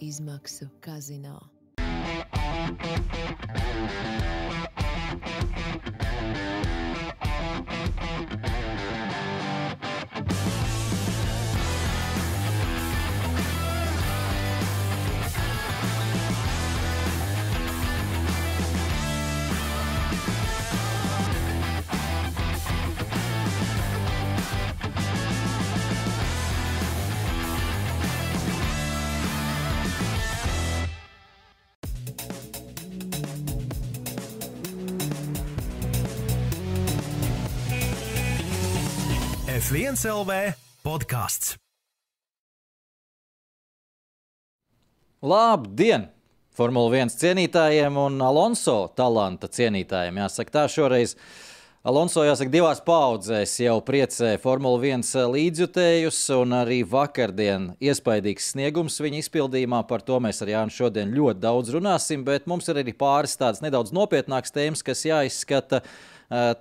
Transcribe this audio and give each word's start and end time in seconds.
izmaksu 0.00 0.68
kazino. 0.80 1.40
F1 39.94 40.10
LV 40.10 40.36
podkāsts. 40.82 41.52
Labdien! 45.22 46.08
Formula 46.54 46.90
1 46.98 47.12
cienītājiem 47.14 47.98
un 48.02 48.16
Alonso 48.24 48.88
talanta 48.98 49.46
cienītājiem. 49.46 50.18
Jāsaka, 50.18 50.54
tā 50.56 50.64
šoreiz 50.72 51.14
Alonso 51.86 52.24
jāsaka, 52.26 52.50
divās 52.50 52.80
paudzēs 52.82 53.52
jau 53.60 53.76
priecē 53.86 54.32
Formula 54.42 54.80
1 54.82 55.28
līdzjutējus, 55.30 56.18
un 56.40 56.56
arī 56.58 56.80
vakardien 56.82 57.68
iespaidīgs 57.78 58.50
sniegums 58.54 58.98
viņa 59.04 59.20
izpildījumā. 59.22 59.84
Par 59.86 60.02
to 60.02 60.18
mēs 60.24 60.42
ar 60.42 60.50
Jānu 60.56 60.74
šodien 60.74 61.14
ļoti 61.14 61.44
daudz 61.44 61.70
runāsim, 61.76 62.26
bet 62.26 62.50
mums 62.50 62.66
ir 62.72 62.82
arī 62.82 62.96
pāris 62.98 63.38
tādas 63.38 63.62
nedaudz 63.62 63.94
nopietnākas 63.94 64.56
tēmas, 64.58 64.82
kas 64.86 65.06
jāizskata. 65.06 65.84
Uh, 65.84 66.13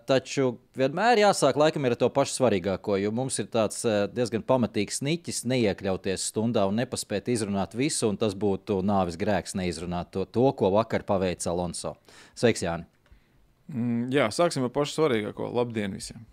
taču 0.10 0.58
vienmēr 0.78 1.22
jāsāk 1.24 1.58
laikam 1.60 1.88
ar 1.88 1.96
to 2.00 2.10
pašu 2.14 2.36
svarīgāko, 2.38 2.98
jo 3.02 3.12
mums 3.16 3.40
ir 3.42 3.48
tāds 3.54 3.84
uh, 3.88 4.04
diezgan 4.12 4.44
pamatīgs 4.46 5.02
niķis 5.06 5.44
neiekļauties 5.50 6.28
stundā 6.32 6.66
un 6.70 6.82
nepaspēt 6.82 7.32
izrunāt 7.34 7.78
visu, 7.78 8.10
un 8.12 8.20
tas 8.20 8.36
būtu 8.36 8.82
nāves 8.86 9.18
grēks 9.20 9.58
neizrunāt 9.60 10.12
to, 10.16 10.26
to 10.26 10.50
ko 10.60 10.74
vakar 10.76 11.06
paveica 11.08 11.52
Alonso. 11.54 11.96
Sveiks, 12.36 12.66
Jāni! 12.66 12.90
Mm, 13.72 14.12
jā, 14.14 14.28
sāksim 14.36 14.68
ar 14.68 14.74
pašu 14.76 15.00
svarīgāko. 15.00 15.48
Labdien 15.56 15.96
visiem! 15.96 16.26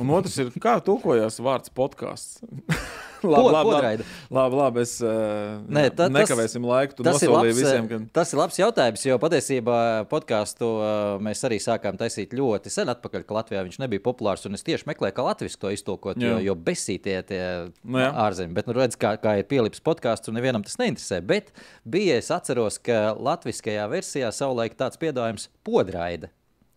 Un 0.00 0.10
otrs 0.16 0.34
ir, 0.42 0.50
kā 0.62 0.78
tulkojas 0.84 1.38
vārds 1.42 1.70
podkāsts. 1.74 2.40
labi, 3.22 3.52
labi, 3.52 3.70
labi, 3.70 4.06
labi, 4.32 4.56
labi, 4.56 4.82
es 4.84 4.94
uh, 5.04 5.60
Nē, 5.70 5.84
ta, 5.96 6.08
nekavēsim 6.12 6.64
laiku. 6.66 6.96
Tu 6.98 7.06
tas 7.06 7.20
ir, 7.22 7.30
labs, 7.32 7.52
visiem, 7.58 7.86
ka... 7.90 8.00
tas 8.20 8.32
ir 8.32 8.40
labs 8.40 8.58
jautājums, 8.58 9.04
jo 9.06 9.18
patiesībā 9.22 9.76
podkāstu 10.10 10.70
uh, 10.70 10.94
mēs 11.22 11.44
arī 11.46 11.60
sākām 11.62 12.00
taisīt 12.00 12.34
ļoti 12.36 12.72
sen 12.72 12.90
atpakaļ, 12.92 13.26
ka 13.28 13.38
Latvijā 13.38 13.62
viņš 13.68 13.78
nebija 13.84 14.04
populārs. 14.04 14.48
Es 14.50 14.66
tieši 14.66 14.88
meklēju, 14.90 15.16
kā 15.16 15.26
latviešu 15.28 15.60
to 15.62 15.74
iztulkot, 15.74 16.18
jā. 16.20 16.34
jo, 16.34 16.40
jo 16.50 16.56
besītie 16.70 17.20
tie 17.28 17.42
nu, 17.84 18.02
ārzemēs. 18.02 18.56
Bet 18.56 18.70
nu, 18.70 18.76
redz, 18.80 18.98
kā, 19.00 19.14
kā 19.22 19.38
ir 19.40 19.48
pielips 19.50 19.84
podkāsts, 19.84 20.32
un 20.32 20.38
nevienam 20.40 20.66
tas 20.66 20.80
neinteresē. 20.80 21.22
Bet 21.26 21.54
bija, 21.84 22.18
es 22.20 22.32
atceros, 22.34 22.80
ka 22.82 23.14
latviskajā 23.14 23.86
versijā 23.92 24.34
savulaik 24.34 24.78
tāds 24.80 25.00
piedāvājums 25.00 25.50
podraida. 25.66 26.32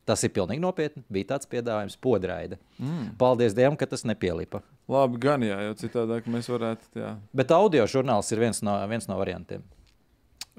Tas 0.07 0.23
ir 0.25 0.33
pilnīgi 0.35 0.59
nopietni. 0.63 1.03
Bija 1.13 1.33
tāds 1.33 1.47
piedāvājums, 1.51 1.95
podraida. 2.03 2.57
Mm. 2.75 3.13
Paldies 3.19 3.55
Dievam, 3.55 3.77
ka 3.79 3.87
tas 3.87 4.03
nepielipa. 4.07 4.59
Labi, 4.91 5.19
gan 5.23 5.45
jā, 5.45 5.61
jo 5.69 5.77
citādi 5.79 6.19
mēs 6.33 6.49
varētu. 6.51 6.89
Jā. 6.99 7.13
Bet 7.31 7.53
audio 7.55 7.87
žurnāls 7.87 8.31
ir 8.35 8.43
viens 8.43 8.59
no, 8.65 8.75
viens 8.91 9.07
no 9.07 9.15
variantiem. 9.21 9.63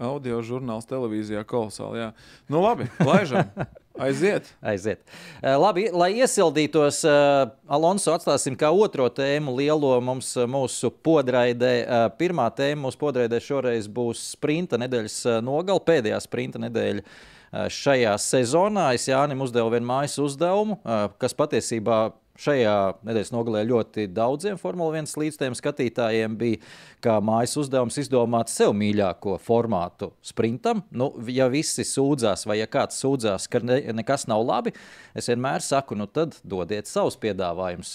Audio 0.00 0.40
žurnāls 0.42 0.88
televīzijā 0.90 1.44
kolosāli. 1.46 2.00
Jā. 2.00 2.10
Nu, 2.50 2.64
labi, 2.64 2.88
laižam. 3.04 3.52
Aiziet. 3.94 4.48
Aiziet. 4.58 5.04
Uh, 5.38 5.52
labi, 5.62 5.84
lai 5.94 6.08
iesildītos, 6.18 7.04
uh, 7.06 7.52
Alonso 7.70 8.10
atstāsim 8.10 8.56
kā 8.58 8.72
otro 8.74 9.06
tēmu 9.06 9.54
lielo 9.54 9.92
mums, 10.02 10.32
uh, 10.34 10.48
mūsu 10.50 10.90
podraidē. 10.90 11.76
Pirmā 12.18 12.48
tēma 12.58 12.88
mūsu 12.88 12.98
podraidē 12.98 13.38
šoreiz 13.38 13.86
būs 13.86 14.32
sprinta 14.32 14.80
nedēļas 14.82 15.20
nogala, 15.46 15.84
pēdējā 15.86 16.18
sprinta 16.26 16.64
nedēļa. 16.64 17.06
Uh, 17.54 17.68
šajā 17.70 18.16
sezonā 18.18 18.90
es 18.96 19.06
Jānim 19.06 19.44
uzdevu 19.46 19.70
vienu 19.76 19.86
mājas 19.86 20.18
uzdevumu, 20.18 20.80
uh, 20.82 21.06
kas 21.22 21.36
patiesībā 21.38 22.08
Šajā 22.34 22.96
nedēļas 23.06 23.30
nogalē 23.30 23.60
ļoti 23.68 24.08
daudziem 24.10 24.56
Formule 24.58 24.98
1 24.98 25.12
līdzstājiem 25.22 25.54
skatītājiem 25.54 26.32
bija 26.38 26.58
kā 27.04 27.20
mājas 27.22 27.54
uzdevums 27.62 27.94
izdomāt 28.02 28.50
sev 28.50 28.72
mīļāko 28.74 29.36
formātu 29.42 30.08
sprintam. 30.18 30.82
Nu, 30.90 31.12
ja 31.30 31.46
visi 31.52 31.84
sūdzās, 31.86 32.42
vai 32.50 32.58
ja 32.58 32.66
kāds 32.70 32.98
sūdzās, 33.04 33.46
ka 33.52 33.62
ne, 33.62 33.78
nekas 33.94 34.26
nav 34.26 34.42
labi, 34.48 34.74
es 35.14 35.30
vienmēr 35.30 35.62
saku, 35.62 35.94
nu 35.94 36.08
tad 36.10 36.34
dodiet 36.42 36.90
savus 36.90 37.14
piedāvājumus, 37.22 37.94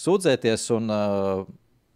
sūdzēties 0.00 0.66
un 0.78 0.88
uh, 0.88 1.44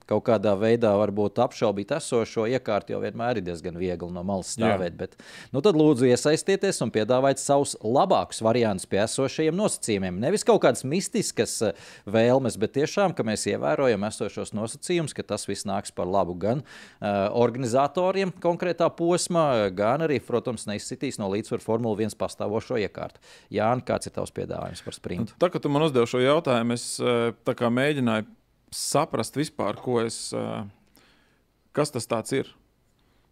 kaut 0.08 0.24
kādā 0.28 0.54
veidā 0.58 0.94
varbūt 0.98 1.40
apšaubīt 1.44 1.92
esošo 1.98 2.46
iekārtu, 2.48 2.94
jo 2.94 3.02
vienmēr 3.02 3.40
ir 3.40 3.46
diezgan 3.46 3.76
viegli 3.78 4.10
no 4.14 4.24
malas 4.26 4.54
stāvēt. 4.56 4.94
Jā. 4.94 4.98
Bet, 5.02 5.16
nu, 5.54 5.62
tad 5.64 5.78
lūdzu 5.78 6.08
iesaistieties 6.08 6.80
un 6.84 6.92
piedāvājiet 6.94 7.42
savus 7.42 7.76
labākus 7.84 8.40
variantus 8.44 8.88
pie 8.88 9.02
esošajiem 9.04 9.56
nosacījumiem. 9.58 10.20
Nevis 10.22 10.46
kaut 10.48 10.62
kādas 10.64 10.84
mistiskas 10.88 11.58
eh, 11.66 11.88
vēlmes, 12.08 12.56
bet 12.60 12.74
tiešām, 12.78 13.14
ka 13.16 13.26
mēs 13.26 13.46
ievērojam 13.52 14.06
esošos 14.08 14.54
nosacījumus, 14.56 15.16
ka 15.16 15.26
tas 15.34 15.46
viss 15.48 15.68
nāks 15.68 15.92
par 15.94 16.08
labu 16.08 16.34
gan 16.38 16.62
uh, 16.62 17.28
organizatoriem 17.36 18.32
konkrētā 18.42 18.88
posmā, 18.96 19.68
gan 19.76 20.04
arī, 20.06 20.18
protams, 20.24 20.66
neizsitīs 20.70 21.20
no 21.20 21.28
līdzsvaru 21.32 21.64
Formula 21.64 21.98
1 21.98 22.16
pastāvošo 22.18 22.78
iekārtu. 22.80 23.22
Jā, 23.54 23.70
kāds 23.86 24.08
ir 24.08 24.16
tavs 24.16 24.32
piedāvājums 24.36 24.84
par 24.84 24.96
sprintu? 24.96 25.36
Tā 25.40 25.50
kā 25.52 25.60
tu 25.62 25.72
man 25.72 25.86
uzdevi 25.86 26.10
šo 26.10 26.22
jautājumu, 26.22 26.78
es 26.78 26.96
eh, 27.02 27.68
mēģināju 27.78 28.37
saprast 28.74 29.36
vispār, 29.38 29.78
ko 29.80 29.98
es, 30.02 30.28
kas 31.72 31.92
tas 31.94 32.08
ir. 32.36 32.50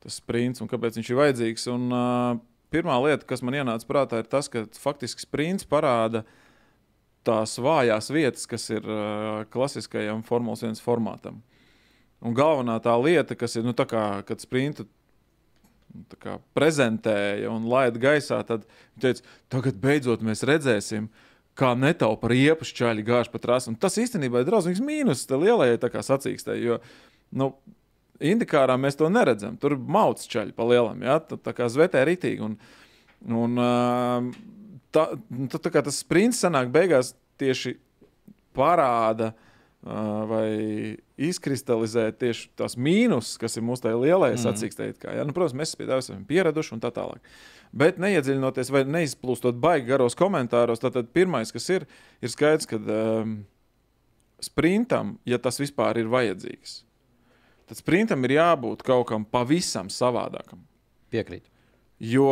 Tas 0.03 0.21
sprints 0.21 0.63
un 0.63 0.71
kāpēc 0.71 0.99
viņš 0.99 1.11
ir 1.11 1.19
vajadzīgs. 1.19 1.69
Un, 1.73 1.87
uh, 1.91 2.39
pirmā 2.73 2.97
lieta, 3.05 3.27
kas 3.29 3.43
man 3.45 3.57
ienāca 3.59 3.89
prātā, 3.89 4.21
ir 4.23 4.31
tas, 4.31 4.51
ka 4.53 4.67
faktiski 4.81 5.25
sprints 5.25 5.69
parāda 5.69 6.25
tās 7.27 7.57
vājās 7.59 8.13
vietas, 8.15 8.47
kas 8.47 8.69
ir 8.71 8.87
uh, 8.87 9.43
klasiskajam 9.51 10.23
Formulas 10.27 10.63
1 10.67 10.83
formātam. 10.85 11.41
Un 12.23 12.37
galvenā 12.37 12.79
tā 12.83 12.95
lieta, 13.01 13.37
kas 13.39 13.59
ir, 13.59 13.67
nu, 13.67 13.75
kā, 13.77 14.05
kad 14.27 14.43
sprintu 14.43 14.87
nu, 14.87 16.05
kā, 16.23 16.39
prezentēja 16.57 17.51
un 17.53 17.67
laida 17.69 18.01
gaisā, 18.01 18.39
tad 18.47 18.65
viņš 18.95 19.03
teica, 19.03 19.35
tagad 19.53 19.81
beidzot 19.83 20.23
mēs 20.25 20.47
redzēsim, 20.47 21.11
uh, 21.11 21.26
kā 21.57 21.73
netaupa 21.79 22.31
riepas 22.31 22.71
čaļi 22.77 23.05
gāž 23.07 23.31
pa 23.33 23.41
trasi. 23.43 23.71
Un 23.73 23.79
tas 23.81 23.97
īstenībā 24.01 24.43
ir 24.43 24.49
drausmīgs 24.49 24.83
mīnus 24.85 25.25
lielajai 25.31 25.81
sacīkstē. 26.05 26.57
Jo, 26.61 26.81
nu, 27.37 27.53
Indikārā 28.17 28.79
mēs 28.81 28.97
to 28.97 29.09
neredzam. 29.13 29.59
Tur 29.61 29.77
mauc 29.77 30.23
čaļi 30.25 30.55
pa 30.57 30.65
lielam, 30.69 31.03
ja? 31.05 31.19
tā, 31.21 31.37
tā 31.37 31.53
kā 31.57 31.69
zvetē 31.73 32.05
ritīgi. 32.09 32.45
Un, 32.47 32.55
un, 33.29 33.61
tā, 34.95 35.09
tā, 35.53 35.61
tā 35.61 35.73
kā 35.73 35.83
tas 35.85 36.01
sprints 36.01 36.41
sanāk 36.45 36.71
beigās 36.73 37.13
tieši 37.41 37.77
parāda 38.57 39.35
vai 39.83 40.97
izkristalizē 41.21 42.09
tieši 42.17 42.49
tās 42.59 42.75
mīnus, 42.81 43.37
kas 43.39 43.59
ir 43.59 43.67
mūsu 43.67 43.85
tajā 43.85 43.99
lielajā 44.01 44.39
mm. 44.39 44.43
sacīkstē. 44.43 44.89
Ja? 45.05 45.27
Nu, 45.29 45.35
protams, 45.37 45.59
mēs 45.61 45.77
pie 45.79 45.87
tā 45.87 46.01
esam 46.03 46.25
pieraduši 46.27 46.75
un 46.75 46.83
tā 46.83 46.91
tālāk. 46.95 47.21
Uh, 47.21 47.57
Bet 47.77 47.99
neiedziļinoties 48.01 48.71
vai 48.73 48.85
neizplūstot 48.89 49.59
baigi 49.61 49.91
garos 49.91 50.17
komentāros, 50.19 50.81
tad 50.81 51.11
pirmais, 51.17 51.51
kas 51.53 51.69
ir, 51.73 51.87
ir 52.25 52.33
skaidrs, 52.33 52.69
ka 52.71 52.79
um, 52.79 53.35
sprintam, 54.43 55.17
ja 55.29 55.37
tas 55.43 55.61
vispār 55.61 56.01
ir 56.01 56.09
vajadzīgs, 56.13 56.79
tad 57.69 57.81
sprintam 57.81 58.25
ir 58.25 58.39
jābūt 58.39 58.87
kaut 58.87 59.11
kam 59.11 59.27
pavisam 59.29 59.91
savādākam. 59.93 60.63
Piekrīt. 61.13 61.47
Jo 62.03 62.29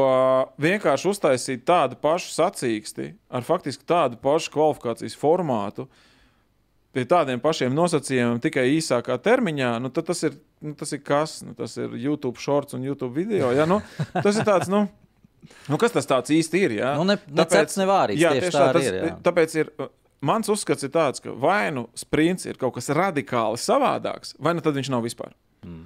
vienkārši 0.60 1.08
uztaisīt 1.08 1.62
tādu 1.68 1.96
pašu 2.00 2.34
sacīksti 2.34 3.14
ar 3.32 3.46
faktiski 3.46 3.86
tādu 3.88 4.18
pašu 4.20 4.52
kvalifikācijas 4.52 5.16
formātu, 5.16 5.86
pie 6.94 7.04
tādiem 7.10 7.42
pašiem 7.42 7.74
nosacījumiem, 7.74 8.40
tikai 8.44 8.68
īsākā 8.76 9.18
termiņā, 9.22 9.74
nu, 9.82 9.90
tas, 9.94 10.22
ir, 10.26 10.38
nu, 10.64 10.74
tas 10.78 10.94
ir 10.94 11.02
kas? 11.04 11.40
Nu, 11.46 11.56
tas 11.58 11.76
ir 11.80 11.96
YouTube 11.98 12.40
shorts 12.40 12.76
un 12.78 12.86
YouTube 12.86 13.14
video. 13.16 13.50
Ja? 13.54 13.66
Nu, 13.68 13.80
tas 14.14 14.38
ir 14.38 14.46
tāds. 14.46 14.70
Nu, 14.72 14.86
Nu, 15.68 15.76
kas 15.80 15.92
tas 15.92 16.08
īsti 16.08 16.62
ir? 16.66 16.76
Ja? 16.78 16.94
Nu, 16.98 17.04
ne, 17.08 17.18
tāpēc, 17.20 17.74
ne 17.80 17.86
vārīgs, 17.88 18.22
jā, 18.22 18.30
tieši 18.36 18.54
tā, 18.54 18.68
tas, 18.72 18.86
ir. 18.88 18.96
Jā. 18.96 19.16
Tāpēc 19.26 19.56
ir. 19.60 19.72
Mans 20.24 20.48
uzskats 20.48 20.86
ir 20.86 20.88
tāds, 20.88 21.20
ka 21.20 21.34
vai 21.36 21.68
nu 21.74 21.82
sprints 22.00 22.46
ir 22.48 22.56
kaut 22.56 22.78
kas 22.78 22.88
radikāli 22.96 23.58
savādāks, 23.60 24.32
vai 24.40 24.54
nu 24.56 24.62
tad 24.64 24.78
viņš 24.78 24.88
nav 24.94 25.02
vispār. 25.04 25.34
Mm. 25.66 25.82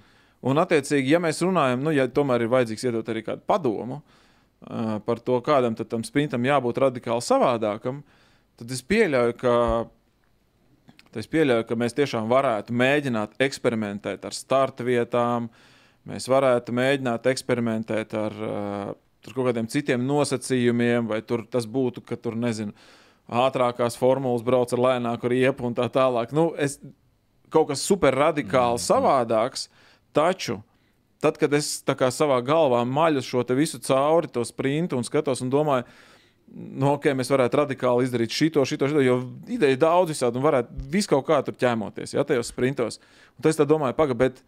Un, 0.47 0.61
attiecīgi, 0.63 1.11
ja 1.11 1.19
mēs 1.19 1.43
runājam, 1.43 1.83
nu, 1.83 1.91
ja 1.91 2.07
tomēr 2.07 2.45
ir 2.45 2.53
vajadzīgs 2.53 2.87
iedot 2.87 3.11
arī 3.11 3.25
kādu 3.27 3.43
padomu 3.51 3.99
uh, 3.99 5.01
par 5.03 5.19
to, 5.27 5.41
kādam 5.43 5.75
tam 5.81 6.07
sprintam 6.07 6.47
jābūt 6.47 6.79
radikāli 6.85 7.25
savādākam, 7.27 8.05
tad 8.61 8.77
es 8.77 8.85
pieļauju, 8.87 9.35
ka, 9.41 9.57
es 11.17 11.31
pieļauju, 11.31 11.65
ka 11.69 11.79
mēs 11.81 11.97
tiešām 11.97 12.29
varētu 12.29 12.75
mēģināt 12.77 13.39
eksperimentēt 13.41 14.27
ar 14.29 14.37
starta 14.37 14.85
vietām, 14.85 15.49
Mēs 16.09 16.29
varētu 16.31 16.73
mēģināt 16.73 17.27
eksperimentēt 17.29 18.15
ar 18.17 18.37
uh, 18.41 18.93
kaut 19.27 19.51
kādiem 19.51 19.67
citiem 19.69 20.07
nosacījumiem, 20.09 21.09
vai 21.11 21.21
tur 21.27 21.45
tas 21.51 21.67
būtu, 21.69 22.05
ka 22.07 22.17
tur 22.17 22.39
nezinu. 22.39 22.73
Ātrākās 23.29 23.99
formulas 24.01 24.45
brauc 24.45 24.73
ar 24.73 24.81
lēnāku 24.87 25.29
riepu 25.29 25.67
un 25.69 25.77
tā 25.77 25.85
tālāk. 25.93 26.33
Nu, 26.33 26.49
es, 26.57 26.79
kaut 27.53 27.69
kas 27.69 27.85
super 27.85 28.17
radikāli 28.17 28.79
mm. 28.79 28.85
savādāks, 28.87 29.67
taču 30.17 30.63
tad, 31.21 31.37
kad 31.37 31.53
es 31.59 31.83
savā 32.17 32.39
galvā 32.47 32.81
maļu 32.89 33.21
šo 33.27 33.45
visu 33.59 33.83
cauri, 33.85 34.33
to 34.33 34.47
sprintu 34.49 34.97
un 34.97 35.05
skatos 35.05 35.45
un 35.45 35.53
domāju, 35.53 35.85
nu, 36.55 36.93
ok, 36.95 37.11
mēs 37.19 37.31
varētu 37.33 37.61
radikāli 37.61 38.07
izdarīt 38.07 38.35
šito, 38.35 38.65
šito, 38.69 38.89
šito 38.91 39.03
jo 39.05 39.19
ideja 39.51 39.77
ir 39.77 39.81
daudz 39.83 40.15
visādi 40.15 40.41
un 40.41 40.47
varētu 40.47 40.89
visu 40.93 41.13
kaut 41.13 41.27
kā 41.29 41.41
tur 41.47 41.57
ķēmoties, 41.59 42.15
ja 42.17 42.25
tajos 42.27 42.53
sprintos. 42.53 43.01
Un 43.37 43.45
tad 43.45 43.53
es 43.53 43.61
domāju, 43.69 43.97
pagaidi, 43.99 44.19
bet, 44.23 44.43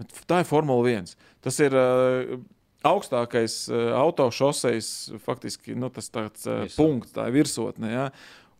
bet 0.00 0.24
tā 0.30 0.42
ir 0.42 0.48
Formula 0.48 0.92
1. 0.92 1.14
Tas 1.44 1.60
ir 1.64 1.76
uh, 1.78 2.36
augstākais 2.86 3.58
uh, 3.72 3.90
autošoseis, 4.02 4.88
faktiski 5.24 5.76
nu, 5.78 5.90
tas 5.92 6.10
tāds 6.12 6.48
uh, 6.48 6.64
punkts, 6.76 7.14
tā 7.16 7.28
ir 7.30 7.38
virsotne. 7.38 7.92
Ja? 7.92 8.08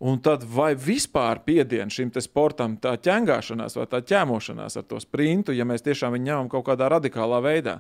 Un 0.05 0.19
tad 0.25 0.43
vai 0.51 0.73
vispār 0.77 1.45
piediena 1.47 1.93
šim 1.93 2.11
sportam, 2.25 2.75
tā 2.83 2.97
ķēngāšanās 3.01 3.79
vai 3.79 3.87
tā 3.89 4.03
ķēmošanās 4.05 4.81
ar 4.81 4.89
to 4.89 4.99
sprintu, 5.01 5.55
ja 5.55 5.65
mēs 5.69 5.87
tiešām 5.87 6.17
viņu 6.17 6.31
ņemam 6.31 6.51
kaut 6.53 6.67
kādā 6.67 6.91
radikālā 6.93 7.39
veidā. 7.45 7.79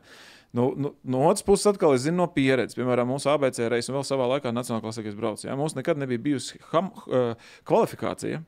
Nu, 0.55 0.69
nu, 0.79 0.93
no 1.03 1.25
otras 1.27 1.43
puses, 1.43 1.67
atkal 1.67 1.97
es 1.97 2.05
zinu 2.05 2.21
no 2.23 2.29
pieredzes, 2.31 2.77
piemēram, 2.79 3.09
mūsu 3.11 3.27
ABC 3.33 3.65
reizes, 3.67 3.91
un 3.91 3.99
vēl 3.99 4.05
savā 4.06 4.29
laikā 4.37 4.53
Nacionālajā 4.55 4.85
klasē, 4.85 5.03
kas 5.03 5.17
brauc. 5.19 5.43
Ja? 5.43 5.56
Mums 5.59 5.75
nekad 5.75 5.99
nebija 5.99 6.23
bijusi 6.23 6.61
ham, 6.71 6.93
uh, 7.09 7.49
kvalifikācija, 7.67 8.39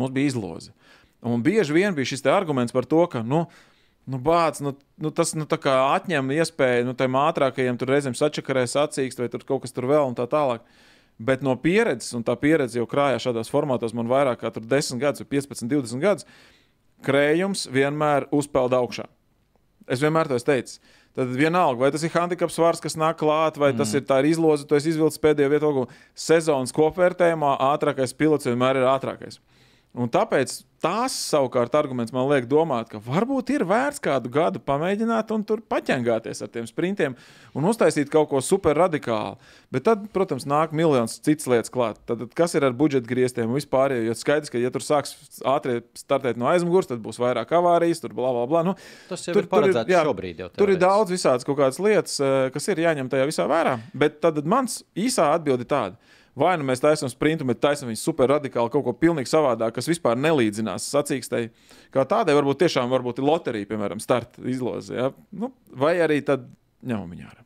mums 0.00 0.14
bija 0.16 0.32
izloze. 0.32 0.72
Un 1.20 1.44
bieži 1.44 1.76
vien 1.76 1.92
bija 1.92 2.08
šis 2.08 2.24
arguments 2.32 2.72
par 2.72 2.88
to, 2.88 3.04
ka, 3.12 3.20
nu, 3.20 3.44
Nu, 4.10 4.18
bāc, 4.18 4.58
nu, 4.64 4.72
nu, 4.98 5.10
tas 5.14 5.34
nu, 5.36 5.44
atņem 5.46 6.32
iespēju 6.34 6.86
nu, 6.88 6.94
tam 6.98 7.18
ātrākajam 7.20 7.76
tur 7.78 7.92
reizēm 7.92 8.16
sačakarēt, 8.16 8.72
sacīkst, 8.72 9.20
vai 9.20 9.28
tur 9.30 9.44
kaut 9.46 9.62
kas 9.62 9.76
tur 9.76 9.86
vēl 9.90 10.08
un 10.08 10.16
tā 10.18 10.24
tālāk. 10.30 10.64
Bet 11.20 11.44
no 11.44 11.52
pieredzes, 11.60 12.14
un 12.16 12.24
tā 12.24 12.34
pieredze 12.40 12.80
jau 12.80 12.88
krājās 12.88 13.26
šādos 13.26 13.52
formātos, 13.52 13.92
man 13.94 14.08
vairāk 14.10 14.40
kā 14.40 14.50
10 14.56 14.98
gadus, 15.02 15.26
15, 15.28 15.68
20 15.68 16.02
gadus, 16.02 16.26
krējums 17.04 17.66
vienmēr 17.70 18.26
uzpeld 18.34 18.74
augšā. 18.74 19.04
Es 19.90 20.00
vienmēr 20.00 20.30
to 20.30 20.38
esmu 20.40 20.48
teicis. 20.48 20.80
Tad 21.18 21.32
vienalga, 21.34 21.82
vai 21.82 21.90
tas 21.90 22.04
ir 22.06 22.12
handicaps 22.14 22.54
svars, 22.54 22.80
kas 22.82 22.94
nāk 22.98 23.18
klāt, 23.18 23.56
vai 23.58 23.72
mm. 23.72 23.80
tas 23.82 23.94
ir 23.98 24.04
tā 24.06 24.20
ir 24.22 24.30
izloze, 24.30 24.66
to 24.68 24.78
es 24.78 24.86
izvilku 24.86 25.18
pēdējo 25.24 25.50
vietu. 25.50 25.86
Sezonas 26.14 26.74
kopvērtējumā 26.76 27.56
ātrākais 27.72 28.14
pilots 28.14 28.46
vienmēr 28.46 28.78
ir 28.78 28.86
ātrākais. 28.92 29.40
Un 29.98 30.06
tāpēc 30.06 30.52
tās 30.80 31.14
savukārt 31.28 31.74
arguments 31.74 32.12
man 32.14 32.28
liek 32.30 32.44
domāt, 32.48 32.88
ka 32.92 33.00
varbūt 33.02 33.50
ir 33.56 33.64
vērts 33.66 33.98
kādu 34.02 34.30
gadu 34.32 34.60
pamēģināt 34.62 35.32
un 35.34 35.42
tur 35.46 35.60
paķengāties 35.66 36.40
ar 36.44 36.50
tiem 36.54 36.68
sprintiem 36.68 37.16
un 37.58 37.66
uztaisīt 37.66 38.08
kaut 38.12 38.28
ko 38.30 38.38
super 38.44 38.78
radikālu. 38.78 39.34
Bet 39.74 39.88
tad, 39.88 40.04
protams, 40.14 40.46
nāk 40.48 40.70
miljonus 40.76 41.18
citas 41.18 41.48
lietas 41.50 41.74
klāt. 41.74 41.98
Tad, 42.06 42.22
kas 42.38 42.54
ir 42.54 42.68
ar 42.68 42.76
budžeta 42.78 43.10
grieztiem 43.10 43.50
un 43.50 43.58
vispār? 43.58 43.96
Jo 44.06 44.14
skaidrs, 44.14 44.52
ka, 44.54 44.62
ja 44.62 44.70
tur 44.70 44.86
sāks 44.86 45.16
ātri 45.42 45.80
startēt 45.98 46.38
no 46.38 46.48
aizmugures, 46.52 46.92
tad 46.92 47.02
būs 47.02 47.18
vairāk 47.20 47.50
avārijas, 47.58 48.04
tur 48.04 48.14
bla, 48.14 48.30
bla, 48.36 48.46
bla. 48.50 48.62
Nu, 48.70 48.76
Tas 49.10 49.26
jau 49.26 49.34
tur, 49.34 49.48
ir 49.48 49.50
paredzēts 49.50 49.82
tur 49.82 49.90
ir, 49.90 49.96
jā, 49.96 50.04
šobrīd. 50.06 50.44
Jau 50.44 50.52
tur 50.54 50.70
ir 50.70 50.80
daudz 50.80 51.16
visādas 51.16 51.48
kaut 51.48 51.58
kādas 51.58 51.82
lietas, 51.82 52.14
eh, 52.22 52.46
kas 52.54 52.70
ir 52.70 52.86
jāņem 52.86 53.10
tajā 53.10 53.26
visā 53.26 53.50
vērā. 53.50 53.74
Bet 53.90 54.22
tad 54.22 54.38
mans 54.46 54.84
īsā 54.94 55.32
atbilde 55.34 55.66
ir 55.66 55.72
tāda 55.74 56.16
Vai 56.38 56.54
nu 56.60 56.64
mēs 56.68 56.80
taisām 56.82 57.10
sprintu, 57.10 57.44
bet 57.48 57.58
taisām 57.60 57.90
viņu 57.90 57.98
super 57.98 58.30
radikāli, 58.30 58.70
kaut 58.70 58.84
ko 58.86 58.94
pilnīgi 58.94 59.32
savādāk, 59.32 59.74
kas 59.76 59.90
vispār 59.90 60.18
nelīdzinās 60.20 60.86
sacīkstei. 60.92 61.50
Kā 61.90 62.06
tādai 62.06 62.36
varbūt 62.38 62.62
tiešām 62.62 62.92
varbūt 62.92 63.18
ir 63.18 63.26
loterija, 63.26 63.68
piemēram, 63.72 64.00
starta 64.00 64.46
izloze. 64.48 64.94
Ja? 64.94 65.10
Nu, 65.34 65.50
vai 65.74 65.96
arī 66.00 66.20
tad 66.24 66.46
ņemam 66.86 67.10
viņu 67.10 67.26
ārā. 67.26 67.44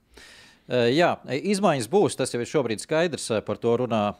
Jā, 0.64 1.10
izmaiņas 1.28 1.88
būs. 1.92 2.14
Tas 2.16 2.30
jau 2.32 2.38
ir 2.40 2.48
šobrīd 2.48 2.80
skaidrs. 2.80 3.26
Par 3.44 3.58
to 3.60 3.74
runā 3.82 4.14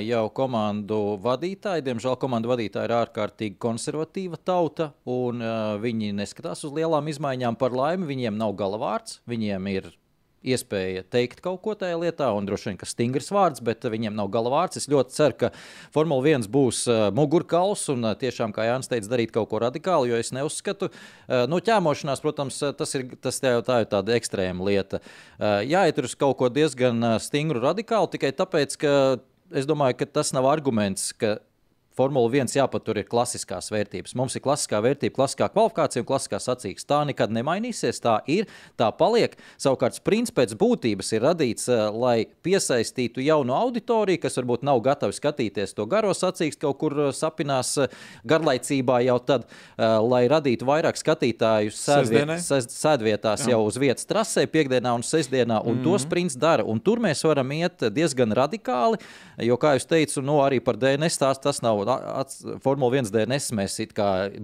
jau 0.00 0.22
komandu 0.32 1.18
vadītāji. 1.20 1.84
Diemžēl 1.84 2.16
komandu 2.16 2.48
vadītāji 2.48 2.88
ir 2.88 2.94
ārkārtīgi 3.02 3.58
konservatīva 3.60 4.40
tauta, 4.40 4.94
viņi 5.04 6.14
neskatās 6.16 6.64
uz 6.64 6.72
lielām 6.72 7.10
izmaiņām. 7.12 7.58
Par 7.60 7.76
laimi 7.76 8.08
viņiem 8.08 8.40
nav 8.40 8.56
galavārds. 8.56 9.18
Viņiem 9.28 9.68
ir 9.74 9.90
iespēja 10.40 11.04
teikt 11.12 11.42
kaut 11.44 11.60
ko 11.64 11.74
tajā 11.78 11.98
lietā, 12.00 12.30
un 12.36 12.46
droši 12.48 12.70
vien, 12.70 12.78
ka 12.80 12.88
stingrs 12.88 13.30
vārds, 13.34 13.62
bet 13.64 13.84
viņiem 13.84 14.16
nav 14.16 14.30
galavārds. 14.32 14.80
Es 14.80 14.88
ļoti 14.90 15.16
ceru, 15.16 15.36
ka 15.42 15.50
Formula 15.94 16.24
1 16.32 16.48
būs 16.52 16.82
uh, 16.88 17.08
mugurkauls 17.16 17.86
un 17.92 18.08
uh, 18.08 18.16
tiešām, 18.18 18.54
kā 18.56 18.68
Jānis 18.68 18.90
teica, 18.90 19.10
darīt 19.12 19.34
kaut 19.34 19.50
ko 19.52 19.60
radikālu, 19.62 20.08
jo 20.10 20.20
es 20.20 20.32
neuzskatu, 20.36 20.90
uh, 20.90 21.44
no 21.50 21.60
ķēmošanās, 21.64 22.24
protams, 22.24 22.62
tas 22.78 22.96
ir, 22.96 23.08
tas 23.20 23.42
tā, 23.42 23.56
tā 23.66 23.82
ir 23.84 23.90
tāda 23.92 24.16
ekstrēma 24.16 24.70
lieta. 24.70 25.02
Uh, 25.36 25.60
jāiet 25.66 26.00
uz 26.00 26.16
kaut 26.16 26.38
ko 26.40 26.48
diezgan 26.52 27.04
uh, 27.04 27.18
stingru 27.22 27.62
radikālu 27.64 28.08
tikai 28.14 28.32
tāpēc, 28.36 28.80
ka 28.80 28.94
es 29.50 29.68
domāju, 29.68 30.00
ka 30.00 30.08
tas 30.20 30.32
nav 30.36 30.48
arguments, 30.48 31.10
ka 31.12 31.38
Formula 31.98 32.30
1 32.30 32.54
jāpatur 32.54 33.00
ir 33.00 33.06
klasiskās 33.10 33.66
vērtības. 33.72 34.14
Mums 34.14 34.36
ir 34.38 34.44
klasiskā 34.44 34.78
vērtība, 34.84 35.14
klasiskā 35.16 35.48
kvalifikācija 35.50 36.04
un 36.04 36.06
klasiskā 36.06 36.38
sacīks. 36.38 36.86
Tā 36.86 37.00
nekad 37.08 37.32
nemainīsies, 37.34 37.98
tā 38.04 38.20
ir, 38.30 38.46
tā 38.78 38.92
paliek. 38.94 39.34
Savukārt, 39.60 39.98
sprints 39.98 40.30
pēc 40.34 40.54
būtības 40.60 41.10
ir 41.16 41.24
radīts, 41.26 41.66
eh, 41.66 41.82
lai 41.90 42.28
piesaistītu 42.46 43.24
jaunu 43.26 43.56
auditoriju, 43.56 44.20
kas 44.22 44.38
varbūt 44.38 44.62
nav 44.62 44.78
gatavi 44.86 45.16
skatīties 45.16 45.74
to 45.74 45.86
garo 45.90 46.14
sacīks, 46.14 46.60
kaut 46.62 46.78
kur 46.78 46.94
eh, 46.94 47.10
sapinās 47.16 47.74
eh, 47.82 47.90
garlaicībā 48.24 49.00
jau 49.08 49.18
tad, 49.26 49.48
lai 49.80 50.22
radītu 50.28 50.66
vairāk 50.68 50.98
skatītāju 50.98 51.72
sēdvietās 51.74 53.46
jau 53.48 53.60
uz 53.64 53.78
vietas 53.80 54.06
trasē, 54.06 54.44
piekdienā 54.50 54.92
un 54.94 55.02
sestdienā, 55.02 55.60
un 55.64 55.74
mm 55.74 55.80
-hmm. 55.80 55.84
to 55.84 55.98
sprints 55.98 56.36
dara. 56.36 56.64
Un 56.64 56.80
tur 56.80 57.00
mēs 57.00 57.24
varam 57.26 57.52
iet 57.52 57.82
diezgan 57.92 58.32
radikāli, 58.32 59.00
jo, 59.38 59.56
kā 59.56 59.74
jūs 59.74 59.86
teicu, 59.86 60.22
nu, 60.22 60.38
arī 60.38 60.60
par 60.60 60.76
DNS 60.76 61.18
tās 61.18 61.38
tas 61.38 61.62
nav 61.62 61.79
Formule 62.64 63.00
1 63.00 63.12
DNS 63.14 63.54
mēs 63.56 63.78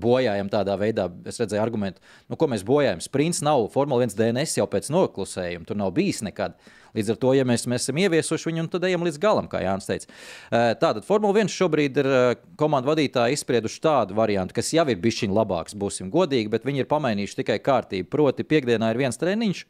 bojājam 0.03 0.50
tādā 0.53 0.77
veidā. 0.81 1.09
Es 1.29 1.41
redzēju 1.43 1.62
argumentu, 1.62 2.03
nu, 2.31 2.38
ko 2.41 2.49
mēs 2.53 2.65
bojājam. 2.67 3.03
Sprints 3.05 3.43
nav 3.47 3.69
Formule 3.75 4.06
1 4.06 4.17
DNS 4.19 4.59
jau 4.61 4.67
pēc 4.71 4.91
noklusējuma. 4.94 5.69
Tur 5.69 5.81
nav 5.81 5.94
bijis 5.97 6.23
nekad. 6.27 6.56
Līdz 6.97 7.13
ar 7.13 7.21
to, 7.21 7.33
ja 7.37 7.45
mēs, 7.49 7.67
mēs 7.71 7.87
esam 7.87 8.01
ieviesuši 8.01 8.51
viņu, 8.51 8.67
tad 8.73 8.87
ejam 8.89 9.05
līdz 9.07 9.21
galam, 9.23 9.49
kā 9.53 9.61
Jānis 9.65 9.89
teica. 9.89 10.11
Tātad 10.51 11.05
Formula 11.07 11.37
1 11.43 11.53
šobrīd 11.53 12.00
ir 12.03 12.09
komandu 12.59 12.91
vadītāji 12.91 13.37
izsprieduši 13.37 13.83
tādu 13.85 14.17
variantu, 14.17 14.57
kas 14.57 14.73
jau 14.75 14.87
ir 14.91 15.00
bijis 15.03 15.26
labāks, 15.31 15.76
būsim 15.76 16.11
godīgi, 16.12 16.50
bet 16.53 16.65
viņi 16.67 16.83
ir 16.83 16.88
pamainījuši 16.91 17.41
tikai 17.43 17.59
kārtību. 17.65 18.09
Proti, 18.12 18.47
piekdienā 18.49 18.91
ir 18.93 19.00
viens 19.00 19.21
treniņš, 19.21 19.62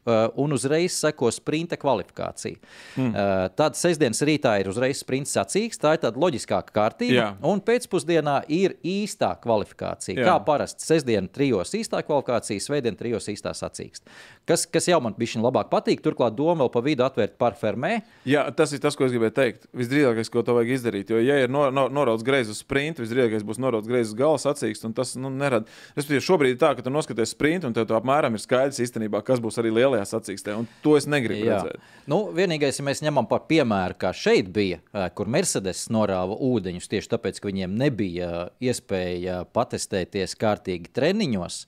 un 0.43 0.55
uzreiz 0.55 0.97
seko 1.01 1.31
sprinta 1.35 1.79
kvalifikācija. 1.81 2.59
Mm. 2.97 3.13
Tad 3.59 3.79
sestdienas 3.79 4.23
rītā 4.27 4.57
ir 4.61 4.71
uzreiz 4.71 5.01
sprints 5.03 5.35
sacīks, 5.37 5.81
tā 5.83 5.97
ir 5.97 6.03
tāda 6.05 6.21
loģiskāka 6.23 6.75
kārtība. 6.75 7.17
Jā. 7.17 7.29
Un 7.47 7.63
pēcpusdienā 7.65 8.39
ir 8.53 8.77
īstā 8.87 9.33
kvalifikācija. 9.43 10.17
Jā. 10.19 10.27
Kā 10.29 10.37
parasti 10.47 10.87
sestdiena 10.87 11.31
trijos 11.33 11.75
īstā 11.79 12.03
kvalifikācija, 12.07 12.63
svētdiena 12.63 12.99
trijos 13.01 13.31
īstā 13.33 13.55
sacīkst. 13.57 14.07
Kas, 14.47 14.67
kas 14.71 14.87
jau 14.91 15.01
man 15.03 15.17
bija 15.19 15.43
labāk 15.43 15.71
patīk, 15.73 16.03
turklāt 16.05 16.37
doma 16.39 16.65
vēl 16.65 16.73
pa 16.75 16.83
vidu 16.85 17.07
atvērt 17.17 17.37
par 17.41 17.57
fermē. 17.57 18.03
Jā, 18.29 18.45
tas 18.57 18.73
ir 18.73 18.81
tas, 18.83 18.97
ko 18.97 19.07
es 19.07 19.15
gribēju 19.15 19.35
teikt. 19.37 19.67
Visdrīzākais, 19.77 20.31
ko 20.33 20.43
to 20.45 20.57
vajag 20.57 20.75
izdarīt. 20.77 21.11
Jo, 21.11 21.21
ja 21.25 21.39
ir 21.43 21.53
no, 21.53 21.67
no, 21.75 21.87
norauts 21.93 22.25
greizi 22.27 22.53
uz 22.53 22.61
sprintu, 22.61 23.05
visdrīzākais 23.05 23.47
būs 23.47 23.61
norauts 23.63 23.89
greizi 23.89 24.13
uz 24.13 24.19
gala 24.19 24.41
sacīkst. 24.43 24.87
Tas 24.97 25.15
nu, 25.21 25.31
nerada. 25.33 25.71
Respektīvi, 25.97 26.25
šobrīd 26.27 26.57
ir 26.57 26.61
tā, 26.61 26.75
ka 26.77 26.85
tu 26.85 26.93
noskaties 26.93 27.33
sprintu, 27.33 27.71
un 27.71 27.77
tev 27.77 27.91
apmēram 27.97 28.37
ir 28.37 28.43
skaidrs 28.43 28.83
īstenībā, 28.85 29.23
kas 29.27 29.43
būs 29.43 29.61
arī 29.63 29.73
lielajā 29.79 30.05
sacīkstē. 30.13 30.59
To 30.85 30.97
es 30.99 31.09
negribu 31.09 31.49
Jā. 31.49 31.63
redzēt. 31.65 31.91
Nu, 32.11 32.21
vienīgais, 32.37 32.81
ja 32.81 32.87
mēs 32.87 33.03
ņemam 33.07 33.29
par 33.31 33.47
piemēru, 33.51 33.99
kā 34.01 34.13
šeit 34.17 34.53
bija, 34.55 34.83
kur 35.17 35.31
Mercedes 35.33 35.87
norāva 35.93 36.37
ūdeņus 36.47 36.91
tieši 36.93 37.13
tāpēc, 37.17 37.41
ka 37.41 37.51
viņiem 37.51 37.77
nebija 37.81 38.31
iespēja 38.63 39.43
patestēties 39.57 40.37
kārtīgi 40.39 40.93
treniņos 40.97 41.65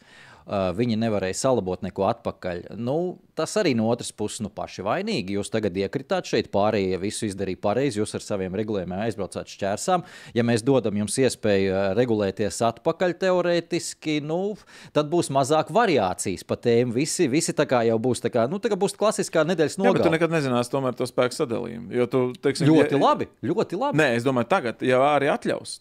viņi 0.48 0.96
nevarēja 0.96 1.36
salabot 1.42 1.82
neko 1.84 2.06
atpakaļ. 2.08 2.62
Nu, 2.80 3.18
tas 3.36 3.52
arī 3.60 3.74
no 3.76 3.88
otras 3.92 4.10
puses 4.16 4.40
nu, 4.44 4.50
paši 4.52 4.84
vainīgi. 4.86 5.36
Jūs 5.36 5.50
tagad 5.52 5.76
iekritāt 5.76 6.28
šeit, 6.30 6.48
pārējie 6.54 6.98
visu 7.02 7.26
izdarīja 7.28 7.60
pareizi, 7.62 8.00
jūs 8.00 8.14
ar 8.16 8.24
saviem 8.24 8.56
regulējumiem 8.56 9.02
aizbraucāt 9.04 9.52
šķērsām. 9.52 10.04
Ja 10.36 10.44
mēs 10.48 10.64
dodam 10.66 10.96
jums 10.96 11.18
iespēju 11.20 11.82
regulēties 11.98 12.62
atpakaļ 12.70 13.16
teorētiski, 13.24 14.18
nu, 14.24 14.56
tad 14.96 15.10
būs 15.12 15.28
mazāk 15.34 15.72
variācijas 15.74 16.46
pa 16.48 16.56
tēmu. 16.56 16.96
Visi, 16.96 17.28
visi 17.28 17.52
tā 17.56 17.68
kā 17.68 17.82
jau 17.88 17.98
būs, 18.08 18.24
tā 18.24 18.32
kā, 18.32 18.46
nu, 18.50 18.62
tā 18.62 18.72
kā 18.72 18.78
būs 18.80 18.96
klasiskā 18.98 19.44
nedēļas 19.48 19.76
nogale. 19.82 20.06
Tu 20.06 20.14
nekad 20.16 20.32
nezināsi 20.32 20.72
tomēr 20.72 20.96
to 20.96 21.08
spēku 21.08 21.36
sadalījumu. 21.36 21.92
Jo 21.98 22.08
tu, 22.08 22.24
teiksim, 22.40 22.72
ļoti 22.72 22.96
ja, 22.96 23.02
labi, 23.04 23.28
ļoti 23.44 23.80
labi. 23.80 24.00
Nē, 24.00 24.14
es 24.16 24.26
domāju, 24.26 24.48
tagad, 24.50 24.80
ja 24.86 25.02
arī 25.12 25.28
atļaus, 25.32 25.78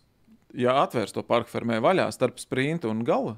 ja 0.58 0.78
atvērs 0.84 1.16
to 1.16 1.24
parku 1.28 1.52
fermē 1.52 1.80
vaļā 1.84 2.08
starp 2.14 2.40
sprintu 2.42 2.92
un 2.92 3.04
gala 3.08 3.38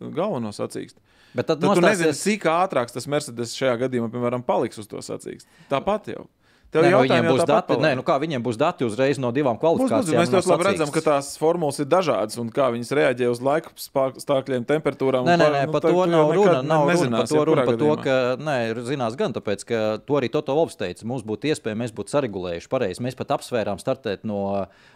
galveno 0.00 0.52
sacīkstu. 0.54 1.00
Bet 1.36 1.48
tad, 1.50 1.60
tad 1.60 1.68
nostāsies... 1.68 1.82
tu 1.82 1.88
nezini, 1.88 2.18
cik 2.22 2.48
ātrāks 2.50 2.96
tas 2.96 3.06
Mercedes 3.10 3.54
šajā 3.58 3.76
gadījumā, 3.84 4.10
piemēram, 4.12 4.44
paliks 4.46 4.80
uz 4.80 4.88
to 4.90 5.02
sacīkstu. 5.04 5.50
Tāpat 5.70 6.12
jau. 6.14 6.26
Tev 6.68 6.84
Nē, 6.84 6.88
nu, 6.92 6.98
viņiem 7.00 7.26
būs 7.30 7.46
dati, 7.48 7.76
nē, 7.80 7.90
nu 7.96 8.02
kā 8.04 8.18
viņiem 8.20 8.42
būs 8.44 8.58
dati 8.60 8.84
uzreiz 8.84 9.16
no 9.16 9.30
divām 9.32 9.56
kvalifikācijām. 9.56 10.20
mēs 10.20 10.32
ļoti 10.34 10.50
labi 10.50 10.66
redzam, 10.66 10.90
ka 10.92 11.00
tās 11.06 11.30
formulas 11.40 11.78
ir 11.80 11.86
dažādas 11.88 12.36
un 12.42 12.50
kā 12.52 12.66
viņas 12.74 12.92
reaģē 12.98 13.30
uz 13.32 13.40
laika 13.40 13.72
stāvokļiem, 13.80 14.66
temperatūrām. 14.68 15.24
Nē, 15.24 15.38
nē, 15.40 15.46
nē 15.54 15.62
nu, 15.64 15.72
par 15.72 15.86
tā 15.86 15.92
to 15.94 16.04
nav 16.12 16.32
nekad 16.34 16.42
runa. 16.42 16.58
Nav 16.68 16.90
runa 16.92 17.22
par 17.22 17.30
to, 17.30 17.44
runa 17.48 17.64
par 17.70 17.78
to 17.80 17.94
ka 18.04 18.16
nē, 18.44 18.58
zinās 18.84 19.16
gan 19.16 19.32
tāpēc, 19.32 19.64
ka 19.70 19.80
to 20.04 20.18
arī 20.20 20.28
Toto 20.34 20.58
Vovs 20.58 20.76
teica. 20.76 21.08
Mums 21.08 21.24
būtu 21.24 21.48
iespēja, 21.54 21.78
mēs 21.86 21.96
būtu 21.96 22.12
saregulējuši 22.12 22.70
pareizi. 22.76 23.04
Mēs 23.06 23.16
pat 23.16 23.32
apsvērām 23.38 23.80
startēt 23.80 24.28
no 24.28 24.42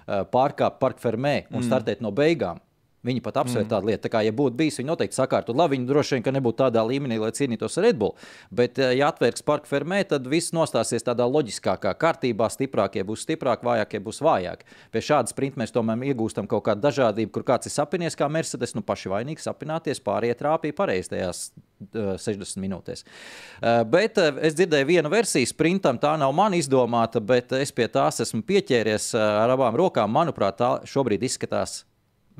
pārkāpuma 0.04 0.76
parka 0.82 1.06
fermē 1.06 1.46
un 1.48 1.62
mm. 1.62 1.70
startēt 1.70 2.04
no 2.04 2.12
beigām. 2.12 2.60
Viņi 3.02 3.22
pat 3.24 3.40
apsver 3.42 3.64
mm. 3.64 3.70
tādu 3.70 3.88
lietu. 3.90 4.04
Tā 4.04 4.10
kā, 4.14 4.20
ja 4.22 4.30
būtu 4.34 4.54
bijis, 4.58 4.76
viņi 4.78 4.86
noteikti 4.86 5.16
sakārtot. 5.18 5.56
Labi, 5.58 5.74
viņi 5.74 5.88
droši 5.88 6.14
vien 6.16 6.24
ka 6.26 6.32
nebūtu 6.34 6.60
tādā 6.60 6.84
līmenī, 6.86 7.18
lai 7.18 7.32
cīnītos 7.34 7.80
ar 7.80 7.88
Red 7.88 7.98
Bull. 7.98 8.14
Bet, 8.54 8.78
eh, 8.78 8.94
ja 9.00 9.08
atvērks 9.10 9.42
parka 9.46 9.66
fermē, 9.66 10.04
tad 10.06 10.28
viss 10.30 10.54
nostāsies 10.54 11.02
tādā 11.08 11.26
loģiskākā 11.26 11.96
kārtībā. 11.98 12.46
Stiprākie 12.54 13.02
būs 13.08 13.26
stiprāki, 13.26 13.66
vājākie 13.66 13.98
būs 14.06 14.22
vājāki. 14.22 14.70
Pie 14.94 15.02
šāda 15.02 15.34
sprinta 15.34 15.58
mēs 15.58 15.74
tomēr 15.74 16.06
iegūstam 16.12 16.46
kaut 16.46 16.62
kādu 16.70 16.86
dažādību, 16.86 17.34
kur 17.34 17.46
kāds 17.50 17.66
ir 17.66 17.74
sapinies, 17.74 18.18
kā 18.18 18.30
Mercedes, 18.30 18.76
nu 18.78 18.86
paši 18.86 19.10
vainīgi 19.10 19.42
sapināties, 19.42 20.02
pārējie 20.06 20.38
trāpīja 20.38 20.78
pareizi 20.78 21.16
tajās 21.16 21.44
eh, 21.50 22.14
60 22.22 22.62
minūtēs. 22.62 23.02
Eh, 23.02 23.82
Bet 23.92 24.18
es 24.22 24.54
dzirdēju 24.54 24.86
vienu 24.86 25.10
versiju 25.10 25.50
sprintam, 25.50 25.98
tā 25.98 26.14
nav 26.20 26.30
man 26.36 26.54
izdomāta, 26.54 27.18
bet 27.18 27.50
es 27.58 27.74
pie 27.74 27.90
tās 27.90 28.22
esmu 28.22 28.44
pieķēries 28.46 29.12
ar 29.18 29.50
abām 29.50 29.74
rokām. 29.74 30.12
Manuprāt, 30.12 30.62
tā 30.62 30.76
šobrīd 30.86 31.26
izskatās 31.26 31.82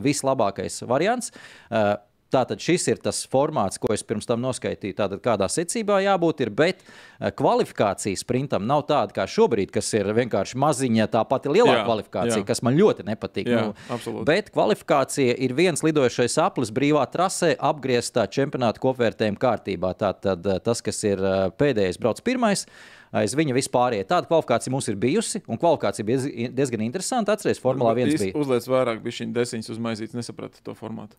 vislabākais 0.01 0.83
variants. 0.89 1.35
Uh, 1.71 1.97
Tātad 2.33 2.63
šis 2.65 2.87
ir 2.89 3.01
tas 3.05 3.19
formāts, 3.29 3.77
ko 3.77 3.91
es 3.93 4.01
pirms 4.09 4.25
tam 4.25 4.41
noskaitīju. 4.41 4.95
Tātad 4.97 5.21
kādā 5.21 5.51
secībā 5.53 5.99
jābūt 6.01 6.39
ir, 6.47 6.51
bet 6.57 6.79
uh, 6.81 7.29
kvalifikācija 7.37 8.17
sprintam 8.17 8.65
nav 8.69 8.87
tāda 8.89 9.13
kā 9.19 9.27
šobrīd, 9.29 9.69
kas 9.75 9.91
ir 9.99 10.09
vienkārši 10.17 10.57
maziņa, 10.63 11.11
tā 11.13 11.27
pati 11.29 11.53
lielākā 11.53 11.83
Jā, 11.83 11.85
kvalifikācija, 11.91 12.39
jā. 12.41 12.47
kas 12.49 12.65
man 12.65 12.79
ļoti 12.79 13.05
nepatīk. 13.11 13.51
Jā, 13.53 13.67
absolūti. 13.93 14.25
bet 14.31 14.49
kvalifikācija 14.55 15.37
ir 15.45 15.53
viens 15.59 15.85
lidojošais 15.85 16.39
aplis 16.41 16.73
brīvā 16.73 17.05
trasē, 17.13 17.53
apgrieztā 17.61 18.25
čempionāta 18.33 18.81
kopvērtējuma 18.81 19.43
kārtībā. 19.45 19.93
Tātad 20.01 20.49
uh, 20.49 20.57
tas, 20.65 20.81
kas 20.81 21.05
ir 21.05 21.21
pēdējais, 21.61 22.01
brauc 22.01 22.25
pirmais. 22.25 22.65
Aiz 23.12 23.35
viņa 23.37 23.52
vispārējie. 23.59 24.07
Tāda 24.09 24.25
kvalifikācija 24.31 24.73
mums 24.73 24.87
ir 24.88 24.97
bijusi, 24.97 25.42
un 25.47 25.59
kvalifikācija 25.61 26.07
bija 26.09 26.19
diez- 26.23 26.54
diezgan 26.57 26.81
interesanta. 26.87 27.35
Atcerieties, 27.37 27.61
Formulā 27.61 27.92
1 27.99 28.09
Īsti 28.14 28.31
bija. 28.31 28.40
Uzliec 28.40 28.64
vairāk, 28.73 29.02
bija 29.04 29.19
šī 29.21 29.26
desiņas 29.37 29.69
uzmaizīts, 29.75 30.16
nesapratu 30.16 30.62
to 30.64 30.73
formātu. 30.78 31.19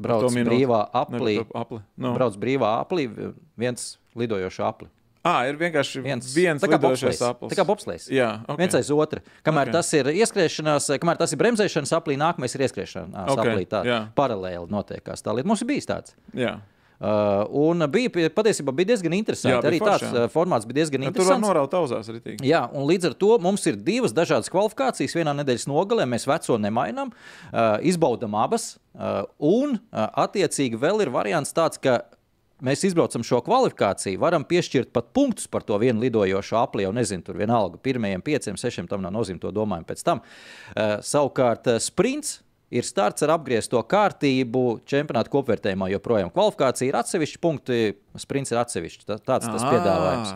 Brauc 0.00 0.32
brīvā 0.32 0.80
Ne, 0.86 1.00
aplī. 1.02 1.34
to 1.44 1.58
apli. 1.58 1.80
No. 1.96 2.14
Brauc 2.14 2.36
brīvā 2.40 2.70
aplī, 2.84 3.08
viens 3.58 3.98
lidojošs 4.16 4.60
apli. 4.66 4.88
À, 5.20 5.44
ir 5.50 5.58
vienkārši 5.60 6.00
Viens, 6.00 6.30
viens, 6.32 6.62
tā 6.62 6.68
kā 6.70 6.78
aplis. 6.80 7.18
Tā 7.20 7.56
kā 7.58 7.64
bobslejs. 7.68 8.06
Jā, 8.08 8.40
okay. 8.48 8.56
Viens 8.62 8.74
aiz 8.78 8.88
otra. 8.90 9.20
Kamēr 9.44 9.68
Ok. 9.68 9.68
okay. 9.68 9.72
tas 9.72 9.92
ir 9.92 10.04
ieskriešanās, 10.16 10.86
kamēr 11.02 11.18
tas 11.20 11.34
ir 11.34 11.38
bremzēšanas 11.42 11.92
aplī, 11.92 12.16
nākamais 12.16 12.54
ir 12.56 12.64
ieskriešanās 12.64 13.28
Ok, 13.28 13.36
okay. 13.38 13.52
aplī. 13.52 13.66
Tā 13.68 13.82
jā. 13.84 13.98
paralēli 14.16 14.70
notiekās. 14.72 15.20
Tā 15.20 15.34
lieta 15.36 15.46
mums 15.50 15.60
ir 15.60 15.68
bijis 15.68 15.86
tāds. 15.90 16.14
Jā. 16.32 16.54
Uh, 17.00 17.46
un 17.56 17.80
bija 17.88 18.28
patiesībā 18.36 18.74
bija 18.76 18.90
diezgan 18.90 19.14
interesanti. 19.16 19.54
Jā, 19.54 19.60
bija 19.64 19.70
Arī 19.70 19.78
forši, 19.80 20.04
tāds 20.04 20.04
jā. 20.04 20.24
uh, 20.26 20.32
formāts 20.34 20.66
bija 20.68 20.82
diezgan 20.82 21.06
Ja 21.06 21.08
tur 21.08 21.24
var 21.24 21.38
interesants. 21.38 21.46
noraut 21.48 21.76
auzās 21.78 22.10
arī 22.12 22.18
tīk. 22.20 22.42
Jā, 22.44 22.60
un 22.76 22.84
līdz 22.90 23.08
ar 23.08 23.14
to 23.22 23.30
mums 23.40 23.64
ir 23.70 23.78
divas 23.80 24.12
dažādas 24.12 24.52
kvalifikācijas. 24.52 25.14
Vienā 25.16 25.32
nedēļas 25.38 25.64
nogalē 25.70 26.04
mēs 26.12 26.28
veco 26.28 26.58
nemainām, 26.60 27.08
uh, 27.14 27.78
izbaudām 27.88 28.36
abas. 28.36 28.74
Uh, 28.92 29.22
un, 29.38 29.78
uh, 29.80 30.10
attiecīgi, 30.26 30.76
vēl 30.82 31.00
ir 31.06 31.12
variants 31.14 31.56
tāds, 31.56 31.80
ka 31.80 32.02
mēs 32.60 32.84
izbraucam 32.84 33.24
šo 33.24 33.40
kvalifikāciju, 33.48 34.20
varam 34.20 34.44
piešķirt 34.44 34.92
pat 34.92 35.08
punktus 35.16 35.48
par 35.48 35.64
to 35.64 35.78
vienu 35.80 36.04
lidojošu 36.04 36.60
apli. 36.60 36.84
Jau 36.84 36.92
nezinu, 36.92 37.24
tur 37.24 37.40
vienalga, 37.40 37.80
pirmajiem 37.80 38.20
pieciem, 38.20 38.60
sešiem 38.60 38.92
tam 38.92 39.00
nav 39.00 39.16
nozīme, 39.16 39.40
to 39.40 39.48
domājam 39.56 39.88
pēc 39.88 40.04
tam. 40.04 40.20
Uh, 40.76 40.98
savukārt, 41.00 41.72
uh, 41.72 41.80
sprints. 41.80 42.42
Ir 42.70 42.86
starts 42.86 43.24
ar 43.26 43.32
apgriezto 43.34 43.80
kārtību 43.82 44.80
čempionāta 44.86 45.30
kopvērtējumā. 45.32 45.88
Joprojām 45.90 46.30
kvalifikācija 46.30 46.86
ir 46.92 46.98
atsevišķa 47.00 47.40
punkti, 47.42 47.78
sprints 48.22 48.52
ir 48.54 48.60
atsevišķs. 48.62 49.06
Tā- 49.08 49.18
Tāds 49.26 49.48
tas 49.50 49.64
piedāvājums. 49.66 50.34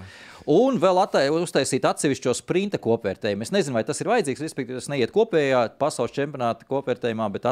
Un 0.50 0.76
vēl 0.82 0.98
uztaisīt 1.46 1.86
atsevišķo 1.88 2.34
sprinta 2.36 2.76
kopvērtējumu. 2.82 3.42
Es 3.46 3.50
nezinu, 3.54 3.72
vai 3.78 3.84
tas 3.84 4.00
ir 4.02 4.10
vajadzīgs. 4.10 4.42
Respektīvi, 4.44 4.74
tas 4.76 4.88
neiet 4.92 5.12
kopējā 5.14 5.78
pasaules 5.78 6.12
čempionāta 6.12 6.66
kopvērtējumā, 6.68 7.30
bet 7.32 7.46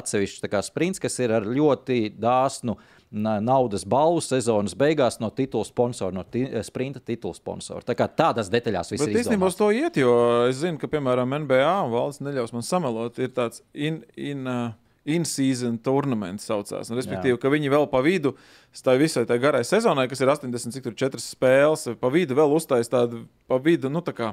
kā 0.51 0.61
sprints, 0.67 0.99
kas 1.01 1.19
ir 1.21 1.33
ar 1.33 1.43
ļoti 1.43 2.13
dāsnu 2.19 2.77
na- 2.77 2.83
naudas 3.13 3.85
balvu 3.85 4.23
sezonas 4.25 4.75
beigās 4.79 5.19
no 5.21 5.29
titula 5.31 5.67
sponsora, 5.69 6.15
no 6.17 6.25
ti 6.25 6.47
sprinta 6.65 7.01
titula 7.01 7.37
sponsora. 7.37 7.85
Tā 7.85 7.97
kā 7.99 8.09
tādas 8.09 8.49
detaļās 8.53 8.93
viss 8.95 9.05
Bet 9.05 9.13
ir. 9.13 9.21
īstenībā 9.21 9.51
uz 9.53 9.59
to 9.59 9.69
iet, 9.75 9.99
jo 10.01 10.13
es 10.49 10.63
zinu, 10.63 10.81
ka, 10.81 10.89
piemēram, 10.93 11.37
NBA 11.45 11.75
valsts 11.93 12.25
neļaus 12.25 12.55
man 12.57 12.65
samelot, 12.65 13.21
ir 13.21 13.35
tāds 13.37 13.61
in, 13.75 14.01
in, 14.17 14.47
uh, 14.49 14.71
in-season 15.05 15.77
tournaments 15.83 16.47
saucās. 16.49 16.89
Un, 16.89 16.99
respektīvi, 16.99 17.35
Jā. 17.37 17.41
ka 17.43 17.53
viņi 17.53 17.73
vēl 17.73 17.89
pa 17.93 18.01
vidu, 18.05 18.37
tai 18.85 18.97
visai 19.03 19.27
tai 19.29 19.39
garai 19.43 19.65
sezonai, 19.67 20.07
kas 20.11 20.23
ir 20.23 20.33
84 20.33 21.23
spēles, 21.23 21.89
pa 22.01 22.13
vidu 22.13 22.39
vēl 22.39 22.57
uztais 22.57 22.91
tādu, 22.93 23.27
pa 23.51 23.61
vidu, 23.63 23.91
nu 23.93 24.05
tā 24.05 24.15
kā. 24.17 24.33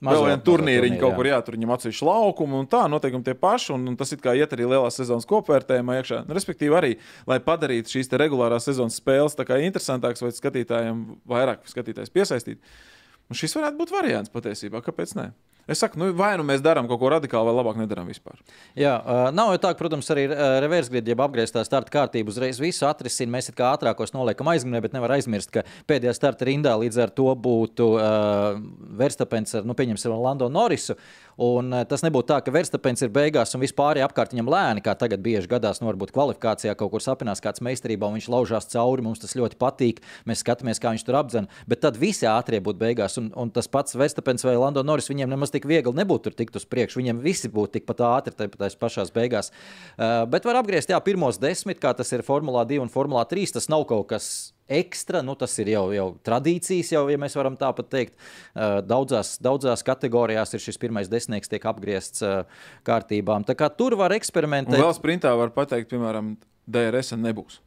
Mazo- 0.00 0.22
Vēl 0.22 0.30
viena 0.30 0.40
turnīriņa 0.44 0.96
kaut 1.00 1.14
kur, 1.18 1.26
jā, 1.28 1.38
tur 1.44 1.56
viņam 1.58 1.74
atsevišķi 1.74 2.06
laukumi 2.08 2.56
un 2.56 2.68
tā, 2.72 2.86
noteikumi 2.88 3.24
tie 3.26 3.34
paši. 3.36 3.74
Un, 3.74 3.82
un 3.92 3.96
tas 4.00 4.12
it 4.16 4.22
kā 4.24 4.32
iet 4.38 4.54
arī 4.56 4.64
lielās 4.70 4.96
sezonas 4.96 5.28
kopvērtējumā 5.28 5.98
iekšā. 6.00 6.22
Nu, 6.24 6.36
respektīvi, 6.38 6.72
arī, 6.78 6.92
lai 7.28 7.36
padarītu 7.44 7.92
šīs 7.92 8.08
regulārās 8.22 8.64
sezonas 8.64 8.96
spēles 8.96 9.36
tā 9.36 9.44
kā 9.44 9.58
interesantākas 9.60 10.24
vai 10.24 10.32
skatītājiem 10.32 11.02
vairāk 11.28 11.68
skatītājs 11.68 12.14
piesaistīt. 12.16 12.64
Un 13.28 13.36
šis 13.36 13.52
varētu 13.58 13.76
būt 13.76 13.92
variants 13.92 14.32
patiesībā. 14.32 14.80
Kāpēc 14.88 15.12
ne? 15.20 15.28
Es 15.70 15.78
saku, 15.78 16.00
nu, 16.02 16.08
vai 16.16 16.32
nu 16.40 16.44
mēs 16.46 16.62
darām 16.64 16.88
kaut 16.90 16.98
ko 16.98 17.12
radikāli, 17.12 17.46
vai 17.46 17.54
labāk 17.54 17.78
nedarām 17.78 18.08
vispār. 18.10 18.40
Jā, 18.78 18.96
nav 19.36 19.52
jau 19.54 19.60
tā, 19.62 19.70
ka, 19.70 19.78
protams, 19.78 20.08
arī 20.10 20.24
reversgrieķi, 20.64 21.12
jeb 21.12 21.22
apgrieztā 21.22 21.62
starta 21.66 21.94
kārtība 21.94 22.32
uzreiz 22.32 22.58
visu 22.62 22.88
atrisina. 22.88 23.36
Mēs 23.36 23.52
kā 23.54 23.70
ātrākos 23.76 24.10
noliekam 24.16 24.50
aizmugurē, 24.50 24.82
bet 24.88 24.96
nevar 24.96 25.14
aizmirst, 25.14 25.52
ka 25.54 25.62
pēdējā 25.90 26.16
starta 26.16 26.48
rindā 26.48 26.74
līdz 26.80 26.98
ar 27.06 27.14
to 27.14 27.28
būtu 27.38 27.86
uh, 27.94 28.58
Verstapens 28.98 29.60
ar, 29.60 29.68
nu, 29.68 29.78
pieņemsim, 29.78 30.16
Lando 30.18 30.50
Norisu. 30.50 30.98
Un 31.40 31.72
uh, 31.72 31.84
tas 31.88 32.02
nebūtu 32.04 32.28
tā, 32.28 32.38
ka 32.44 32.52
Verstapens 32.52 33.00
ir 33.00 33.12
beigās 33.14 33.54
un 33.56 33.62
vispār 33.64 34.02
apkārt 34.04 34.34
viņam 34.34 34.50
lēni, 34.52 34.82
kā 34.84 34.92
tagad 34.98 35.22
bieži 35.24 35.48
gadās, 35.48 35.80
nu, 35.80 35.88
varbūt 35.88 36.12
kvalifikācijā 36.12 36.74
kaut 36.76 36.92
kur 36.92 37.04
sapinās 37.04 37.40
kāds 37.40 37.62
meistarībā, 37.64 38.10
un 38.10 38.18
viņš 38.18 38.28
laužās 38.32 38.68
cauri. 38.72 39.04
Mums 39.06 39.22
tas 39.22 39.32
ļoti 39.38 39.56
patīk. 39.60 40.02
Mēs 40.28 40.44
skatāmies, 40.44 40.82
kā 40.82 40.92
viņš 40.92 41.06
tur 41.06 41.16
apdzen. 41.20 41.48
Bet 41.70 41.80
tad 41.86 41.96
visi 42.00 42.28
ātrie 42.28 42.60
būtu 42.64 42.82
beigās, 42.82 43.16
un, 43.20 43.32
un 43.40 43.52
tas 43.54 43.70
pats 43.72 43.96
Verstapens 43.96 44.44
vai 44.44 44.58
Lando 44.58 44.84
Noris 44.84 45.08
viņiem 45.08 45.32
nemaz 45.32 45.54
tik 45.54 45.68
viegli 45.70 45.96
nebūtu 45.96 46.28
tur 46.28 46.36
tikt 46.36 46.60
uz 46.60 46.68
priekšu. 46.68 47.00
Viņiem 47.00 47.24
visi 47.24 47.48
būtu 47.52 47.78
tikpat 47.78 48.04
ātri, 48.04 48.36
tāpat 48.36 48.76
pašās 48.80 49.12
beigās. 49.14 49.52
Uh, 49.96 50.26
bet 50.30 50.44
var 50.48 50.60
apgriezt, 50.60 50.92
jā, 50.92 51.00
pirmos 51.04 51.40
desmit, 51.40 51.80
kā 51.80 51.94
tas 51.96 52.12
ir 52.12 52.26
Formulā 52.26 52.66
2 52.68 52.84
un 52.84 52.92
Formulā 52.92 53.24
3. 53.28 53.56
Tas 53.56 53.70
nav 53.72 53.88
kaut 53.88 54.10
kas 54.12 54.30
ekstra, 54.70 55.20
nu, 55.26 55.34
tas 55.38 55.56
ir 55.62 55.72
jau, 55.74 55.86
jau 55.94 56.06
tradīcijas, 56.26 56.92
jau, 56.94 57.04
ja 57.10 57.18
mēs 57.20 57.34
varam 57.38 57.56
tā 57.60 57.70
pat 57.76 57.88
teikt. 57.92 58.14
Daudzās, 58.86 59.34
daudzās 59.42 59.82
kategorijās 59.86 60.54
ir 60.54 60.62
šis 60.64 60.78
pirmais 60.80 61.10
desmitnieks, 61.10 61.50
tiek 61.50 61.66
apgriezts 61.70 62.22
kārtībām. 62.86 63.46
Tā 63.48 63.56
kā 63.58 63.70
tur 63.74 63.98
var 64.00 64.14
Un 64.14 64.18
eksperimentēt. 64.20 64.78
vēl 64.80 64.94
sprintā 64.96 65.34
var 65.38 65.52
pateikt, 65.56 65.90
piemēram, 65.92 66.36
DRS 66.70 67.16
nebūs. 67.18 67.60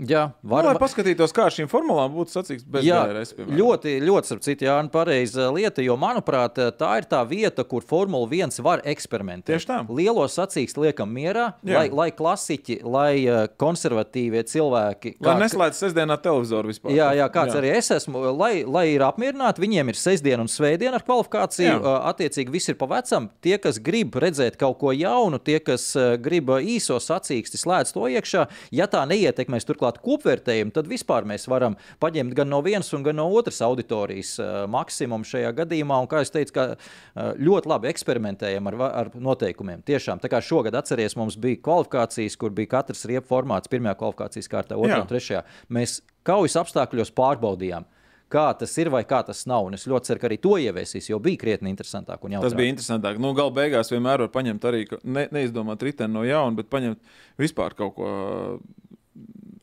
Jā, 0.00 0.32
Nu, 0.42 0.50
var, 0.50 0.64
lai 0.64 0.74
paskatītos, 0.80 1.30
kā 1.36 1.44
šīm 1.52 1.68
formulām 1.70 2.10
būtu 2.16 2.32
sacīts 2.32 2.64
bez 2.64 2.82
Jā, 2.84 3.02
DRS. 3.06 3.34
piemēram. 3.36 3.58
ļoti, 3.60 3.92
ļoti, 4.02 4.26
starp 4.30 4.40
citu, 4.42 4.64
Jānis, 4.64 4.90
pareiza 4.90 5.50
lieta, 5.52 5.82
jo, 5.84 5.94
manuprāt, 6.00 6.56
tā 6.80 6.88
ir 6.98 7.04
tā 7.06 7.20
vieta, 7.28 7.62
kur 7.68 7.82
Formula 7.86 8.26
1 8.26 8.58
var 8.64 8.80
eksperimentēt. 8.88 9.44
Tieši 9.52 9.68
tā. 9.68 9.76
Lielo 9.92 10.24
sacīkstu 10.26 10.82
liekam 10.88 11.12
mierā, 11.12 11.52
Jā. 11.62 11.76
lai, 11.84 11.88
lai 11.90 12.08
klasiķi, 12.10 12.80
lai 12.82 13.26
uh, 13.28 13.46
konservatīvie 13.60 14.42
cilvēki. 14.48 15.14
Lai 15.20 15.36
kā- 15.36 15.42
neslēdz 15.44 15.78
sestdienā 15.84 16.16
televizoru 16.24 16.72
vispār. 16.72 16.96
Jā, 16.96 17.12
jā, 17.14 17.28
kāds 17.30 17.52
jā. 17.54 17.60
arī 17.60 17.70
es 17.76 17.90
esmu, 17.90 18.24
lai, 18.36 18.64
lai 18.64 18.86
ir 18.94 19.04
apmierināti, 19.06 19.62
viņiem 19.62 19.92
ir 19.92 20.00
sestdiena 20.00 20.40
un 20.42 20.48
svētdiena 20.50 20.98
ar 20.98 21.04
kvalifikāciju. 21.06 21.68
Jā. 21.68 21.78
Jā. 21.78 21.94
Attiecīgi, 22.10 22.50
viss 22.50 22.68
ir 22.72 22.74
pa 22.80 22.86
vecam. 22.86 23.28
Tie, 23.44 23.54
kas 23.62 23.78
grib 23.78 24.16
redzēt 24.16 24.56
kaut 24.58 24.78
ko 24.80 24.90
jaunu, 24.96 25.38
tie, 25.38 25.60
kas 25.60 25.92
uh, 26.00 26.16
grib 26.16 26.48
īso 26.64 26.98
sacīksti, 26.98 27.60
slēdz 27.60 27.92
to 27.94 28.08
iekšā. 28.08 28.48
Ja 28.72 28.86
tā 28.90 29.04
neietekmēs 29.06 29.66
turklāt 29.68 29.81
kopvērtējumu, 30.04 30.72
tad 30.76 30.88
vispār 30.90 31.26
mēs 31.28 31.48
varam 31.50 31.74
paņemt 32.02 32.36
gan 32.38 32.50
no 32.52 32.60
vienas, 32.62 32.92
gan 33.04 33.18
no 33.18 33.28
otras 33.34 33.58
auditorijas 33.66 34.36
uh, 34.38 34.52
maksimumu 34.70 35.26
šajā 35.28 35.52
gadījumā. 35.62 35.98
Un, 36.02 36.10
kā 36.10 36.22
jau 36.22 36.32
teicu, 36.38 36.54
ka, 36.56 36.66
uh, 36.76 37.32
ļoti 37.38 37.72
labi 37.72 37.90
eksperimentējam 37.92 38.70
ar, 38.72 38.78
ar 38.90 39.12
noteikumiem. 39.14 39.82
Tiešām, 39.88 40.22
tā 40.22 40.30
kā 40.32 40.42
šogad 40.44 40.76
atceries, 40.78 41.16
mums 41.18 41.38
bija 41.40 41.60
kvalifikācijas, 41.64 42.38
kur 42.38 42.54
bija 42.54 42.76
katrs 42.78 43.06
riepu 43.10 43.28
formāts, 43.34 43.70
pirmajā 43.72 43.98
kvalifikācijas 43.98 44.52
kārtā, 44.52 44.78
otrā 44.78 45.00
Jā. 45.00 45.02
un 45.04 45.10
trešajā. 45.10 45.42
Mēs 45.72 46.00
kaujas 46.26 46.58
apstākļos 46.62 47.12
pārbaudījām. 47.16 47.88
Kā 48.32 48.46
tas 48.56 48.72
ir 48.80 48.88
vai 48.92 49.02
kā 49.04 49.18
tas 49.26 49.42
nav. 49.48 49.66
Un 49.68 49.76
es 49.76 49.84
ļoti 49.88 50.08
ceru, 50.08 50.20
ka 50.22 50.28
arī 50.30 50.38
to 50.40 50.54
ieviesīs, 50.60 51.10
jo 51.10 51.18
bija 51.22 51.40
krietni 51.42 51.72
interesantāk. 51.72 52.22
Tas 52.40 52.56
bija 52.56 52.72
interesantāk. 52.72 53.20
Nu, 53.20 53.34
Galu 53.36 53.52
beigās 53.58 53.92
vienmēr 53.92 54.24
var 54.24 54.30
paņemt 54.32 54.64
arī, 54.70 54.86
ne, 55.04 55.26
neizdomāt 55.34 55.84
riteni 55.84 56.16
no 56.16 56.24
jauna, 56.24 56.56
bet 56.56 56.70
paņemt 56.72 57.12
vispār 57.42 57.76
kaut 57.76 57.98
ko. 57.98 58.14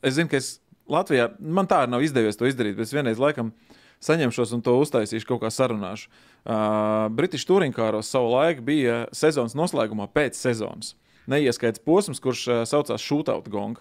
Es 0.02 0.16
zinu, 0.16 0.30
ka 0.32 0.40
es 0.40 0.58
Latvijā, 0.90 1.28
man 1.38 1.68
tā 1.70 1.84
arī 1.84 1.92
nav 1.92 2.04
izdevies 2.04 2.38
to 2.38 2.48
izdarīt, 2.48 2.76
bet 2.78 2.88
es 2.88 2.94
vienreiz 2.94 3.20
laikam 3.20 3.52
saņemšos 4.02 4.54
un 4.56 4.64
to 4.64 4.74
uztaisīšu, 4.80 5.28
kaut 5.28 5.42
kā 5.44 5.50
sarunāšu. 5.52 6.08
Uh, 6.40 7.06
British 7.14 7.46
Turingkāros 7.48 8.10
savu 8.10 8.32
laiku 8.32 8.64
bija 8.64 9.04
sezonas 9.14 9.54
noslēgumā 9.58 10.08
pēc 10.14 10.40
sezonas. 10.40 10.94
Neieskaits 11.30 11.82
posms, 11.84 12.22
kurš 12.22 12.46
uh, 12.48 12.62
saucās 12.68 13.04
Shootout 13.04 13.48
Gong. 13.52 13.80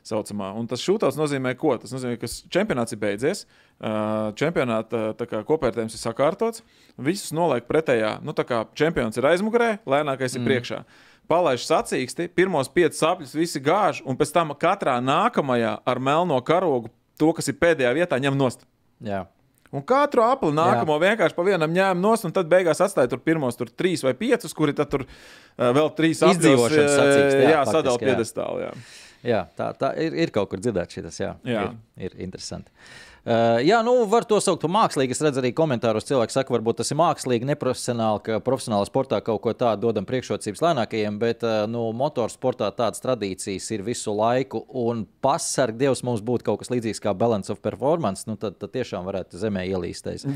Saucamā. 0.00 0.46
Un 0.56 0.64
tas 0.64 0.80
šūtauts 0.80 1.18
nozīmē, 1.18 1.50
ko? 1.60 1.74
Tas 1.76 1.92
nozīmē, 1.92 2.14
ka 2.16 2.28
čempionāts 2.48 2.94
ir 2.96 3.00
beidzies, 3.02 3.42
uh, 3.44 4.30
čempionāta 4.32 5.10
kopvērtējums 5.44 5.92
ir 5.92 6.00
sakārtots, 6.00 6.62
visus 6.96 7.34
noliek 7.36 7.66
pretējā. 7.68 8.14
Nu, 8.24 8.32
kā 8.32 8.62
čempions 8.72 9.20
ir 9.20 9.28
aizmugurē, 9.28 9.74
lēnākais 9.84 10.32
mm. 10.32 10.40
ir 10.40 10.48
priekšā 10.48 10.80
palaiž 11.30 11.64
sacīksti, 11.68 12.28
pirmos 12.36 12.70
piecus 12.72 13.00
sapļus 13.00 13.36
visi 13.38 13.62
gāž, 13.62 14.02
un 14.04 14.18
pēc 14.18 14.32
tam 14.34 14.54
katrā 14.58 14.98
nākamajā 15.04 15.76
ar 15.86 16.00
melno 16.02 16.38
karogu 16.46 16.90
to, 17.20 17.30
kas 17.36 17.50
ir 17.52 17.58
pēdējā 17.60 17.92
vietā, 18.00 18.18
ņem 18.22 18.38
nost. 18.38 18.66
Jā. 19.04 19.24
Un 19.70 19.84
katru 19.86 20.24
apli 20.26 20.50
nākamo 20.50 20.96
Jā. 20.96 21.02
vienkārši 21.04 21.36
pa 21.36 21.44
vienam 21.46 21.70
ņēma 21.70 22.02
nost, 22.02 22.26
un 22.26 22.32
tad 22.34 22.48
beigās 22.50 22.80
atstāja 22.82 23.12
tur 23.12 23.20
pirmos 23.22 23.58
tur 23.58 23.68
trīs 23.70 24.02
vai 24.02 24.16
piecus, 24.18 24.54
kuri 24.56 24.74
tad 24.74 24.90
tur 24.90 25.04
uh, 25.06 25.68
vēl 25.76 25.92
trīs 25.94 26.24
izdzīvošanas 26.26 26.96
sacīksti. 26.96 27.44
Jā, 27.44 27.52
jā 27.52 27.60
sadalīt 27.68 28.02
piedestālu. 28.08 28.64
Jā. 28.64 28.72
jā, 29.30 29.44
tā, 29.54 29.70
tā 29.78 29.92
ir, 30.02 30.16
ir 30.26 30.34
kaut 30.34 30.50
kur 30.50 30.62
dzirdēts 30.64 30.98
šis. 30.98 31.20
Jā, 31.22 31.36
jā. 31.46 31.68
Ir, 31.94 32.10
ir 32.10 32.26
interesanti. 32.26 32.74
Uh, 32.74 33.09
jā, 33.26 33.80
nu, 33.84 33.94
var 34.08 34.24
to 34.28 34.38
saukt 34.40 34.62
par 34.64 34.72
mākslīgu. 34.72 35.14
Es 35.14 35.20
redzu 35.24 35.42
arī 35.42 35.52
komentārus, 35.56 36.06
cilvēki 36.08 36.34
saka, 36.34 36.54
varbūt 36.54 36.80
tas 36.80 36.90
ir 36.92 36.98
mākslīgi, 37.00 37.48
neprofesionāli, 37.50 38.22
ka 38.24 38.38
profesionālā 38.44 38.86
sportā 38.88 39.20
kaut 39.24 39.42
ko 39.44 39.52
tādu 39.56 39.88
dodam 39.88 40.06
priekšrocības 40.08 40.62
lēnākajiem, 40.64 41.18
bet 41.20 41.44
uh, 41.44 41.64
nu, 41.70 41.84
motorsportā 41.96 42.70
tādas 42.76 43.02
tradīcijas 43.04 43.68
ir 43.76 43.84
visu 43.86 44.14
laiku. 44.16 44.62
Un 44.82 45.04
pasarg 45.24 45.76
Dievs 45.80 46.04
mums 46.06 46.24
būtu 46.24 46.48
kaut 46.48 46.62
kas 46.62 46.72
līdzīgs 46.72 47.02
kā 47.04 47.14
balance 47.16 47.52
of 47.52 47.60
performance, 47.64 48.24
nu, 48.28 48.38
tad, 48.40 48.56
tad 48.60 48.72
tiešām 48.74 49.04
varētu 49.08 49.40
zemē 49.40 49.66
ielīst 49.68 50.08
aiz, 50.10 50.26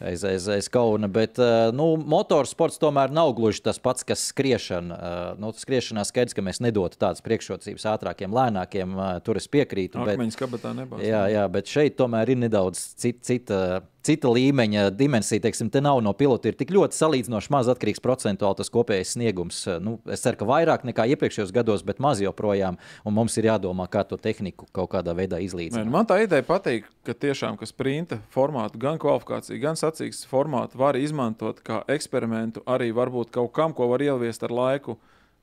aiz, 0.00 0.24
aiz, 0.24 0.48
aiz 0.56 0.70
kauna. 0.72 1.10
Bet 1.12 1.40
uh, 1.42 1.68
nu, 1.76 1.92
motorsports 2.00 2.80
tomēr 2.82 3.12
nav 3.14 3.34
gluži 3.36 3.64
tas 3.68 3.80
pats, 3.82 4.06
kas 4.06 4.24
skriešana. 4.32 4.96
Uh, 4.96 5.22
nu, 5.44 5.52
skriešanā 5.56 6.06
skaidrs, 6.08 6.36
ka 6.36 6.44
mēs 6.44 6.62
nedotu 6.64 6.98
tādas 7.00 7.20
priekšrocības 7.24 7.88
ātrākiem, 7.94 8.32
lēnākiem. 8.34 8.96
Uh, 8.96 9.12
tur 9.24 9.40
es 9.40 9.50
piekrītu. 9.52 10.00
Akmeņas 10.04 10.40
kabatā 10.40 10.72
nebūs. 10.76 11.04
Jā, 11.04 11.26
jā, 11.32 11.44
bet 11.52 11.70
šeit 11.70 11.98
tomēr 11.98 12.13
tomēr 12.14 12.30
ir 12.30 12.38
nedaudz 12.38 12.80
cita, 13.00 13.20
cita, 13.26 13.58
cita 14.04 14.30
līmeņa 14.30 14.88
dimensija. 14.94 15.42
Teiksim, 15.42 15.70
te 15.72 15.82
nav 15.82 16.00
no 16.04 16.12
pilota, 16.16 16.48
ir 16.48 16.58
tik 16.58 16.70
ļoti 16.74 16.96
salīdzinoši 16.96 17.52
maz 17.52 17.70
atkarīgs 17.72 18.02
procentuāli 18.04 18.58
tas 18.60 18.70
kopējais 18.72 19.14
sniegums. 19.16 19.62
Nu, 19.82 19.96
es 20.06 20.22
ceru, 20.24 20.38
ka 20.40 20.48
vairāk 20.48 20.86
nekā 20.86 21.06
iepriekšējos 21.14 21.52
gados, 21.54 21.84
bet 21.86 22.02
maz 22.02 22.22
joprojām. 22.22 22.78
Un 23.04 23.16
mums 23.16 23.36
ir 23.40 23.50
jādomā, 23.50 23.88
kā 23.90 24.04
to 24.06 24.18
tehniku 24.20 24.68
kaut 24.72 24.92
kādā 24.94 25.16
veidā 25.16 25.40
izlīdzināt. 25.42 25.90
Man 25.90 26.06
tā 26.08 26.20
ideja 26.24 26.46
patīk, 26.46 26.86
ka 27.06 27.16
tiešām 27.16 27.58
ka 27.60 27.68
sprinta 27.68 28.20
formātu, 28.34 28.80
gan 28.82 29.00
kvalifikāciju, 29.02 29.60
gan 29.62 29.80
sacīkstes 29.80 30.28
formātu 30.30 30.78
var 30.80 30.98
izmantot 31.00 31.62
kā 31.64 31.82
eksperimentu 31.90 32.62
arī 32.70 32.92
varbūt 32.94 33.34
kaut 33.34 33.52
kam, 33.56 33.74
ko 33.74 33.90
var 33.90 34.04
ieviest 34.04 34.46
ar 34.46 34.54
laiku 34.54 34.98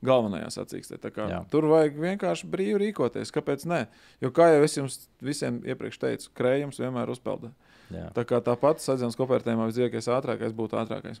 galvenajā 0.06 0.50
sacīkstē. 0.56 0.98
Tur 1.52 1.68
vajag 1.70 1.98
vienkārši 2.02 2.48
brīvi 2.50 2.80
rīkoties. 2.86 3.32
Kāpēc 3.34 3.66
ne? 3.70 3.84
Jo, 4.22 4.32
kā 4.34 4.50
jau 4.52 4.62
es 4.66 4.78
jums 4.78 4.98
visiem 5.22 5.60
iepriekš 5.66 6.00
teicu, 6.02 6.32
krējums 6.38 6.80
vienmēr 6.82 7.12
uzpelda. 7.12 7.52
Jā. 7.92 8.06
Tā 8.16 8.22
kā 8.24 8.38
tāpat 8.44 8.80
sadzināts 8.80 9.18
kopērtējumā 9.20 9.66
visdzīvākais 9.68 10.06
ātrākais 10.14 10.54
būtu 10.56 10.78
ātrākais. 10.80 11.20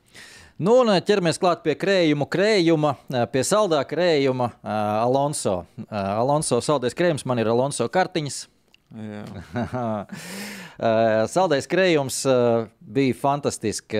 Nu, 0.56 0.78
un 0.80 0.92
ķeramies 1.04 1.40
klāt 1.42 1.60
pie 1.66 1.74
krējuma, 1.76 2.24
krējuma, 2.32 2.94
pie 3.32 3.42
saldā 3.44 3.82
krējuma. 3.88 4.48
Uh, 4.62 4.70
Alonso. 5.02 5.58
Uh, 5.82 5.92
Alonso 5.92 6.62
saldais 6.64 6.96
krējums, 6.96 7.26
man 7.28 7.42
ir 7.42 7.52
Alonso 7.52 7.88
kartiņas. 7.92 8.46
Saldais 11.32 11.68
krējums 11.70 12.18
bija 12.92 13.16
fantastisks. 13.16 13.96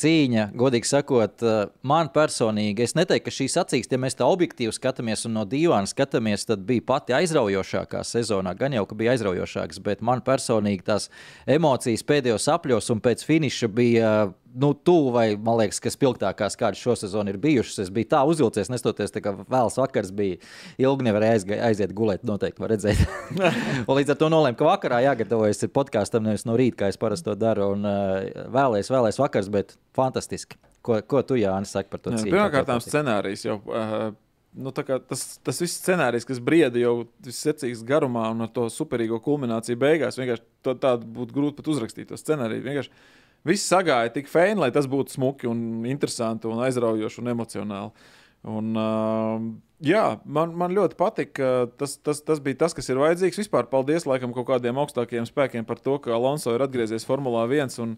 Cīņa, 0.00 0.46
godīgi 0.56 0.88
sakot, 0.88 1.42
eh, 1.44 1.66
man 1.82 2.08
personīgi, 2.14 2.86
es 2.86 2.94
neteiktu, 2.96 3.26
ka 3.26 3.34
šī 3.36 3.48
sacīksts, 3.52 3.92
ja 3.92 3.98
mēs 4.00 4.16
tā 4.16 4.24
objektīvi 4.24 4.72
skatāmies 4.72 5.26
un 5.28 5.34
no 5.36 5.44
divām 5.44 5.84
skatāmies, 5.88 6.46
tad 6.48 6.64
bija 6.64 6.84
pati 6.86 7.12
aizraujošākā 7.12 8.00
sezonā. 8.08 8.56
Gan 8.56 8.72
jau, 8.72 8.86
ka 8.88 8.96
bija 8.96 9.12
aizraujošāks, 9.12 9.82
bet 9.84 10.00
man 10.00 10.22
personīgi 10.24 10.86
tās 10.86 11.10
emocijas 11.46 12.06
pēdējos 12.08 12.48
apļos 12.54 12.90
un 12.94 13.00
pēc 13.04 13.24
finiša 13.28 13.68
bija 13.68 14.14
nu, 14.54 14.72
tuvu 14.74 15.10
vai, 15.14 15.26
man 15.36 15.58
liekas, 15.60 15.80
kas 15.82 15.96
spilgtākās, 15.96 16.56
kādas 16.58 16.80
šosezon 16.82 17.30
ir 17.30 17.38
bijušas. 17.40 17.84
Es 17.84 17.92
biju 17.94 18.08
tā 18.10 18.22
uzvilcies, 18.28 18.70
nestoties, 18.72 19.12
ka 19.22 19.34
vēls 19.42 19.78
vakars 19.80 20.12
bija 20.16 20.38
ilgi, 20.80 21.06
nevarēja 21.06 21.36
aiziet, 21.38 21.52
aiziet 21.68 21.94
gulēt. 21.96 22.24
Noteikti 22.28 22.62
var 22.62 22.74
redzēt. 22.74 23.02
līdz 24.00 24.14
ar 24.14 24.18
to 24.20 24.30
nolēmu, 24.32 24.58
ka 24.58 24.68
vakarā 24.68 25.02
jāgatavojas 25.06 25.66
podkāstam, 25.74 26.26
nevis 26.26 26.46
no 26.48 26.56
rīta, 26.58 26.82
kā 26.82 26.90
es 26.92 27.00
parasti 27.00 27.30
to 27.30 27.36
daru. 27.38 27.70
Un 27.76 27.86
uh, 27.86 28.48
vēlēs, 28.54 28.90
vēlēs 28.92 29.20
vakars, 29.22 29.52
bet 29.52 29.76
fantastiski. 29.96 30.58
Ko, 30.86 30.98
ko 31.04 31.22
tu, 31.26 31.36
Jānis, 31.36 31.74
saki 31.76 31.92
par 31.92 32.02
to? 32.02 32.16
Pirmkārt, 32.16 32.72
scenārijs 32.86 33.44
jau. 33.44 33.60
Uh, 33.68 34.10
nu, 34.56 34.72
tas, 34.74 35.24
tas 35.44 35.62
viss 35.62 35.78
scenārijs, 35.78 36.26
kas 36.26 36.40
brieda 36.42 36.80
jau 36.80 36.94
secīgs 37.22 37.84
garumā 37.86 38.26
un 38.32 38.46
ar 38.46 38.50
to 38.54 38.66
superīgo 38.72 39.20
kulmināciju 39.22 39.78
beigās, 39.80 40.18
vienkārši 40.18 40.76
tādu 40.82 41.06
būtu 41.18 41.36
grūti 41.36 41.58
pat 41.60 41.70
uzrakstīt. 41.70 42.08
To 42.10 42.18
scenāriju 42.18 42.64
vienkārši 42.66 43.18
viss 43.46 43.68
sagāja 43.70 44.12
tik 44.14 44.30
feini, 44.30 44.60
lai 44.60 44.70
tas 44.74 44.88
būtu 44.90 45.16
smuki 45.16 45.48
un 45.50 45.86
interesanti 45.88 46.48
un 46.50 46.62
aizraujoši 46.66 47.22
un 47.22 47.32
emocionāli. 47.34 48.08
Un, 48.48 48.72
uh, 48.72 49.36
jā, 49.84 50.04
man, 50.24 50.54
man 50.56 50.72
ļoti 50.76 50.96
patika. 50.96 51.50
Tas, 51.80 51.98
tas, 52.00 52.22
tas 52.24 52.40
bija 52.40 52.62
tas, 52.64 52.74
kas 52.76 52.88
ir 52.88 53.00
vajadzīgs. 53.00 53.42
Vispār 53.42 53.68
paldies 53.72 54.08
laikam 54.08 54.32
kaut 54.36 54.48
kādiem 54.48 54.80
augstākiem 54.80 55.28
spēkiem 55.28 55.68
par 55.68 55.80
to, 55.82 55.98
ka 56.00 56.14
Alonso 56.16 56.54
ir 56.56 56.64
atgriezies 56.64 57.04
Formulā 57.08 57.44
1 57.50 57.76
un, 57.84 57.96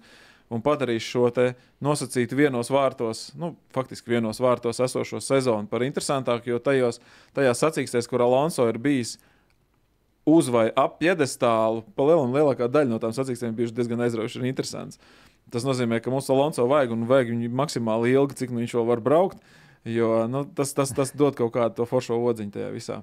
un 0.53 0.65
padarījis 0.65 1.11
šo 1.15 1.29
nosacītu 1.83 2.39
vienos 2.39 2.73
vārtos, 2.75 3.31
nu, 3.39 3.55
faktiski 3.75 4.17
vienos 4.17 4.43
vārtos 4.43 4.83
esošo 4.83 5.23
sezonu 5.23 5.71
par 5.71 5.87
interesantāku, 5.87 6.51
jo 6.51 6.59
tajos, 6.59 6.99
tajās 7.37 7.63
sacīkstēs, 7.63 8.11
kur 8.11 8.27
Alonso 8.27 8.67
ir 8.69 8.83
bijis 8.83 9.17
uz 10.29 10.51
vai 10.53 10.69
ap 10.79 10.99
piedestālu, 11.01 11.83
pa 11.97 12.07
lielam 12.07 12.35
lielākā 12.35 12.69
daļa 12.71 12.91
no 12.91 12.99
tām 13.03 13.15
sacīkstēm 13.15 13.55
bijuši 13.59 13.75
diezgan 13.79 14.05
aizraujoši 14.05 14.43
un 14.43 14.51
interesants. 14.51 15.01
Tas 15.53 15.67
nozīmē, 15.69 15.99
ka 16.01 16.13
mums 16.13 16.31
Alonso 16.33 16.65
vajag 16.71 16.95
un 16.95 17.05
vajag 17.11 17.35
viņu 17.35 17.51
maksimāli 17.57 18.15
ilgi, 18.17 18.39
cik 18.41 18.55
nu 18.55 18.63
viņš 18.63 18.77
vēl 18.79 18.89
var 18.89 19.03
braukt. 19.05 19.43
Jo 19.85 20.23
nu, 20.31 20.45
tas, 20.57 20.71
tas, 20.77 20.93
tas 20.95 21.11
dod 21.19 21.35
kaut 21.37 21.53
kādu 21.57 21.85
foršu 21.91 22.15
odziņu 22.31 22.55
tajā 22.55 22.71
visā. 22.73 23.01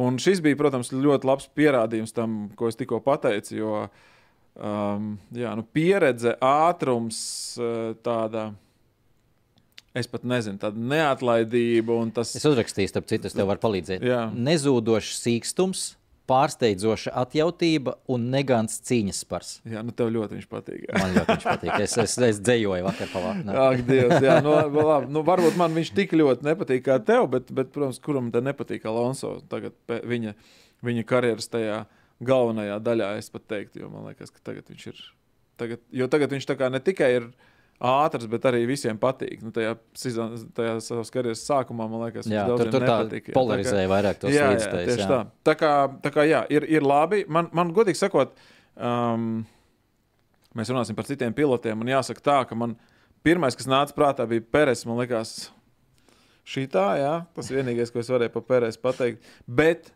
Un 0.00 0.16
šis 0.22 0.40
bija, 0.44 0.56
protams, 0.56 0.90
ļoti 0.94 1.28
labs 1.28 1.50
pierādījums 1.52 2.16
tam, 2.16 2.46
ko 2.56 2.70
es 2.72 2.78
tikko 2.80 3.02
pateicu. 3.04 3.54
Jo 3.58 3.72
um, 3.84 5.12
jā, 5.36 5.52
nu, 5.58 5.66
pieredze, 5.76 6.34
ātrums, 6.40 7.20
uh, 7.60 7.92
tāda. 8.04 8.50
Es 9.92 10.08
pat 10.08 10.22
nezinu, 10.24 10.56
tāda 10.56 10.80
neatlaidība. 10.80 11.98
Tas... 12.16 12.32
Es 12.38 12.48
uzrakstīju, 12.48 12.88
starp 12.88 13.10
citu, 13.10 13.28
tev 13.28 13.50
varu 13.50 13.60
palīdzēt. 13.60 14.06
Jā. 14.08 14.22
Nezūdošs 14.32 15.18
sīkstums, 15.20 15.90
pārsteidzoša 16.30 17.12
atjautība 17.22 17.96
un 18.12 18.28
negants 18.32 18.78
cīņas 18.86 19.22
spars. 19.24 19.52
Jā, 19.68 19.82
nu 19.84 19.94
tev 19.96 20.12
ļoti 20.14 20.38
viņš 20.38 20.48
patīk. 20.50 20.84
Jā. 20.86 21.00
Man 21.00 21.16
ļoti 21.16 21.36
viņš 21.36 21.46
patīk. 21.48 21.72
Es, 21.82 21.96
es, 21.98 22.16
es 22.28 22.40
dzējoju 22.44 22.86
vakar 22.86 23.10
pavākt. 23.12 23.50
Ak, 23.64 23.82
Dievs, 23.88 24.16
jā, 24.22 24.36
nu, 24.44 24.54
labi. 24.86 25.10
Nu, 25.12 25.24
varbūt 25.26 25.58
man 25.60 25.74
viņš 25.76 25.92
tik 25.96 26.14
ļoti 26.18 26.46
nepatīk 26.46 26.84
kā 26.86 26.98
tev, 27.02 27.26
bet, 27.32 27.50
bet 27.54 27.72
protams, 27.74 28.00
kuram 28.02 28.30
te 28.34 28.42
nepatīk 28.44 28.86
Alonso 28.88 29.34
tagad 29.50 29.74
viņa, 29.88 30.36
viņa 30.86 31.06
karjeras 31.10 31.50
tajā 31.52 31.82
galvenajā 32.22 32.78
daļā, 32.82 33.14
es 33.18 33.30
pat 33.32 33.48
teiktu, 33.50 33.82
jo 33.82 33.90
man 33.90 34.06
liekas, 34.10 34.30
ka 34.30 34.44
tagad 34.46 34.68
viņš 34.70 34.84
ir, 34.92 35.00
tagad, 35.60 35.82
jo 35.90 36.06
tagad 36.10 36.34
viņš 36.34 36.46
tā 36.48 36.56
kā 36.60 36.70
ne 36.72 36.80
tikai 36.82 37.10
ir 37.18 37.32
ātrs, 37.82 38.28
bet 38.30 38.44
arī 38.46 38.62
visiem 38.68 38.98
patīk. 39.00 39.40
Nu, 39.42 39.50
tajā, 39.54 39.74
tajā 40.56 40.74
savas 40.84 41.10
karjeras 41.12 41.42
sākumā 41.48 41.88
man 41.90 42.04
liekas, 42.06 42.28
jā, 42.30 42.44
tur, 42.50 42.70
tur 42.70 42.84
nepatika, 42.84 43.34
polarizēja 43.34 43.80
tā 43.80 43.88
kā, 43.88 43.92
vairāk 43.92 44.20
tos 44.22 44.36
līdzekļus. 44.36 45.08
Tā. 45.10 45.18
tā 45.48 45.54
kā, 45.58 45.72
tā 46.04 46.12
kā 46.14 46.26
jā, 46.28 46.44
ir, 46.54 46.66
ir 46.70 46.86
labi. 46.86 47.24
Man, 47.32 47.50
man 47.56 47.72
godīgi 47.74 47.98
sakot, 47.98 48.36
um, 48.76 49.42
mēs 50.58 50.70
runāsim 50.70 50.98
par 50.98 51.08
citiem 51.08 51.34
pilotiem. 51.34 51.80
Man 51.80 51.90
jāsaka 51.90 52.22
tā, 52.22 52.38
ka 52.50 52.58
man 52.58 52.76
pirmais, 53.26 53.58
kas 53.58 53.70
nāca 53.70 53.96
prātā, 53.96 54.28
bija 54.30 54.46
Peres. 54.54 54.84
Man 54.86 55.02
liekas, 55.02 55.50
šī 56.46 56.68
tā, 56.70 56.86
jā, 57.02 57.16
tas 57.34 57.50
vienīgais, 57.50 57.90
ko 57.90 58.02
es 58.02 58.12
varēju 58.14 58.36
par 58.36 58.46
Peres 58.54 58.78
pateikt. 58.78 59.26
Bet 59.46 59.90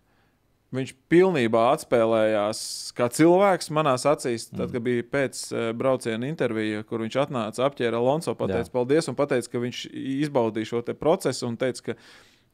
Viņš 0.76 0.92
pilnībā 1.12 1.62
atspēlējās 1.72 2.60
kā 2.96 3.08
cilvēks 3.12 3.70
manās 3.74 4.06
acīs. 4.08 4.48
Tad, 4.50 4.66
mm. 4.66 4.72
kad 4.74 4.84
bija 4.86 5.08
pēc 5.16 5.42
uh, 5.50 5.66
brauciena 5.76 6.28
intervija, 6.28 6.84
kur 6.88 7.04
viņš 7.04 7.18
atnāca, 7.26 7.66
apģērba 7.66 8.00
Alonso, 8.00 8.36
pateica 8.38 8.66
Jā. 8.66 8.72
paldies 8.74 9.10
un 9.10 9.18
teica, 9.18 9.52
ka 9.52 9.62
viņš 9.62 9.84
izbaudīja 10.26 10.72
šo 10.72 10.82
procesu 10.98 11.48
un 11.48 11.58
teica, 11.60 11.90
ka 11.90 11.98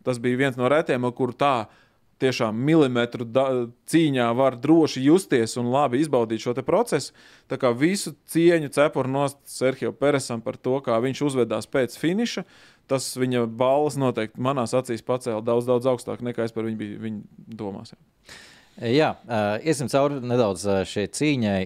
tas 0.06 0.20
bija 0.22 0.40
viens 0.44 0.58
no 0.58 0.70
retiem, 0.70 1.06
kur 1.16 1.35
tā 1.35 1.66
tiešām 2.22 2.58
milimetru 2.66 3.26
cīņā 3.90 4.28
var 4.38 4.56
droši 4.62 5.02
justies 5.04 5.56
un 5.61 5.70
labi 5.72 6.02
izbaudīt 6.02 6.44
šo 6.44 6.54
procesu. 6.66 7.12
Tā 7.50 7.58
kā 7.61 7.72
visu 7.76 8.14
cieņu 8.32 8.70
cepuru 8.74 9.11
nost 9.11 9.40
Sergio 9.50 9.92
Peresam 9.92 10.40
par 10.44 10.56
to, 10.56 10.78
kā 10.85 10.98
viņš 11.02 11.24
uzvedās 11.28 11.68
pēc 11.70 11.98
finiša. 11.98 12.46
Tas 12.90 13.12
viņa 13.16 13.46
balvas 13.46 13.98
noteikti 14.00 14.42
manās 14.42 14.74
acīs 14.74 15.04
pacēla 15.06 15.42
daudz, 15.44 15.68
daudz 15.68 15.87
augstāk 15.92 16.24
nekā 16.24 16.48
es 16.48 16.54
par 16.54 16.66
viņu 16.66 16.80
biju 16.80 17.04
viņa 17.04 17.56
domās. 17.58 17.94
Jā. 17.94 18.02
Jā, 18.80 19.08
uh, 19.28 19.58
iesim 19.68 19.90
cauri 19.92 20.16
nedaudz 20.24 20.64
šai 20.88 21.04
cīņai. 21.12 21.62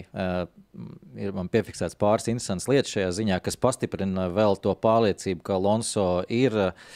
Ir 1.17 1.31
man 1.33 1.47
piefiksēts 1.49 1.97
pāris 1.97 2.27
interesants 2.27 2.67
lietas 2.69 2.91
šajā 2.93 3.13
ziņā, 3.21 3.37
kas 3.41 3.57
pastiprina 3.57 4.27
vēl 4.29 4.59
to 4.61 4.75
pārliecību, 4.77 5.41
ka 5.47 5.55
Alonso 5.55 6.07
ir 6.29 6.53
uh, 6.53 6.89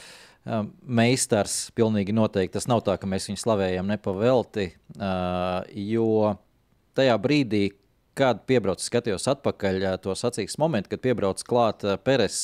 meistars. 0.82 1.70
Pilnīgi 1.78 2.16
noteikti 2.16 2.56
tas 2.58 2.68
nav 2.70 2.84
tā, 2.88 2.98
ka 2.98 3.10
mēs 3.10 3.30
viņu 3.30 3.42
slavējam 3.44 3.92
nepavelti, 3.92 4.72
jo 5.90 6.08
tajā 6.98 7.18
brīdī, 7.22 7.64
kad 8.18 8.42
piebraucu, 8.50 8.84
skatījos 8.84 9.30
atpakaļ 9.32 9.86
to 10.04 10.16
sacīkstu 10.18 10.60
momentu, 10.62 10.92
kad 10.92 11.04
piebrauc 11.04 11.44
klāt 11.48 11.86
Peres. 12.04 12.44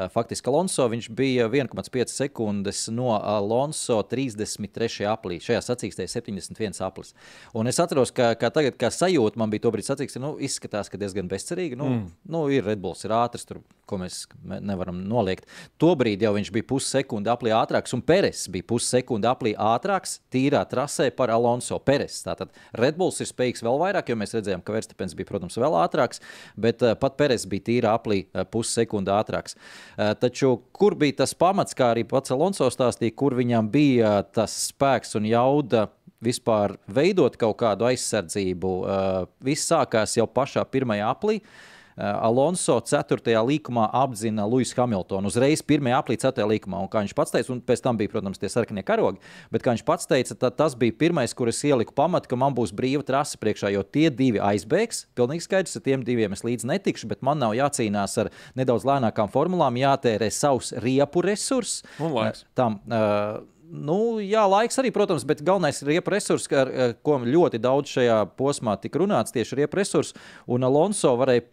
Eh, 0.00 0.08
faktiski 0.08 0.48
Alonso 0.48 0.86
viņš 0.88 1.08
bija 1.16 1.48
1,5 1.48 2.12
sekundes 2.14 2.86
no 2.92 3.10
Alonso 3.16 4.00
33. 4.02 5.04
aplī. 5.08 5.40
Šajā 5.42 5.60
sacīkstē 5.66 6.06
71 6.08 6.80
aplis. 6.86 7.12
Un 7.54 7.68
es 7.68 7.80
atceros, 7.82 8.12
ka, 8.14 8.32
ka 8.40 8.52
tagad, 8.54 8.78
kā 8.80 8.90
sajūta 8.94 9.40
man 9.40 9.52
bija 9.52 9.66
tobrīd 9.66 9.86
sacīkstē, 9.88 10.22
nu, 10.22 10.36
izskatās, 10.40 10.88
ka 10.90 11.00
diezgan 11.00 11.28
bezcerīgi. 11.30 11.78
Nu, 11.78 11.90
mm. 11.90 12.08
nu, 12.32 12.46
ir 12.54 12.64
Redbulls, 12.68 13.04
ir 13.04 13.14
ātrs, 13.16 13.44
tur, 13.48 13.60
ko 13.90 13.98
mēs 14.00 14.22
nevaram 14.46 15.02
noliegt. 15.10 15.48
Tobrīd 15.82 16.22
jau 16.22 16.32
viņš 16.36 16.52
bija 16.54 16.68
pussekundi 16.70 17.32
aplī 17.32 17.52
ātrāks, 17.56 17.94
un 17.96 18.04
Peres 18.06 18.46
bija 18.52 18.68
pussekundi 18.70 19.28
aplī 19.28 19.56
ātrāks 19.58 20.20
tīrā 20.32 20.62
trasē 20.70 21.10
par 21.16 21.34
Alonso 21.34 21.80
Peres. 21.82 22.20
Tātad 22.24 22.54
Redbulls 22.78 23.20
ir 23.20 23.28
spējīgs 23.28 23.64
vēl 23.66 23.80
vairāk, 23.82 24.12
jo 24.12 24.18
mēs 24.20 24.36
redzējām, 24.38 24.62
ka 24.62 24.76
Verstapens 24.76 25.16
bija, 25.18 25.28
protams, 25.32 25.58
vēl 25.60 25.76
ātrāks, 25.82 26.22
bet 26.54 26.86
uh, 26.86 26.94
pat 27.00 27.18
Peres 27.18 27.48
bija 27.50 27.66
tīrā 27.66 27.96
aplī 27.98 28.22
uh, 28.28 28.46
pussekundi 28.46 29.10
ātrāks. 29.10 29.58
Uh, 29.58 29.89
Eh, 29.89 29.89
taču 29.96 30.56
kur 30.72 30.94
bija 30.98 31.22
tas 31.22 31.34
pamats, 31.34 31.74
kā 31.76 31.92
arī 31.94 32.04
pats 32.08 32.32
Alonso 32.34 32.68
stāstīja, 32.70 33.14
kur 33.16 33.34
viņam 33.38 33.70
bija 33.72 34.20
tas 34.34 34.54
spēks 34.70 35.16
un 35.18 35.28
jauda 35.30 35.88
vispār 36.24 36.76
veidot 36.90 37.36
kaut 37.40 37.58
kādu 37.62 37.88
aizsardzību? 37.88 38.72
Eh, 38.84 39.26
viss 39.50 39.68
sākās 39.70 40.16
jau 40.18 40.28
pašā 40.28 40.64
pirmajā 40.68 41.08
aplī. 41.08 41.40
Eh, 41.40 41.69
Alonso 41.98 42.78
4. 42.80 43.34
līkumā 43.46 43.88
apzina 43.96 44.46
Luisu 44.48 44.76
Hamiltonu. 44.78 45.30
Uzreiz 45.30 45.62
1. 45.66 45.90
aprīlī 45.96 46.20
4. 46.22 46.46
līkumā, 46.54 46.80
un 46.84 46.90
kā 46.90 47.02
viņš 47.04 47.14
pats 47.18 47.34
teica, 47.34 47.52
un 47.54 47.60
pēc 47.64 47.82
tam 47.84 47.98
bija, 48.00 48.12
protams, 48.12 48.40
tie 48.40 48.50
sarkanie 48.52 48.84
karogi, 48.86 49.20
bet 49.52 49.64
kā 49.64 49.74
viņš 49.74 49.84
pats 49.88 50.08
teica, 50.10 50.36
tas 50.50 50.76
bija 50.78 50.96
pirmais, 50.96 51.34
kur 51.36 51.50
es 51.52 51.60
ieliku 51.66 51.94
pamatu, 51.96 52.30
ka 52.30 52.38
man 52.40 52.56
būs 52.56 52.74
brīva 52.76 53.04
trase 53.06 53.40
priekšā, 53.40 53.72
jo 53.74 53.84
tie 53.84 54.08
divi 54.14 54.40
aizbēgs. 54.42 55.06
Pilnīgi 55.18 55.46
skaidrs, 55.46 55.76
ka 55.76 55.86
tiem 55.90 56.06
diviem 56.06 56.36
es 56.36 56.44
līdzi 56.46 56.70
netikšu, 56.70 57.10
bet 57.10 57.24
man 57.26 57.42
nav 57.42 57.56
jācīnās 57.58 58.18
ar 58.24 58.32
nedaudz 58.58 58.86
lēnākām 58.88 59.32
formulām, 59.32 59.80
jātērē 59.80 60.30
savs 60.34 60.74
riepu 60.80 61.24
resurss. 61.26 61.82
Un 62.00 62.14
laiks. 62.16 62.46
Tam, 62.58 62.80
uh, 62.88 63.40
Nu, 63.70 64.18
jā, 64.18 64.42
laiks 64.50 64.80
arī, 64.82 64.90
protams, 64.90 65.22
bet 65.22 65.44
galvenais 65.46 65.78
ir 65.78 65.92
riepa 65.92 66.10
resurss, 66.16 66.50
ar 66.50 66.96
ko 67.06 67.20
ļoti 67.22 67.60
daudz 67.62 67.92
šajā 67.94 68.16
posmā 68.34 68.74
tika 68.82 68.98
runāts 68.98 69.34
tieši 69.34 69.60
riepa 69.60 69.78
resurss. 69.78 70.16
Un 70.50 70.66
Alonso 70.66 71.12
varēja 71.20 71.44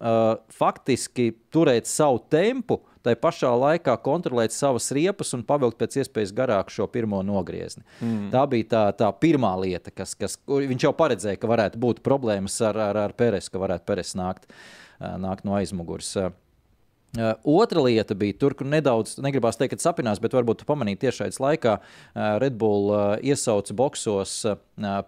uh, 0.00 0.34
faktiski 0.52 1.30
turēt 1.52 1.88
savu 1.90 2.20
tempu, 2.30 2.80
tai 3.04 3.14
pašā 3.20 3.50
laikā 3.52 3.94
kontrolēt 4.04 4.54
savas 4.56 4.88
riepas 4.96 5.34
un 5.36 5.42
pavilkt 5.46 5.78
pēc 5.80 5.98
iespējas 6.02 6.32
garāk 6.36 6.72
šo 6.72 6.86
pirmo 6.90 7.20
nogriezni. 7.26 7.84
Mm. 8.00 8.30
Tā 8.32 8.44
bija 8.50 8.70
tā, 8.70 8.84
tā 9.04 9.10
pirmā 9.20 9.52
lieta, 9.60 9.92
kas, 9.92 10.16
kas 10.16 10.38
viņš 10.48 10.88
jau 10.88 10.94
paredzēja, 10.96 11.40
ka 11.40 11.50
varētu 11.50 11.82
būt 11.82 12.00
problēmas 12.06 12.56
ar, 12.64 12.80
ar, 12.90 13.02
ar 13.08 13.16
Peres, 13.18 13.50
ka 13.52 13.60
varētu 13.60 13.88
Peres 13.90 14.14
nākt, 14.18 14.48
uh, 14.48 15.14
nākt 15.20 15.44
no 15.48 15.58
aizmugures. 15.58 16.14
Uh, 16.20 16.32
otra 17.44 17.82
lieta 17.84 18.14
bija 18.18 18.36
tur, 18.38 18.54
kur 18.58 18.66
nedaudz, 18.66 19.16
negribās 19.22 19.58
teikt, 19.60 19.76
ka 19.76 19.84
sapinās, 19.84 20.20
bet 20.22 20.34
varbūt 20.34 20.62
tu 20.62 20.68
pamanīji 20.68 21.02
tiešais 21.06 21.38
laikā 21.42 21.76
uh, 21.78 22.36
Red 22.42 22.58
Bull 22.58 22.90
uh, 22.90 23.02
iesauca 23.22 23.76
boksos 23.76 24.36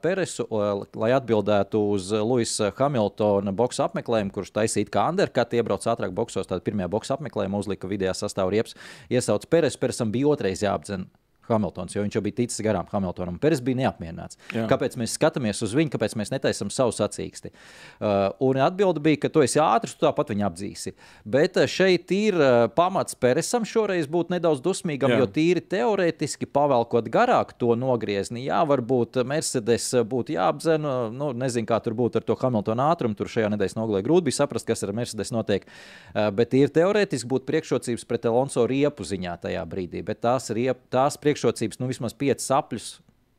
Peresu, 0.02 0.46
lai 0.94 1.10
atbildētu 1.16 1.80
uz 1.96 2.12
Luisa 2.14 2.70
Hamiltona 2.78 3.50
boxa 3.56 3.88
apmeklējumu, 3.88 4.30
kurš 4.36 4.52
taisīja 4.54 4.92
kā 4.94 5.08
undercut, 5.10 5.56
iebrauc 5.58 5.86
ātrāk 5.90 6.14
boksos, 6.14 6.46
tad 6.46 6.62
pirmajā 6.66 6.92
boxa 6.92 7.16
apmeklējumā 7.16 7.64
uzlika 7.64 7.90
vidējā 7.90 8.14
sastāvā 8.14 8.54
riepas, 8.54 8.78
iesauca 9.10 9.50
Peresu, 9.50 9.82
Peresam 9.82 10.14
bija 10.14 10.30
otrais 10.36 10.62
jāapdzen 10.62 11.08
Hamiltons, 11.48 11.94
jo 11.96 12.04
viņš 12.04 12.18
jau 12.18 12.22
bija 12.24 12.40
ticis 12.42 12.62
garām 12.64 12.88
Hamiltonam. 12.90 13.38
Peres 13.42 13.62
bija 13.64 13.80
neapmierināts. 13.84 14.38
Jā. 14.54 14.66
Kāpēc 14.70 14.96
mēs 15.00 15.14
skatāmies 15.16 15.62
uz 15.64 15.74
viņu, 15.76 15.92
kāpēc 15.94 16.16
mēs 16.18 16.32
netaisām 16.34 16.70
savu 16.74 16.94
sacīksti? 16.96 17.52
Uh, 17.52 18.28
un 18.44 18.60
atbilde 18.62 19.02
bija, 19.04 19.20
ka 19.24 19.30
tu 19.32 19.44
esi 19.44 19.60
ātrs, 19.62 19.94
tu 19.96 20.04
tāpat 20.06 20.32
viņu 20.32 20.46
apdzīsi. 20.48 20.94
Bet 21.36 21.58
uh, 21.60 21.68
šeit 21.70 22.12
ir 22.14 22.36
uh, 22.38 22.66
pamats 22.74 23.16
Peresam 23.18 23.66
šoreiz 23.68 24.08
būt 24.10 24.32
nedaudz 24.34 24.62
dusmīgam, 24.64 25.14
Jā. 25.14 25.20
jo 25.22 25.28
tīri 25.30 25.62
teorētiski 25.64 26.48
pavelkot 26.50 27.10
garāk 27.12 27.54
to 27.60 27.76
nogriezni, 27.78 28.46
jā, 28.48 28.60
varbūt 28.68 29.20
Mercedes 29.28 29.88
būtu 30.08 30.36
jāapdzen. 30.36 30.86
Uh, 30.86 31.14
nu, 31.14 31.30
nezinu, 31.36 31.68
kā 31.70 31.80
tur 31.84 31.96
būtu 31.98 32.20
ar 32.20 32.26
to 32.26 32.38
Hamiltona 32.42 32.90
ātrumu. 32.92 33.16
Tur 33.18 33.30
šajā 33.32 33.52
nedēļas 33.54 33.78
nogalē 33.78 34.02
grūti 34.06 34.30
bija 34.30 34.42
saprast, 34.42 34.68
kas 34.68 34.84
ar 34.86 34.94
Mercedes 34.96 35.32
notiek. 35.34 35.66
Uh, 36.12 36.28
bet 36.34 36.52
tīri 36.54 36.72
teorētiski 36.74 37.30
būtu 37.30 37.48
priekšrocības 37.48 38.06
pret 38.08 38.28
Alonso 38.28 38.66
riepu 38.68 39.06
ziņā 39.06 39.38
tajā 39.46 39.62
brīdī. 39.68 40.02
Bet 40.06 40.22
tās, 40.26 40.50
riep, 40.54 40.82
tās 40.92 41.16
priekšrocības 41.20 41.35
priekšrocības, 41.36 41.80
nu 41.82 41.90
vismaz 41.92 42.16
5 42.16 42.40
sapļus 42.48 42.88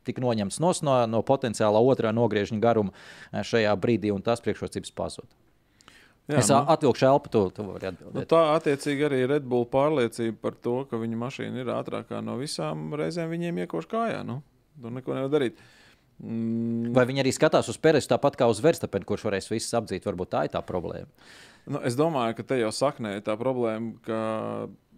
tika 0.06 0.22
noņemts 0.24 0.60
no, 0.62 0.72
no 1.10 1.20
potenciālā 1.26 1.82
otrā 1.82 2.14
nogriežņa 2.16 2.62
garuma 2.62 2.94
eh, 2.94 3.42
šajā 3.42 3.74
brīdī, 3.80 4.14
un 4.14 4.24
tās 4.24 4.42
priekšrocības 4.44 4.94
pazūd. 4.96 5.28
Jā, 6.28 6.42
es 6.42 6.50
nu, 6.52 6.58
atvilkšu 6.74 7.06
elpu, 7.08 7.30
to, 7.32 7.42
to 7.56 7.64
vari 7.64 7.88
atbildēt. 7.88 8.18
Nu, 8.20 8.28
tā 8.28 8.42
attiecīgi 8.52 9.06
arī 9.06 9.22
Red 9.30 9.46
Bull 9.48 9.64
pārliecība 9.68 10.36
par 10.42 10.58
to, 10.60 10.82
ka 10.90 11.00
viņa 11.00 11.20
mašīna 11.22 11.62
ir 11.62 11.70
ātrākā 11.72 12.20
no 12.24 12.34
visām 12.36 12.90
reizēm 13.00 13.32
viņiem 13.32 13.62
iekoš 13.64 13.88
kājā. 13.88 14.20
Nu, 14.28 14.42
tur 14.76 14.92
neko 14.92 15.16
nevar 15.16 15.32
darīt. 15.32 15.62
Mm. 16.20 16.92
Vai 16.92 17.06
viņi 17.08 17.22
arī 17.22 17.32
skatās 17.32 17.70
uz 17.72 17.78
Peresu 17.80 18.10
tāpat 18.12 18.36
kā 18.36 18.48
uz 18.50 18.60
Verstapenu, 18.60 19.08
kurš 19.08 19.24
varēs 19.24 19.48
visus 19.48 19.72
apdzīt? 19.78 20.04
Varbūt 20.04 20.34
tā 20.34 20.44
ir 20.44 20.52
tā 20.52 20.60
problēma. 20.68 21.08
Nu, 21.68 21.80
es 21.88 21.96
domāju, 21.96 22.36
ka 22.36 22.44
te 22.52 22.60
jau 22.60 22.74
saknē 22.76 23.16
ir 23.16 23.24
tā 23.24 23.38
problēma, 23.40 23.94
ka, 24.04 24.20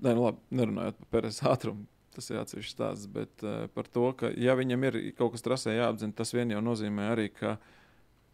ne, 0.03 0.17
nu, 0.17 0.27
labi, 0.27 0.43
nerunājot 0.63 0.99
par 0.99 1.13
Peresu 1.15 1.47
ātrumu, 1.51 1.87
tas 2.14 2.31
ir 2.33 2.40
atsevišķs 2.40 2.77
stāsts. 2.77 3.11
Bet 3.11 3.44
uh, 3.44 3.66
par 3.75 3.88
to, 3.90 4.11
ka, 4.18 4.31
ja 4.37 4.57
viņam 4.59 4.88
ir 4.88 4.99
kaut 5.18 5.35
kas 5.35 5.46
trasē 5.46 5.77
jāapzina, 5.77 6.16
tas 6.16 6.35
vien 6.37 6.53
jau 6.55 6.62
nozīmē 6.64 7.11
arī, 7.12 7.29
ka, 7.35 7.57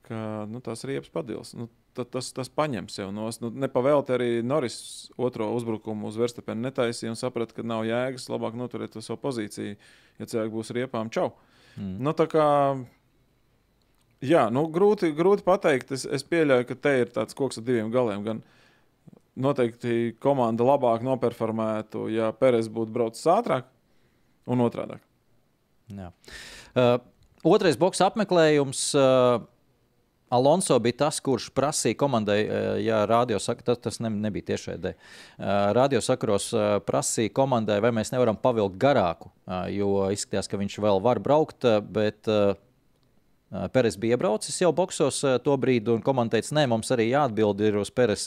ka 0.08 0.20
nu, 0.50 0.62
tās 0.64 0.86
riepas 0.88 1.12
padils. 1.12 1.54
Nu, 1.58 1.68
tas, 1.96 2.28
tas 2.36 2.52
paņem 2.52 2.90
sev 2.92 3.12
no 3.16 3.30
nu, 3.40 3.52
nepavēlti 3.64 4.12
arī 4.16 4.30
Noris 4.44 4.78
otro 5.16 5.48
uzbrukumu 5.56 6.10
uz 6.10 6.18
Verstapenu 6.20 6.66
netaisīja 6.66 7.14
un 7.14 7.18
saprata, 7.18 7.56
ka 7.56 7.64
nav 7.64 7.86
jēgas 7.88 8.28
labāk 8.32 8.58
noturēt 8.58 8.92
to 8.96 9.04
savu 9.04 9.22
pozīciju, 9.24 9.78
ja 10.20 10.28
cilvēki 10.28 10.54
būs 10.58 10.74
riepām 10.76 11.12
čau. 11.14 11.30
Mm. 11.76 11.96
Nu, 12.04 12.12
kā 12.12 12.46
Jā, 14.24 14.46
nu, 14.48 14.64
grūti, 14.72 15.10
grūti 15.12 15.44
pateikt. 15.44 15.92
Es, 15.92 16.06
es 16.08 16.24
pieļauju, 16.24 16.66
ka 16.70 16.76
te 16.86 16.92
ir 17.02 17.10
tāds 17.12 17.36
koks 17.36 17.60
ar 17.60 17.66
diviem 17.66 17.90
galiem. 17.92 18.22
Gan 18.24 18.40
noteikti 19.36 20.14
komanda 20.22 20.66
labāk 20.66 21.04
noperformētu, 21.06 22.06
ja 22.12 22.30
Pēters 22.36 22.70
būtu 22.72 22.94
braucis 22.94 23.26
ātrāk, 23.30 23.68
un 24.48 24.62
otrādi. 24.64 24.98
Uh, 25.92 26.96
otrais 27.46 27.78
boks 27.78 28.02
apmeklējums. 28.06 28.88
Uh, 28.96 29.44
Alonso 30.34 30.74
bija 30.82 31.04
tas, 31.04 31.20
kurš 31.22 31.52
prasīja 31.54 31.94
komandai, 32.00 32.40
uh, 32.42 32.68
ja 32.82 33.04
radio 33.06 33.38
saka, 33.42 33.62
tas, 33.68 33.78
tas 33.84 34.00
ne, 34.02 34.10
nebija 34.10 34.48
tiešraidē. 34.50 34.96
Uh, 34.96 35.46
radio 35.76 36.00
sakaros 36.02 36.48
uh, 36.56 36.64
prasīja 36.82 37.34
komandai, 37.36 37.78
vai 37.84 37.92
mēs 37.94 38.10
nevaram 38.14 38.38
pavilkt 38.40 38.80
garāku, 38.82 39.30
jo 39.70 40.08
izskatījās, 40.10 40.50
ka 40.50 40.58
viņš 40.58 40.80
vēl 40.82 41.02
var 41.04 41.22
braukt, 41.22 41.68
bet 41.94 42.26
Peres 43.72 43.94
bija 44.00 44.16
iebraucis 44.16 44.56
jau 44.58 44.72
boxos 44.74 45.20
to 45.44 45.54
brīdi, 45.60 45.92
un 45.94 46.02
komanda 46.04 46.34
teica, 46.34 46.50
nē, 46.58 46.64
mums 46.72 46.90
arī 46.90 47.08
jāatbild 47.12 47.60
uz 47.78 47.92
Peres 47.94 48.26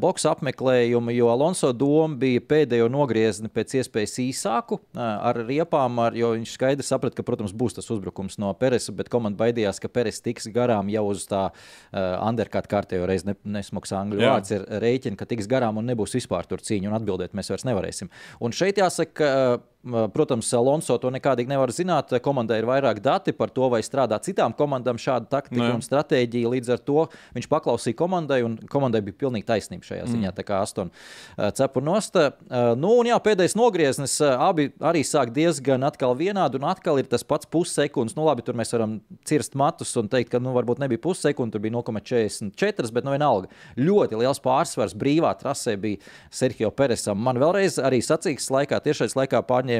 boxa 0.00 0.32
apmeklējumu, 0.32 1.12
jo 1.12 1.28
Alonso 1.28 1.74
doma 1.76 2.16
bija 2.16 2.40
pēdējo 2.48 2.88
nogriezni 2.88 3.50
pēc 3.52 3.76
iespējas 3.82 4.16
īsāku 4.24 4.80
ar 4.96 5.42
riepām, 5.44 6.00
ar, 6.00 6.16
jo 6.16 6.32
viņš 6.32 6.54
skaidri 6.56 6.86
saprata, 6.86 7.18
ka, 7.18 7.26
protams, 7.28 7.52
būs 7.52 7.76
tas 7.76 7.90
uzbrukums 7.92 8.38
no 8.40 8.54
Peres, 8.56 8.88
bet 8.96 9.12
komanda 9.12 9.36
baidījās, 9.44 9.82
ka 9.84 9.92
Peres 9.92 10.22
tiks 10.24 10.48
garām 10.54 10.88
jau 10.92 11.04
uz 11.12 11.26
tā 11.28 11.44
uh, 11.50 11.98
undercut 12.16 12.70
kārtējo 12.72 13.08
reizi, 13.08 13.28
ne, 13.28 13.36
nesmoks 13.58 13.92
angļu 14.00 14.24
Jā. 14.24 14.32
vārds 14.32 14.54
ir 14.56 14.64
rēķina, 14.80 15.20
ka 15.20 15.28
tiks 15.28 15.50
garām 15.50 15.80
un 15.80 15.92
nebūs 15.92 16.16
vispār 16.16 16.48
tur 16.48 16.64
cīņa, 16.64 16.88
un 16.88 16.96
atbildēt 16.96 17.36
mēs 17.36 17.52
vairs 17.52 17.68
nevarēsim. 17.68 18.08
Un 18.40 18.56
šeit 18.56 18.80
jāsaka, 18.80 19.28
uh, 19.28 19.77
Protams, 19.86 20.48
Alonso 20.58 20.96
to 20.98 21.10
nekādīgi 21.14 21.52
nevar 21.52 21.70
zināt. 21.70 22.10
Komandai 22.22 22.58
ir 22.58 22.66
vairāk 22.68 22.98
dati 23.02 23.32
par 23.36 23.52
to, 23.54 23.68
vai 23.70 23.78
strādā 23.86 24.18
citām 24.22 24.52
komandām 24.58 24.98
šāda 24.98 25.30
taktika 25.30 25.62
ne. 25.62 25.70
un 25.76 25.84
stratēģija. 25.84 26.50
Līdz 26.50 26.72
ar 26.74 26.82
to 26.82 27.04
viņš 27.36 27.46
paklausīja 27.50 27.96
komandai, 27.96 28.40
un 28.46 28.56
komandai 28.70 29.00
bija 29.06 29.20
pilnīgi 29.22 29.46
taisnība 29.48 29.86
šajā 29.86 30.04
mm. 30.04 30.10
ziņā. 30.14 30.32
Tā 30.34 30.44
kā 30.48 30.58
Astona 30.66 31.52
cepur 31.54 31.86
nost. 31.86 32.18
Nu, 32.50 32.90
un 32.98 33.08
jā, 33.08 33.16
pēdējais 33.22 33.54
nogrieznis 33.58 34.16
abi 34.28 34.68
arī 34.82 35.04
sāk 35.06 35.30
diezgan 35.36 35.86
atkal 35.86 36.16
vienādi, 36.18 36.58
un 36.58 36.66
atkal 36.72 36.98
ir 36.98 37.08
tas 37.10 37.22
pats 37.22 37.46
pussekundes. 37.46 38.16
Nu, 38.18 38.26
labi, 38.26 38.44
tur 38.44 38.58
mēs 38.58 38.74
varam 38.74 38.98
cirst 39.30 39.54
matus 39.58 39.94
un 40.00 40.10
teikt, 40.10 40.32
ka 40.34 40.42
nu, 40.42 40.56
varbūt 40.58 40.82
nebija 40.82 41.04
pussekunde, 41.06 41.54
tur 41.54 41.62
bija 41.64 41.76
0,44, 41.78 42.92
bet 42.98 43.06
nu 43.06 43.14
vienalga. 43.14 43.52
Ļoti 43.78 44.20
liels 44.20 44.42
pārsvars 44.42 44.98
brīvā 44.98 45.32
trasē 45.38 45.78
bija 45.80 46.02
Sergio 46.34 46.74
Peresam. 46.74 47.22
Man 47.22 47.38
vēlreiz 47.40 47.78
arī 47.78 48.02
sacīks 48.04 48.50
laikā, 48.52 48.82
tiešais 48.84 49.14
laikā 49.18 49.44
pārņēma 49.46 49.77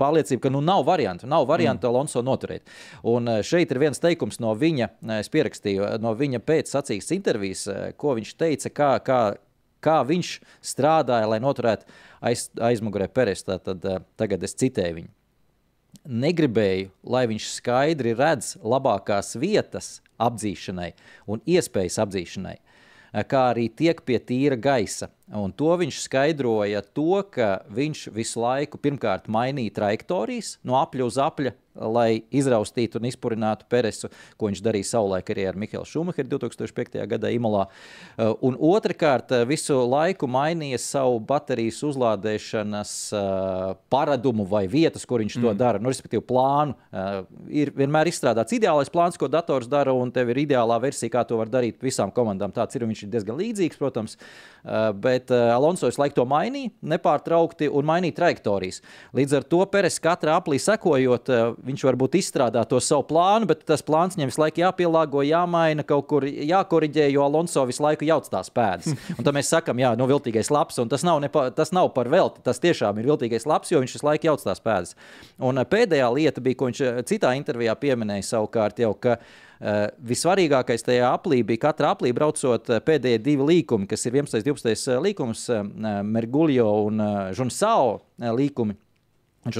pārliecība, 0.00 0.42
ka 0.46 0.52
nu, 0.52 0.60
nav 0.64 0.84
variantu, 0.88 1.28
nav 1.30 1.46
variantu 1.48 1.86
mm. 1.86 1.92
Alonso 1.92 2.22
noturēt. 2.26 2.66
Un 3.06 3.30
eh, 3.30 3.42
šeit 3.46 3.72
ir 3.72 3.82
viens 3.82 4.02
teikums 4.02 4.40
no 4.42 4.54
viņa, 4.58 4.90
eh, 4.90 5.18
es 5.22 5.30
pierakstīju, 5.32 5.88
no 6.02 6.14
viņa 6.18 6.42
pēcsacīgas 6.44 7.12
intervijas, 7.16 7.66
ko 8.00 8.16
viņš 8.18 8.32
teica, 8.40 8.72
kā, 8.74 8.92
kā, 9.06 9.20
kā 9.84 9.98
viņš 10.08 10.38
strādāja, 10.74 11.28
lai 11.30 11.40
noturētu 11.44 11.86
aiz, 12.24 12.48
aizmugurē 12.72 13.08
Peres. 13.12 13.44
Tad 13.46 13.84
tagad 14.18 14.46
es 14.46 14.56
citēju 14.60 15.02
viņu. 15.02 15.12
Negribēju, 16.04 16.90
lai 17.08 17.24
viņš 17.30 17.46
skaidri 17.54 18.12
redz 18.18 18.58
labākās 18.60 19.38
vietas 19.40 20.02
apdzīšanai 20.20 20.90
un 21.30 21.40
iespējas 21.48 22.00
apdzīšanai 22.02 22.58
kā 23.22 23.44
arī 23.52 23.68
tiek 23.70 24.00
pie 24.02 24.18
tīra 24.18 24.58
gaisa. 24.58 25.10
Un 25.30 25.52
to 25.54 25.70
viņš 25.78 26.00
skaidroja 26.04 26.82
to, 26.96 27.22
ka 27.30 27.62
viņš 27.70 28.08
visu 28.14 28.42
laiku 28.42 28.80
pirmkārt 28.82 29.30
mainīja 29.30 29.76
trajektorijas 29.78 30.58
no 30.66 30.80
apļa 30.80 31.06
uz 31.06 31.20
apļa, 31.22 31.54
lai 31.74 32.22
izraustītu 32.34 33.00
un 33.00 33.08
izpurinātu 33.08 33.66
Peresu, 33.70 34.10
ko 34.38 34.48
viņš 34.50 34.62
darīja 34.64 34.90
savulaik 34.92 35.30
arī 35.34 35.46
ar 35.50 35.58
Mihālu 35.58 35.88
Šumacheru 35.88 36.30
2005. 36.36 37.00
gadā 37.10 37.30
Imolā. 37.34 37.66
Uh, 38.14 38.34
un 38.46 38.56
otrkārt, 38.58 39.32
uh, 39.34 39.44
visu 39.48 39.76
laiku 39.88 40.28
mainīja 40.30 40.78
savu 40.82 41.18
baterijas 41.24 41.80
uzlādēšanas 41.86 42.94
uh, 43.14 43.74
paradumu 43.92 44.46
vai 44.48 44.64
vietas, 44.70 45.06
kur 45.08 45.22
viņš 45.24 45.38
to 45.40 45.50
mm. 45.50 45.58
dara, 45.60 45.82
nu, 45.82 45.90
respektīvi 45.92 46.24
plānu. 46.24 46.76
Ir 47.50 47.72
vienmēr 47.74 48.08
izstrādāts 48.08 48.54
ideālais 48.54 48.90
plāns, 48.92 49.18
ko 49.18 49.26
dators 49.30 49.66
dara, 49.70 49.92
un 49.96 50.12
tev 50.14 50.30
ir 50.30 50.44
ideālā 50.44 50.76
versija, 50.82 51.10
kā 51.12 51.24
to 51.26 51.38
var 51.40 51.50
darīt 51.50 51.82
visām 51.82 52.12
komandām. 52.14 52.52
Tāds 52.54 52.76
ir, 52.76 52.84
viņš 52.86 53.04
ir 53.04 53.10
diezgan 53.12 53.38
līdzīgs, 53.38 53.78
protams, 53.80 54.16
bet 55.02 55.32
Alonso 55.34 55.90
visu 55.90 56.00
laiku 56.00 56.20
to 56.20 56.26
mainīja, 56.30 56.72
nepārtraukti 56.94 57.68
un 57.68 57.88
mainīja 57.88 58.18
trajektorijas. 58.20 58.80
Līdz 59.16 59.38
ar 59.40 59.48
to 59.50 59.60
Peres 59.72 59.98
katrā 60.02 60.38
aplī 60.38 60.60
sekojot, 60.62 61.32
viņš 61.64 61.84
varbūt 61.88 62.18
izstrādā 62.18 62.64
to 62.68 62.80
savu 62.82 63.06
plānu, 63.08 63.48
bet 63.50 63.64
tas 63.68 63.82
plāns 63.84 64.18
viņam 64.18 64.30
visu 64.30 64.42
laiku 64.42 64.62
jāpielāgo, 64.62 65.22
jāmaina, 65.26 65.84
kaut 65.86 66.08
kur 66.10 66.26
jākoriģē, 66.26 67.08
jo 67.12 67.24
Alonso 67.24 67.64
visu 67.68 67.84
laiku 67.84 68.08
jauc 68.08 68.28
tās 68.30 68.52
pēdas. 68.54 68.90
Un 69.16 69.22
tad 69.24 69.32
mēs 69.36 69.52
sakām, 69.52 69.80
jā, 69.80 69.94
nu, 69.98 70.08
viltīgais 70.10 70.52
labs, 70.54 70.78
un 70.82 70.90
tas 70.92 71.04
nav, 71.06 71.20
nepa, 71.24 71.48
tas 71.54 71.72
nav 71.74 71.90
par 71.96 72.10
velti. 72.12 72.42
Tas 72.44 72.60
tiešām 72.62 73.00
ir 73.00 73.08
viltīgais 73.12 73.48
labs, 73.48 73.72
jo 73.72 73.80
viņš 73.82 73.96
visu 73.98 74.08
laiku 74.08 74.30
jauc 74.30 74.44
tās 74.44 74.62
pēdas. 74.64 74.94
Un 75.42 75.60
eh, 75.60 75.66
pēdējā 75.68 76.12
lieta 76.14 76.44
bija, 76.44 76.60
ko 76.60 76.70
viņš 76.70 76.84
eh, 76.84 77.02
citā 77.08 77.34
intervijā 77.38 77.74
pieminēja 77.80 78.30
savukārt 78.34 78.84
jau, 78.84 78.94
ka 78.98 79.18
Uh, 79.64 79.86
visvarīgākais 80.04 80.82
tajā 80.84 81.06
aplī 81.14 81.38
bija 81.46 81.62
katra 81.62 81.92
aplī 81.94 82.10
braucot 82.12 82.66
pēdējie 82.84 83.20
divi 83.22 83.46
līkumi, 83.48 83.86
kas 83.88 84.02
ir 84.04 84.18
11. 84.18 84.42
un 84.42 84.58
12. 84.58 84.96
līkums, 85.06 85.44
uh, 85.54 85.62
Mergulio 86.04 86.66
un 86.90 87.00
uh, 87.00 87.14
Žunsao 87.32 87.94
līkumi. 88.18 88.74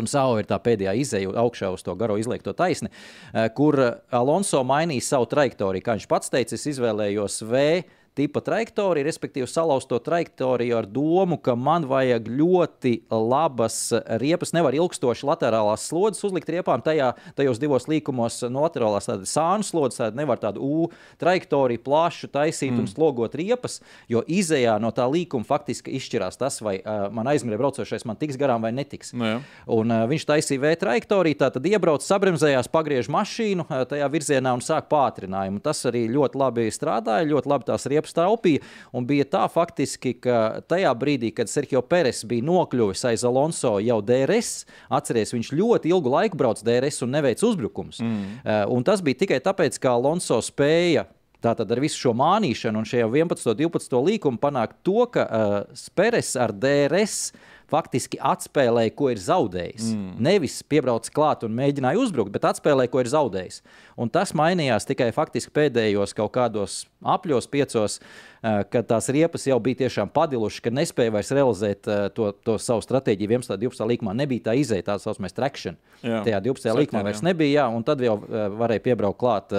Sau 0.06 0.38
ir 0.40 0.48
tā 0.48 0.58
pēdējā 0.62 0.94
izēja 1.00 1.34
augšā 1.44 1.72
uz 1.74 1.82
to 1.84 1.94
garo 1.98 2.16
izliekto 2.20 2.54
taisni, 2.56 2.88
eh, 3.32 3.48
kur 3.54 3.76
Alonso 4.10 4.62
mainīja 4.64 5.02
savu 5.02 5.26
trajektoriju. 5.26 5.84
Kā 5.84 5.98
viņš 5.98 6.08
pats 6.08 6.30
teica, 6.30 6.54
es 6.54 6.66
izvēlējos 6.66 7.42
V 7.44 7.84
tipa 8.14 8.40
trajektoriju, 8.44 9.06
respektīvi 9.06 9.46
salauzt 9.50 9.88
to 9.90 9.98
trajektoriju 10.02 10.76
ar 10.78 10.86
domu, 10.86 11.38
ka 11.42 11.56
man 11.58 11.86
vajag 11.90 12.28
ļoti 12.30 12.94
labas 13.10 13.78
riepas, 14.22 14.54
nevar 14.54 14.76
ilgstoši 14.78 15.26
laterālās 15.26 15.88
slodzes 15.90 16.22
uzlikt 16.28 16.52
riepām. 16.54 16.82
Tajā, 16.84 17.12
tajos 17.38 17.58
divos 17.62 17.88
līkumos 17.90 18.40
no 18.52 18.62
laterālās 18.64 19.10
tādas 19.10 19.34
sānu 19.34 19.66
slodzes, 19.66 20.00
tāda 20.02 20.20
nevar 20.22 20.38
tādu 20.42 20.62
U 20.64 20.88
trajektoriju 21.20 21.82
plašu 21.84 22.30
taisīt 22.32 22.72
mm. 22.72 22.84
un 22.84 22.88
slogot 22.88 23.34
riepas, 23.38 23.80
jo 24.10 24.22
izējā 24.30 24.76
no 24.82 24.92
tā 24.94 25.06
līkuma 25.10 25.46
faktiski 25.46 25.92
izšķirās 25.98 26.38
tas, 26.40 26.60
vai 26.64 26.78
uh, 26.80 27.08
man 27.14 27.28
aizmugurē 27.30 27.58
braucošais 27.60 28.06
man 28.08 28.18
tiks 28.20 28.38
garām 28.40 28.64
vai 28.64 28.72
netiks. 28.74 29.12
No, 29.12 29.36
nu 29.36 29.80
un, 29.80 29.90
uh, 29.90 30.06
viņš 30.10 30.28
taisīja 30.30 30.62
V 30.64 30.72
trajektoriju, 30.80 31.38
tad 31.42 31.66
iebrauc, 31.66 32.04
sabremzējās, 32.06 32.70
pagriež 32.72 33.10
mašīnu 33.12 33.66
uh, 33.66 33.82
tajā 33.90 34.08
virzienā 34.12 34.54
un 34.56 34.62
sāk 34.64 34.88
pātrinājumu. 34.92 35.60
Tas 35.64 35.82
arī 35.90 36.06
ļoti 36.12 36.40
labi 36.40 36.70
strādāja, 36.74 37.28
ļoti 37.28 37.50
labi 37.50 37.68
tās 37.68 37.86
riepas 37.90 38.03
riepas 38.04 38.14
taupīja. 38.14 38.62
Un 38.92 39.06
bija 39.06 39.24
tā 39.24 39.44
faktiski, 39.48 40.14
ka 40.20 40.62
tajā 40.68 40.92
brīdī, 40.94 41.32
kad 41.34 41.48
Sergio 41.48 41.82
Peres 41.82 42.24
bija 42.24 42.44
nokļuvis 42.44 43.04
aiz 43.08 43.24
Alonso 43.24 43.78
jau 43.80 44.00
DRS, 44.02 44.66
atcerieties, 44.90 45.34
viņš 45.34 45.52
ļoti 45.54 45.90
ilgu 45.90 46.10
laiku 46.10 46.36
brauc 46.36 46.62
DRS 46.62 47.02
un 47.02 47.14
neveic 47.14 47.42
uzbrukums. 47.42 48.00
Mm. 48.00 48.40
Uh, 48.44 48.64
un 48.76 48.84
tas 48.84 49.02
bija 49.02 49.24
tikai 49.24 49.40
tāpēc, 49.40 49.78
ka 49.78 49.94
Alonso 49.94 50.40
spēja 50.42 51.08
Tātad 51.44 51.68
ar 51.74 51.80
visu 51.82 51.98
šo 52.00 52.14
mānīšanu 52.16 52.80
un 52.80 52.86
šajā 52.88 53.04
11. 53.04 53.50
un 53.50 53.58
12. 53.58 53.98
līkumu 54.06 54.40
panākt 54.40 54.78
to, 54.86 55.02
ka 55.12 55.26
uh, 55.28 55.56
Speres 55.76 56.30
ar 56.40 56.54
DRS 56.56 57.34
faktiski 57.70 58.18
atspēlēja, 58.22 58.92
ko 58.96 59.10
ir 59.12 59.20
zaudējis. 59.22 59.90
Mm. 59.94 60.14
Nevis 60.26 60.58
piebrauc 60.68 61.08
klāt 61.14 61.44
un 61.46 61.54
mēģināja 61.56 62.00
uzbrukt, 62.00 62.32
bet 62.34 62.46
atspēlēja, 62.48 62.90
ko 62.92 63.02
ir 63.02 63.10
zaudējis. 63.12 63.60
Un 64.00 64.10
tas 64.12 64.34
mainījās 64.36 64.88
tikai 64.88 65.10
faktiski 65.14 65.52
pēdējos 65.54 66.16
kaut 66.16 66.32
kādos 66.34 66.82
apļos, 67.14 67.48
piecos, 67.52 67.98
kad 68.42 68.88
tās 68.90 69.08
riepas 69.14 69.46
jau 69.48 69.58
bija 69.62 69.84
tiešām 69.84 70.12
padilušas, 70.14 70.64
ka 70.64 70.74
nespēja 70.74 71.14
vairs 71.14 71.32
realizēt 71.36 71.88
to, 72.16 72.30
to 72.44 72.58
savu 72.62 72.84
stratēģiju. 72.84 73.30
11. 73.38 73.56
un 73.56 73.64
12. 73.66 73.88
līkumā 73.94 74.16
nebija 74.18 74.50
tā 74.50 74.58
izēja, 74.60 74.88
tā 74.90 74.98
saucamais. 75.02 75.34
Jā. 75.34 76.20
Tajā 76.26 76.42
12. 76.44 76.70
līkumā 76.82 77.04
vairs 77.06 77.24
nebija, 77.24 77.62
jā, 77.62 77.66
un 77.72 77.86
tad 77.86 78.02
jau 78.04 78.18
varēja 78.58 78.84
piebraukt 78.90 79.20
klāt 79.20 79.56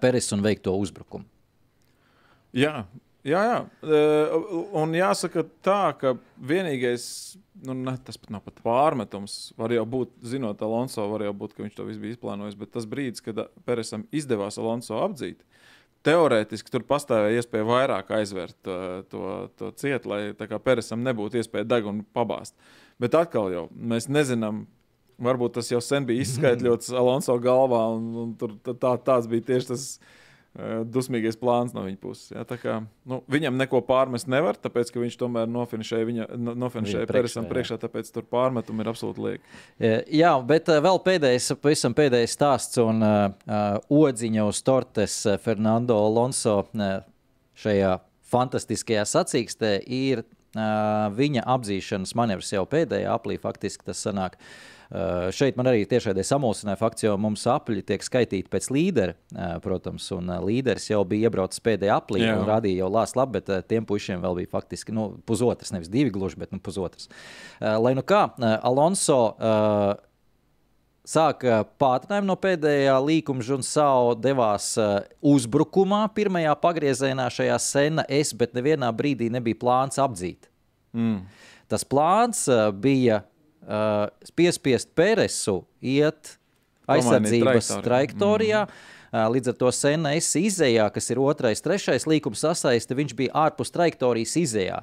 Peris 0.00 0.30
un 0.32 0.44
veikt 0.44 0.64
to 0.64 0.72
uzbrukumu. 0.80 1.26
Jā, 2.54 2.84
Jā, 3.24 3.40
jā. 3.48 3.60
Un 4.76 4.92
jāsaka 4.92 5.46
tā, 5.64 5.94
ka 5.96 6.10
vienīgais, 6.44 7.04
nu, 7.64 7.72
ne, 7.86 7.94
tas 8.04 8.18
pat 8.20 8.34
nav 8.34 8.42
pat 8.44 8.58
pārmetums. 8.64 9.54
Var 9.56 9.72
jau 9.78 9.84
būt, 9.94 10.12
zinot 10.28 10.60
Alonso, 10.64 11.06
var 11.08 11.24
jau 11.24 11.32
būt, 11.40 11.54
ka 11.56 11.64
viņš 11.64 11.78
to 11.78 11.86
visu 11.88 12.02
bija 12.02 12.18
izplānojis. 12.18 12.58
Bet 12.60 12.74
tas 12.74 12.84
brīdis, 12.88 13.24
kad 13.24 13.46
Peresam 13.64 14.04
izdevās 14.12 14.60
Alonso 14.60 14.98
apdzīt, 15.00 15.40
teorētiski 16.04 16.74
tur 16.74 16.84
pastāvēja 16.84 17.40
iespēja 17.40 17.64
vairāk 17.68 18.12
aizvērt 18.12 18.58
to, 18.66 18.76
to, 19.08 19.30
to 19.56 19.70
cietu, 19.80 20.12
lai 20.12 20.58
Peresam 20.60 21.00
nebūtu 21.06 21.40
iespēja 21.40 21.68
degunu 21.70 22.04
pabāzt. 22.12 22.52
Bet 23.00 23.16
atkal 23.16 23.48
jau 23.54 23.68
mēs 23.72 24.10
nezinām. 24.12 24.66
Varbūt 25.24 25.54
tas 25.54 25.68
jau 25.70 25.78
sen 25.78 26.04
bija 26.04 26.24
izskaidrots 26.26 26.90
Alonso 26.90 27.38
galvā, 27.40 27.84
un, 27.94 28.06
un 28.18 28.36
tur, 28.36 28.56
tā, 28.66 28.96
tāds 28.98 29.28
bija 29.30 29.46
tieši 29.52 29.70
tas 29.70 29.84
dusmīgais 30.54 31.34
plāns 31.38 31.72
no 31.74 31.82
viņa 31.82 31.98
puses. 31.98 32.28
Ja? 32.30 32.44
Kā, 32.46 32.76
nu, 33.10 33.18
viņam 33.30 33.56
neko 33.58 33.80
pārmest 33.86 34.28
nevar, 34.30 34.54
tāpēc 34.60 34.92
ka 34.94 35.02
viņš 35.02 35.16
tomēr 35.18 35.48
nofinišēja, 35.50 36.08
viņa, 36.10 36.26
nofinišēja 36.62 37.08
Peresam 37.10 37.48
priekšā, 37.50 37.78
tāpēc 37.82 38.10
tur 38.14 38.26
pārmetumi 38.30 38.84
ir 38.84 38.90
absolūti 38.92 39.24
lieki. 39.24 39.56
Jā, 40.14 40.30
bet 40.46 40.70
vēl 40.70 41.00
pēdējais, 41.06 41.50
pavisam 41.62 41.96
pēdējais 41.98 42.36
stāsts 42.38 42.78
un 42.82 43.02
uh, 43.02 43.80
odziņa 43.90 44.46
uz 44.46 44.62
tortes 44.66 45.18
Fernando 45.42 45.98
Alonso 45.98 46.60
šajā 47.58 47.96
fantastiskajā 48.30 49.02
sacīkstē 49.10 49.74
ir 49.90 50.22
uh, 50.22 51.10
viņa 51.14 51.48
apzīšanas 51.56 52.14
manevrs 52.18 52.54
jau 52.54 52.62
pēdējā 52.70 53.10
aplī, 53.10 53.40
faktiski 53.42 53.90
tas 53.90 54.06
sanāk. 54.06 54.38
Uh, 54.38 54.73
šeit 55.34 55.56
man 55.58 55.66
arī 55.70 55.82
tiešām 55.90 56.18
samulsināja 56.22 56.78
fakts, 56.78 57.02
jo 57.06 57.16
mums 57.18 57.42
apli 57.50 57.82
tiek 57.86 58.02
skaitīti 58.04 58.50
pēc 58.52 58.68
līdera, 58.74 59.16
uh, 59.34 59.56
protams, 59.64 60.06
un 60.14 60.30
uh, 60.30 60.38
līderis 60.44 60.86
jau 60.90 61.00
bija 61.08 61.30
iebraucis 61.30 61.62
pēdējā 61.64 61.96
aplī 61.98 62.22
Jā. 62.22 62.36
un 62.38 62.46
rādīja 62.46 62.84
jau 62.84 62.90
lāstu 62.94 63.18
labi, 63.18 63.40
bet 63.40 63.68
tiem 63.70 63.86
pušiem 63.88 64.22
vēl 64.22 64.38
bija 64.42 64.52
faktiski 64.52 64.94
nu, 64.94 65.08
pusotras, 65.26 65.72
nevis 65.74 65.90
divi 65.90 66.12
gluži, 66.14 66.38
bet 66.44 66.54
nu, 66.54 66.60
pusotras. 66.62 67.08
Uh, 67.58 67.74
lai 67.82 67.94
nu 67.98 68.06
kā, 68.06 68.26
Alonso. 68.62 69.20
Sāka 71.04 71.58
pātrinājumu 71.76 72.30
no 72.30 72.34
pēdējā 72.40 72.94
līkuma, 73.04 73.44
un 73.52 73.64
Sao 73.66 74.14
devās 74.16 74.70
uzbrukumā 75.20 75.98
pirmajā 76.16 76.54
pagriezienā 76.62 77.26
šajā 77.28 77.58
sena 77.60 78.06
es, 78.08 78.30
bet 78.32 78.56
nevienā 78.56 78.88
brīdī 78.96 79.28
nebija 79.28 79.58
plāns 79.60 80.00
apdzīt. 80.00 80.48
Mm. 80.96 81.26
Tas 81.68 81.84
plāns 81.84 82.46
bija 82.80 83.20
uh, 83.66 84.06
piespiest 84.36 84.90
Pēresu 84.96 85.62
iet 85.80 86.36
aizsardzības 86.90 87.70
trajektorijā. 87.84 88.66
Mm. 88.66 88.93
Līdz 89.14 89.52
ar 89.52 89.54
to 89.54 89.70
SNS 89.70 90.32
izējā, 90.40 90.88
kas 90.90 91.06
ir 91.12 91.20
otrais, 91.22 91.62
trešais 91.62 92.02
līkums 92.10 92.40
sasaiste, 92.42 92.96
viņš 92.98 93.12
bija 93.14 93.44
ārpus 93.44 93.70
trajektorijas 93.70 94.32
izējā. 94.40 94.80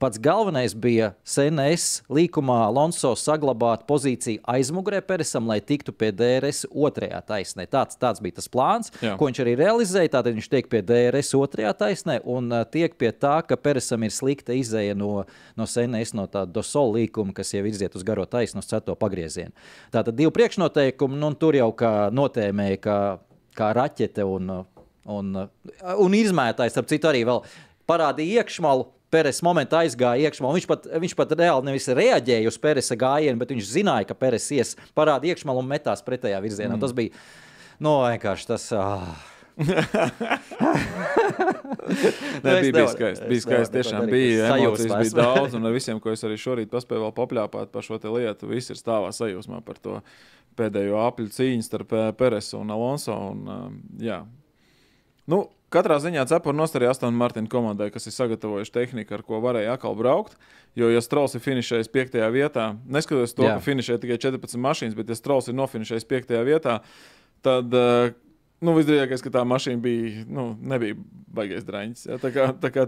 Pats 0.00 0.18
galvenais 0.18 0.72
bija 0.74 1.12
SNS 1.22 2.06
līkumā 2.10 2.56
Alonso 2.66 3.12
saglabāt 3.20 3.84
pozīciju 3.86 4.40
aizmugurē 4.48 5.02
Peresam, 5.04 5.44
lai 5.46 5.60
tiktu 5.60 5.92
pie 5.92 6.08
DRS 6.16 6.64
otrajā 6.72 7.20
taisnē. 7.28 7.68
Tāds, 7.70 7.98
tāds 8.00 8.22
bija 8.24 8.38
tas 8.40 8.48
plāns, 8.50 8.90
Jā. 9.04 9.14
ko 9.20 9.28
viņš 9.28 9.42
arī 9.44 9.54
realizēja. 9.60 10.14
Tātad 10.16 10.34
viņš 10.34 10.48
tiek 10.50 10.72
pie 10.72 10.80
DRS 10.86 11.36
otrajā 11.36 11.74
taisnē 11.78 12.18
un 12.24 12.50
tiek 12.72 12.96
pie 12.98 13.12
tā, 13.12 13.36
ka 13.46 13.60
Peresam 13.60 14.02
ir 14.08 14.16
slikta 14.16 14.56
izēja 14.56 14.96
no, 14.98 15.26
no 15.54 15.68
SNS, 15.68 16.16
no 16.16 16.26
tāda 16.26 16.50
dosola 16.56 17.02
līkuma, 17.02 17.36
kas 17.36 17.52
jau 17.54 17.62
iziet 17.68 17.94
uz 17.94 18.06
garo 18.06 18.24
taisnu, 18.26 18.64
uz 18.64 18.72
ceturto 18.72 18.96
pagriezienu. 18.98 19.54
Tātad 19.94 20.16
divi 20.16 20.32
priekšnoteikumi, 20.34 21.20
nu, 21.20 21.30
un 21.30 21.38
tur 21.38 21.60
jau 21.60 21.70
kā 21.76 21.94
notēmēja, 22.14 22.82
kā, 22.82 22.98
kā 23.56 23.70
raķete 23.76 24.26
un, 24.26 24.52
un, 25.16 25.32
un 25.96 26.18
izmētājs, 26.18 26.74
starp 26.76 26.90
citu, 26.90 27.10
arī 27.10 27.24
vēl 27.28 27.42
parādīja 27.88 28.42
iekšmalu 28.42 28.92
Peres 29.06 29.38
momentā 29.46 29.84
aizgāja 29.84 30.26
iekšā. 30.26 30.42
Viņš 30.42 30.64
pat, 30.66 30.88
viņš 30.98 31.12
pat 31.16 31.32
reāli 31.38 31.68
nevis 31.68 31.86
reaģēja 31.94 32.50
uz 32.50 32.56
Peresa 32.58 32.96
gājienu, 32.98 33.38
bet 33.38 33.52
viņš 33.54 33.68
zināja, 33.70 34.08
ka 34.08 34.16
Peres 34.18 34.48
ies 34.52 34.74
parāda 34.98 35.30
iekšā 35.30 35.54
un 35.54 35.68
metās 35.70 36.02
pretējā 36.04 36.40
virzienā. 36.42 36.74
Mm. 36.74 36.82
Tas 36.82 36.94
bija 36.96 37.14
no, 37.78 37.92
nu, 37.92 37.94
vienkārši 38.02 38.50
tas. 38.50 38.66
Ah. 38.74 39.06
Nē, 42.44 42.60
bija, 42.60 42.72
bija 42.72 42.88
skaisti. 42.92 43.28
Bija 43.28 43.40
skaisti. 43.40 43.72
Tiešām 43.78 44.06
bija 44.10 44.50
emocijas, 44.56 44.92
bija 45.00 45.14
daudz. 45.16 45.56
Un 45.56 45.64
ar 45.64 45.72
visiem, 45.72 46.00
ko 46.02 46.12
es 46.12 46.24
arī 46.28 46.36
šorīt 46.40 46.68
paspēju 46.72 47.06
vēl 47.06 47.14
papļāpāt 47.16 47.72
par 47.72 47.82
šo 47.86 47.96
lietu, 48.12 48.50
visi 48.50 48.74
ir 48.74 48.78
stāvā 48.80 49.10
sajūsmā 49.16 49.62
par 49.64 49.80
to 49.80 50.00
pēdējo 50.56 51.00
apļu 51.06 51.28
cīņu 51.32 51.64
starp 51.64 51.92
eh, 51.96 52.12
Peresu 52.16 52.60
un 52.60 52.72
Alonso. 52.72 53.16
Un, 53.32 53.38
um, 53.48 53.78
jā. 54.00 54.18
nu, 55.32 55.42
katrā 55.72 55.96
ziņā 56.04 56.26
cepura 56.28 56.68
arī 56.68 56.90
Astonas 56.90 57.16
Martina 57.16 57.48
komandai, 57.52 57.90
kas 57.94 58.08
ir 58.08 58.16
sagatavojuši 58.16 58.74
tehniku, 58.76 59.16
ar 59.16 59.24
ko 59.24 59.40
varēja 59.44 59.76
atkal 59.76 59.96
braukt. 59.96 60.36
Jo, 60.76 60.90
ja 60.92 61.00
Strauss 61.00 61.36
ir 61.36 61.44
finišējis 61.44 61.92
piektajā 61.92 62.28
vietā, 62.32 62.74
neskatoties 62.84 63.32
to, 63.36 63.48
jā. 63.48 63.56
ka 63.56 63.64
finišē 63.64 63.96
tikai 64.02 64.20
14 64.20 64.60
mašīnas, 64.60 64.96
bet 64.98 65.08
ja 65.08 65.16
Strauss 65.16 65.48
ir 65.48 65.56
nofinišējis 65.56 66.08
piektajā 66.08 66.44
vietā, 66.44 66.80
tad 67.44 67.72
uh, 67.72 68.12
Nu, 68.64 68.72
visdrīzākais, 68.76 69.24
ka 69.24 69.32
tā 69.34 69.42
mašīna 69.48 69.82
bija, 69.84 70.24
nu, 70.32 70.46
nebija 70.64 70.96
baigais 71.36 71.66
drāņķis. 71.66 72.06
Ja? 72.08 72.18
Tā 72.22 72.30
kā, 72.34 72.46
tā 72.62 72.70
kā 72.74 72.86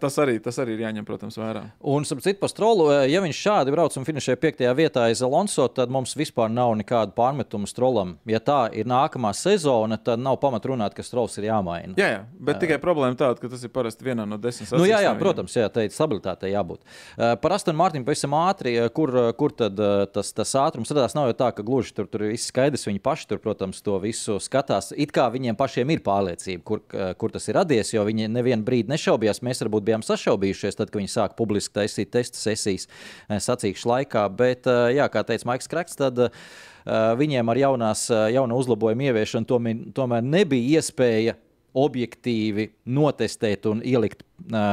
tas, 0.00 0.18
arī, 0.22 0.36
tas 0.42 0.58
arī 0.62 0.76
ir 0.76 0.84
jāņem, 0.86 1.06
protams, 1.08 1.38
vērā. 1.40 1.64
Un, 1.80 2.04
ap 2.04 2.22
citu, 2.24 2.38
par 2.42 2.52
strolu, 2.52 2.88
eh, 2.92 3.06
ja 3.12 3.22
viņš 3.24 3.40
šādi 3.46 3.74
brauc 3.74 3.96
un 3.98 4.06
finišē 4.06 4.36
piektajā 4.40 4.72
vietā 4.76 5.06
aiz 5.10 5.22
Alonso, 5.24 5.66
tad 5.72 5.92
mums 5.92 6.14
vispār 6.18 6.52
nav 6.52 6.74
nekādu 6.80 7.14
pārmetumu 7.16 7.68
strolam. 7.70 8.16
Ja 8.28 8.40
tā 8.42 8.60
ir 8.76 8.88
nākamā 8.88 9.32
sezona, 9.36 9.98
tad 9.98 10.22
nav 10.22 10.38
pamat 10.42 10.68
runāt, 10.70 10.96
ka 10.96 11.04
strols 11.06 11.36
ir 11.40 11.48
jāmaina. 11.50 11.96
Jā, 11.98 12.10
jā 12.14 12.22
bet 12.38 12.60
tikai 12.62 12.78
problēma 12.82 13.18
tāda, 13.18 13.40
ka 13.40 13.50
tas 13.52 13.64
ir 13.66 13.72
parasti 13.74 14.06
vienā 14.06 14.26
no 14.28 14.38
desmit 14.40 14.68
sastāvdaļām. 14.68 14.86
Nu, 14.86 14.92
jā, 14.92 15.02
jā, 15.06 15.14
protams, 15.20 15.56
jā, 15.56 15.68
tā 15.72 15.86
ir 15.86 15.94
stabilitātei 15.94 16.52
jābūt. 16.52 16.82
Eh, 17.16 17.34
par 17.42 17.56
Astonu 17.56 17.80
Mārtiņu 17.80 18.08
pavisam 18.08 18.36
ātri, 18.38 18.76
kur, 18.96 19.14
kur 19.38 19.54
tad 19.56 19.80
tas, 20.12 20.32
tas 20.36 20.54
ātrums 20.60 20.92
radās. 20.92 21.16
Nav 21.16 21.30
jau 21.30 21.38
tā, 21.38 21.50
ka 21.56 21.64
gluži 21.66 21.94
tur, 21.96 22.08
tur 22.10 22.26
viss 22.30 22.50
skaidrs, 22.50 22.86
viņi 22.88 23.02
paši 23.04 23.30
tur, 23.30 23.40
protams, 23.42 23.82
to 23.84 23.96
visu 24.02 24.38
skatās. 24.42 24.92
It 24.96 25.14
kā 25.14 25.28
viņiem 25.32 25.58
pašiem 25.58 25.90
ir 25.94 26.02
pārliecība, 26.06 26.62
kur, 26.66 26.82
kur 27.20 27.34
tas 27.34 27.46
ir 27.48 27.58
radies, 27.58 27.85
jo 27.94 28.04
viņi 28.06 28.28
nevienu 28.32 28.66
brīdi 28.66 28.92
nešaubījās. 28.92 29.42
Mēs 29.46 29.62
varbūt 29.64 29.86
bijām 29.86 30.04
sašaubījušies, 30.06 30.78
tad, 30.78 30.90
kad 30.90 31.00
viņi 31.00 31.12
sāka 31.12 31.38
publiski 31.38 31.74
taisīt 31.78 32.12
testa 32.14 32.40
sesijas 32.40 32.86
eh, 32.88 33.40
sacīkšu 33.42 33.90
laikā. 33.92 34.26
Bet, 34.36 34.68
eh, 34.70 34.96
jā, 34.98 35.08
kā 35.12 35.24
teica 35.26 35.50
Maiks 35.50 35.70
Kraks, 35.70 35.98
tad 35.98 36.20
uh, 36.22 36.30
viņiem 37.18 37.48
ar 37.50 37.58
jaunās, 37.60 38.06
jaunu 38.32 38.60
uzlabojumu 38.60 39.08
ieviešanu 39.08 39.48
tomēr, 39.50 39.82
tomēr 39.96 40.24
nebija 40.24 40.80
iespēja 40.80 41.36
objektīvi 41.76 42.70
notestēt 42.96 43.66
un 43.68 43.82
ielikt 43.84 44.22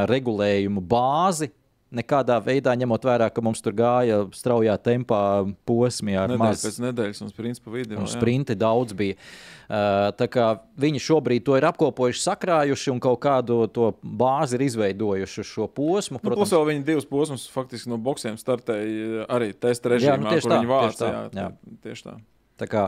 regulējumu 0.10 0.84
bāzi 0.88 1.50
nekādā 1.96 2.38
veidā 2.44 2.74
ņemot 2.80 3.06
vērā, 3.08 3.30
ka 3.34 3.44
mums 3.46 3.62
tur 3.64 3.76
gāja 3.78 4.24
straujā 4.36 4.76
tempā 4.82 5.22
posmi 5.68 6.18
ar 6.18 6.32
nedēļu 6.32 6.42
maz. 6.42 6.66
Pēc 6.66 6.80
nedēļas 6.88 7.24
un 7.26 7.32
sprinta 7.34 7.64
pa 7.66 7.76
vidu. 7.76 8.00
Un 8.02 8.10
sprinti 8.12 8.58
daudz 8.60 8.98
bija. 8.98 9.20
Uh, 9.64 10.10
tā 10.20 10.28
kā 10.30 10.50
viņi 10.80 11.02
šobrīd 11.02 11.46
to 11.48 11.56
ir 11.58 11.66
apkopojuši, 11.70 12.22
sakrājuši 12.26 12.92
un 12.94 13.00
kaut 13.04 13.22
kādu 13.24 13.64
to 13.74 13.94
bāzi 14.04 14.60
ir 14.60 14.66
izveidojuši 14.68 15.48
šo 15.48 15.70
posmu. 15.72 16.20
Nu, 16.20 16.36
Plus 16.36 16.54
vēl 16.54 16.68
viņi 16.74 16.86
divus 16.92 17.08
posmus 17.10 17.48
faktiski 17.54 17.90
no 17.94 17.98
boxiem 18.02 18.38
startēja 18.42 19.26
arī 19.32 19.54
testa 19.56 19.96
režīmā, 19.96 20.20
jā, 20.20 20.22
nu, 20.26 20.36
kur 20.36 20.52
tā, 20.52 20.60
viņi 20.60 20.72
vāca. 20.74 20.92
Tieši 20.92 21.02
tā, 21.02 21.16
jā, 21.16 21.42
jā. 21.42 21.80
Tieši 21.88 22.08
tā. 22.10 22.20
Tā 22.62 22.68
kā, 22.70 22.84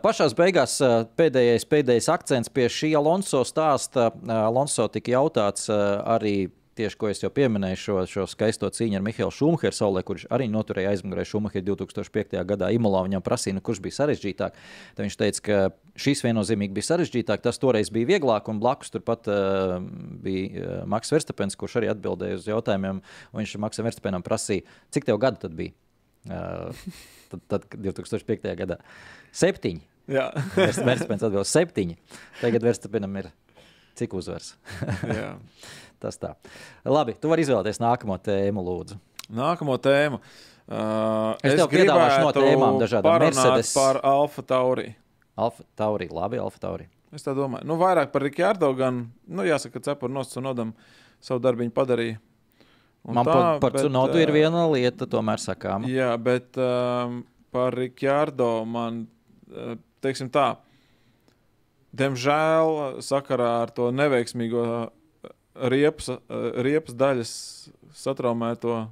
pašās 0.00 0.32
beigās 0.36 0.78
pēdējais, 1.18 1.66
pēdējais 1.68 2.08
akcents 2.08 2.52
pie 2.52 2.70
šī 2.72 2.94
Alonso 2.96 3.42
stāsta. 3.46 4.08
Alonso 4.32 4.88
tika 4.92 5.12
jautāts 5.12 5.68
arī 5.68 6.48
tieši 6.78 6.98
ko 7.00 7.08
es 7.10 7.20
jau 7.22 7.30
pieminēju, 7.34 7.78
šo, 7.82 7.96
šo 8.10 8.26
skaisto 8.30 8.68
cīņu 8.74 8.98
ar 8.98 9.04
Mihālu 9.04 9.34
Šumacheru 9.34 9.74
saulē, 9.74 10.02
kurš 10.06 10.26
arī 10.34 10.46
noturēja 10.52 10.92
aizmugurē 10.94 11.24
Šumacheru 11.26 11.74
2005. 11.74 12.38
gadā 12.48 12.70
Imolā. 12.74 13.02
Viņam 13.06 13.24
prasīja, 13.26 13.56
nu, 13.56 13.62
kurš 13.64 13.82
bija 13.84 13.98
sarežģītāk. 13.98 14.56
Tad 14.94 15.02
viņš 15.04 15.18
teica, 15.20 15.42
ka 15.48 15.58
šis 15.98 16.22
viennozīmīgi 16.26 16.76
bija 16.76 16.90
sarežģītāk, 16.92 17.42
tas 17.44 17.60
toreiz 17.62 17.90
bija 17.94 18.10
vieglāk, 18.14 18.50
un 18.52 18.62
blakus 18.62 18.94
turpat 18.94 19.30
uh, 19.32 19.76
bija 20.24 20.48
uh, 20.62 20.80
Maks 20.90 21.12
Verstapens, 21.14 21.58
kurš 21.58 21.80
arī 21.82 21.90
atbildēja 21.92 22.38
uz 22.38 22.48
jautājumiem. 22.50 23.02
Viņš 23.34 23.58
Maksam 23.62 23.88
Verstapenam 23.88 24.24
prasīja, 24.26 24.66
cik 24.94 25.08
tev 25.08 25.20
gadu 25.22 25.42
tad 25.46 25.58
bija? 25.58 25.74
Uh, 26.28 26.72
tad, 27.32 27.44
tad 27.50 27.68
2005. 27.74 28.50
gadā 28.58 28.78
septiņi. 29.34 29.84
Verstapens 30.56 31.20
atbildēja 31.20 31.50
septiņi. 31.50 31.98
Tagad 32.40 32.64
Verstapenam 32.64 33.18
ir 33.20 33.28
cik 33.98 34.14
uzvars. 34.18 34.54
Tas 36.02 36.20
tā. 36.20 36.34
Labi, 36.86 37.16
tu 37.18 37.30
vari 37.30 37.42
izvēlēties 37.42 37.80
nākamo 37.82 38.18
tēmu, 38.22 38.62
lūdzu. 38.62 38.98
Nākamo 39.34 39.74
tēmu. 39.82 40.20
Uh, 40.68 41.32
es, 41.40 41.54
es 41.54 41.58
tev 41.62 41.70
piedāvāšu 41.72 42.20
no 42.22 42.30
tēmām 42.36 42.78
dažādām. 42.82 43.22
Mercedes 43.24 43.72
par 43.74 43.98
Alfa 44.06 44.44
Tauri. 44.46 44.92
Alfa 45.38 45.64
Tauri, 45.78 46.10
labi, 46.12 46.38
Alfa 46.42 46.60
Tauri. 46.62 46.86
Es 47.14 47.24
tā 47.24 47.32
domāju. 47.36 47.64
Nu, 47.66 47.78
vairāk 47.80 48.12
par 48.12 48.24
Rikārdo 48.26 48.68
gan, 48.76 49.06
nu, 49.26 49.46
jāsaka, 49.48 49.80
cepur 49.84 50.12
nost 50.12 50.36
un 50.36 50.44
nodam 50.50 50.74
savu 51.24 51.40
darbiņu 51.40 51.72
padarīja. 51.74 52.18
Un 53.08 53.16
Man 53.16 53.24
tā, 53.24 53.32
par, 53.32 53.60
par 53.62 53.78
Cunodu 53.80 54.20
ir 54.20 54.32
viena 54.34 54.66
lieta, 54.68 55.08
tomēr 55.08 55.40
sakām. 55.40 55.86
Jā, 55.88 56.10
bet 56.20 56.58
um, 56.60 57.22
par 57.54 57.76
Rikārdo 57.78 58.50
man, 58.68 59.06
teiksim 60.04 60.28
tā, 60.34 60.50
diemžēl 61.96 63.00
sakarā 63.04 63.50
ar 63.64 63.72
to 63.74 63.90
neveiksmīgo 63.94 64.64
riepas, 65.72 66.10
riepas 66.64 66.96
daļas 66.98 67.32
satraumēto 67.98 68.82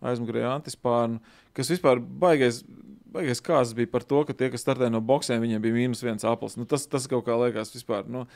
aizmugurēju 0.00 0.52
antispārnu, 0.54 1.20
kas 1.56 1.72
vispār 1.72 2.00
baigais. 2.00 2.64
Baigais 3.10 3.40
kāds 3.42 3.72
bija 3.74 3.90
par 3.90 4.04
to, 4.06 4.20
ka 4.22 4.36
tie, 4.38 4.52
kas 4.52 4.62
startēja 4.62 4.92
no 4.94 5.00
boxiem, 5.02 5.40
viņiem 5.42 5.62
bija 5.64 5.74
mīnus 5.74 6.04
viens 6.04 6.22
aplis. 6.22 6.54
Nu, 6.54 6.62
tas, 6.70 6.84
tas 6.86 7.08
kaut 7.10 7.24
kā 7.26 7.34
liekas 7.40 7.74
vispār. 7.74 8.06
Nu, 8.06 8.28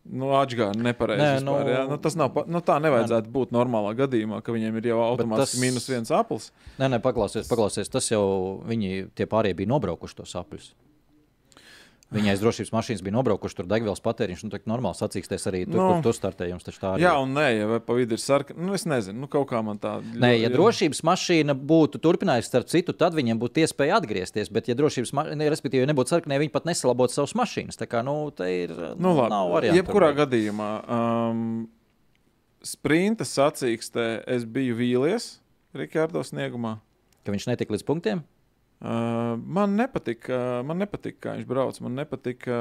Nu, 0.00 0.30
Atgādājot, 0.32 0.80
nepareizi. 0.80 1.20
Nē, 1.20 1.32
vispār, 1.36 1.66
nu, 1.66 1.72
ja? 1.74 1.80
nu, 1.90 1.96
tas 2.00 2.14
nav, 2.16 2.38
nu, 2.48 2.62
tā 2.64 2.78
nevajadzētu 2.80 3.28
nē. 3.28 3.32
būt 3.34 3.50
normālā 3.52 3.90
gadījumā, 3.98 4.38
ka 4.40 4.54
viņiem 4.54 4.78
ir 4.80 4.86
jau 4.94 5.00
automātiski 5.04 5.58
tas... 5.58 5.60
mīnus 5.60 5.88
viens 5.90 6.12
aplis. 6.16 6.46
Nē, 6.80 6.88
nē, 6.94 7.00
paklausies, 7.04 7.44
paklausies. 7.50 7.92
Tas 7.92 8.08
jau 8.08 8.24
viņi 8.64 9.10
tie 9.12 9.28
pārējie 9.28 9.58
bija 9.60 9.70
nobraukuši 9.74 10.16
tos 10.22 10.32
apļus. 10.40 10.70
Viņa 12.10 12.32
aiz 12.32 12.40
drošības 12.42 12.72
mašīnas 12.74 13.02
bija 13.06 13.14
nobraukuši, 13.14 13.54
tur 13.60 13.66
degvielas 13.70 14.00
patēriņš. 14.02 14.40
Nu, 14.42 14.50
tā 14.50 14.58
normāli 14.66 14.98
sacīksties 14.98 15.44
arī 15.46 15.60
tur, 15.68 15.76
nu, 15.78 15.84
kur 15.86 16.08
tu 16.08 16.12
startējums. 16.16 16.66
Jā, 16.98 17.12
un 17.22 17.36
nē, 17.36 17.44
ja 17.54 17.78
pa 17.86 17.94
vidu 17.94 18.16
ir 18.16 18.22
sarkana. 18.22 18.58
Nu, 18.66 18.74
es 18.74 18.82
nezinu, 18.90 19.22
nu, 19.22 19.28
kaut 19.30 19.46
kā 19.52 19.60
man 19.62 19.78
tā. 19.78 19.92
Nē, 20.02 20.32
ja 20.34 20.48
jā. 20.48 20.50
drošības 20.56 21.04
mašīna 21.06 21.54
būtu 21.54 22.00
turpinājusi 22.02 22.50
starp 22.50 22.72
citu, 22.72 22.96
tad 22.98 23.14
viņiem 23.14 23.38
būtu 23.38 23.62
iespēja 23.62 24.00
atgriezties. 24.00 24.50
Bet, 24.50 24.66
ja 24.66 24.74
drošības 24.80 25.14
mašīna, 25.20 25.46
respektīvi, 25.54 25.86
nebūtu 25.92 26.16
sarkanē, 26.16 26.40
viņi 26.42 26.54
pat 26.56 26.66
nesalabotu 26.66 27.14
savas 27.14 27.36
mašīnas. 27.38 27.78
Tā 27.78 27.86
kā, 27.86 28.02
nu, 28.06 28.16
tā 28.34 28.50
ir. 28.50 28.74
Nu, 28.98 29.14
labi, 29.14 29.30
nav 29.30 29.54
variantu. 29.54 29.78
Jebkurā 29.78 30.10
gadījumā. 30.18 30.72
Um, 30.90 31.46
Sprinta 32.66 33.24
sacīkstē 33.24 34.08
es 34.28 34.42
biju 34.44 34.74
vīlies 34.82 35.36
Rikārdo 35.78 36.26
sniegumā. 36.26 36.80
Ka 37.22 37.32
viņš 37.32 37.46
netika 37.52 37.72
līdz 37.72 37.86
punktiem? 37.86 38.26
Uh, 38.80 39.36
man 39.44 39.74
nepatika, 39.76 40.62
man 40.64 40.80
nepatika, 40.80 41.18
kā 41.26 41.34
viņš 41.36 41.48
brauc. 41.48 41.80
Man 41.84 41.98
nepatika, 42.00 42.60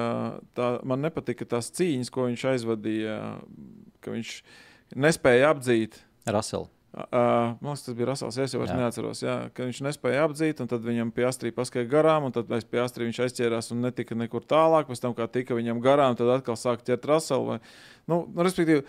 tā, 0.57 0.71
man 0.83 1.05
nepatika 1.05 1.47
tās 1.47 1.71
cīņas, 1.77 2.11
ko 2.11 2.27
viņš 2.27 2.43
aizvadīja, 2.53 3.15
ka 4.03 4.15
viņš 4.17 4.33
nespēja 4.99 5.53
apdzīt. 5.53 6.01
Raselu. 6.27 6.67
Uh, 6.89 7.53
man 7.61 7.75
liekas, 7.75 7.83
tas 7.85 7.93
bija 7.93 8.07
Rasels. 8.09 8.37
Es 8.41 8.53
jau 8.55 8.63
neatceros, 8.65 9.19
jā, 9.21 9.35
ka 9.53 9.67
viņš 9.67 9.83
nespēja 9.85 10.23
apdzīt, 10.25 10.61
un 10.63 10.69
tad 10.71 10.81
viņam 10.81 11.11
pie 11.13 11.27
astrī 11.27 11.51
paskaidroja 11.53 11.91
garām, 11.91 12.25
un 12.25 12.33
tad 12.33 12.49
pie 12.49 12.81
astrī 12.81 13.05
viņš 13.05 13.19
aizķērās 13.27 13.69
un 13.75 13.83
netika 13.85 14.17
nekur 14.17 14.41
tālāk. 14.49 14.89
Pēc 14.89 15.03
tam, 15.03 15.13
kā 15.17 15.27
tika 15.29 15.57
viņam 15.57 15.83
garām, 15.85 16.17
tad 16.17 16.31
atkal 16.33 16.57
sāka 16.57 16.87
ķert 16.87 17.05
Raselu. 17.11 17.45
Vai, 17.45 17.59
nu, 18.09 18.23
nu, 18.25 18.47
respektīvi, 18.47 18.81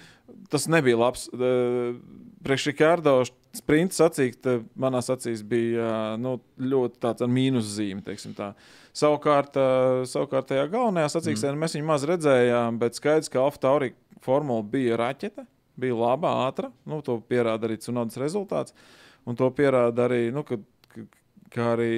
tas 0.48 0.64
nebija 0.72 0.96
labs. 1.02 1.28
Uh, 1.36 2.00
Priekš 2.40 2.70
Rikārdo 2.70 3.18
sprinta 3.52 3.98
sacīkt, 3.98 4.48
manā 4.80 5.04
acīs 5.04 5.44
bija 5.44 6.16
nu, 6.16 6.38
ļoti 6.56 7.02
tāds 7.04 7.26
ar 7.26 7.28
mīnuszīmi. 7.28 8.00
Savukārt, 8.96 9.60
savukārt 10.08 10.48
tajā 10.48 10.64
galvenajā 10.72 11.12
sacīkstē 11.18 11.52
mm. 11.52 11.60
mēs 11.60 11.76
viņu 11.76 11.92
maz 11.92 12.08
redzējām, 12.08 12.80
bet 12.80 12.96
skaidrs, 12.96 13.28
ka 13.28 13.44
Alfa 13.44 13.60
Tauri 13.66 13.92
formula 14.24 14.64
bija 14.64 14.96
raķete 15.04 15.44
bija 15.80 15.96
laba, 15.98 16.34
ātra. 16.46 16.70
Nu, 16.88 17.00
to 17.06 17.18
pierāda 17.30 17.68
arī 17.68 17.78
Cunodas 17.82 18.18
rezultāts. 18.20 18.76
Un 19.28 19.38
to 19.38 19.48
pierāda 19.54 20.06
arī, 20.08 20.28
nu, 20.34 20.44
ka, 20.46 20.58
ka 21.52 21.72
arī 21.74 21.90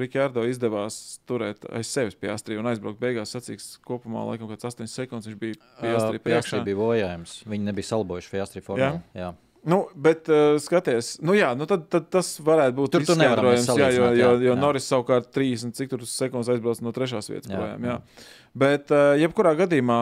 Rikārdo 0.00 0.46
izdevās 0.48 1.18
turēt 1.28 1.66
aiz 1.68 1.90
sevis 1.92 2.16
pie 2.18 2.30
Astrija 2.32 2.62
un 2.62 2.70
aizbraukt 2.70 3.00
beigās. 3.02 3.34
Sacīks, 3.34 3.74
kopumā 3.86 4.24
laikam 4.30 4.50
kāds 4.52 4.68
8 4.68 4.88
sekundes 4.90 5.28
viņš 5.30 5.40
bija 5.40 5.58
pie 5.80 5.96
Astrija. 5.96 6.24
Pie 6.28 6.38
Astrija 6.38 6.68
bija 6.68 6.80
bojājums. 6.80 7.40
Viņi 7.48 7.68
nebija 7.72 7.92
salbojuši 7.92 8.32
pie 8.32 8.44
Astrija 8.44 8.68
formā. 8.68 8.94
Jā. 9.16 9.26
Jā. 9.26 9.34
Nu, 9.66 9.80
bet, 9.98 10.28
uh, 10.30 10.60
skaties, 10.62 11.16
nu 11.26 11.34
jā, 11.34 11.48
nu 11.58 11.66
tad, 11.66 11.88
tad 11.90 12.04
tas 12.14 12.28
varētu 12.38 12.76
būt 12.76 12.92
tur 12.94 13.02
izskaidrojums. 13.02 13.66
Jā, 13.74 13.88
jo, 13.90 14.10
jo, 14.14 14.28
jo 14.38 14.52
jā. 14.52 14.54
Norris 14.62 14.86
savukārt 14.86 15.32
30 15.34 15.74
cik 15.74 15.90
tur 15.90 16.04
sekundes 16.06 16.52
aizbrauc 16.54 16.78
no 16.86 16.92
trešās 16.94 17.26
vietas. 17.32 17.50
Jā, 17.50 17.58
projām, 17.58 17.88
jā. 17.88 17.96
Jā. 17.96 18.28
Bet, 18.62 18.92
uh, 18.94 19.16
jebkurā 19.18 19.56
gadījumā, 19.58 19.98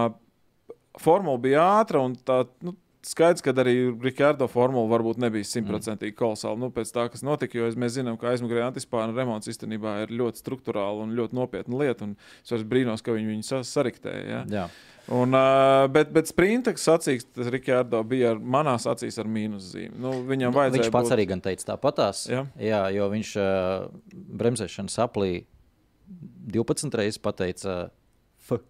formula 1.00 1.40
bija 1.40 1.64
ātra 1.78 2.04
un 2.04 2.12
tā, 2.28 2.42
nu, 2.60 2.74
skaidrs, 3.08 3.42
ka 3.44 3.52
arī 3.62 3.74
Rikārdo 4.02 4.46
formula 4.50 4.88
varbūt 4.90 5.20
nebija 5.22 5.46
simtprocentīgi 5.48 6.16
kolosāla. 6.18 6.58
Nu, 6.60 6.70
pēc 6.74 6.92
tā, 6.94 7.06
kas 7.12 7.24
notika, 7.26 7.58
jo 7.58 7.68
mēs 7.80 7.96
zinām, 7.98 8.18
ka 8.20 8.30
aizmugurē 8.32 8.64
antispāna 8.66 9.14
remonts 9.16 9.50
īstenībā 9.52 9.96
ir 10.04 10.14
ļoti 10.16 10.42
struktūrāla 10.42 11.04
un 11.04 11.14
ļoti 11.18 11.38
nopietna 11.38 11.80
lieta. 11.80 12.10
Es 12.42 12.54
vairs 12.54 12.66
brīnos, 12.68 13.04
ka 13.04 13.16
viņi 13.16 13.30
viņu 13.32 13.48
sa 13.48 13.62
sariktēja. 13.68 14.24
Ja? 14.28 14.42
Jā. 14.52 14.66
Un, 15.14 15.36
uh, 15.36 15.84
bet, 15.92 16.12
bet 16.16 16.30
sprinta 16.30 16.72
sacīksts 16.80 17.50
Rikārdo 17.52 18.00
bija 18.08 18.32
ar, 18.32 18.38
manās 18.40 18.86
acīs 18.88 19.18
ar 19.20 19.28
mīnuszīmi. 19.28 19.98
Nu, 20.00 20.14
viņam 20.24 20.54
vajadzēja. 20.56 20.86
Viņš 20.86 20.94
pats 20.94 21.10
būt... 21.10 21.16
arī 21.18 21.26
gan 21.34 21.44
teica 21.44 21.74
tāpatās. 21.74 22.24
Jā. 22.32 22.46
Jā, 22.56 22.86
jo 22.96 23.10
viņš 23.12 23.34
uh, 23.40 24.22
bremzēšanas 24.40 24.96
aplī 25.04 25.42
12 26.54 26.96
reizes 27.00 27.20
pateica 27.20 27.82
F 28.44 28.60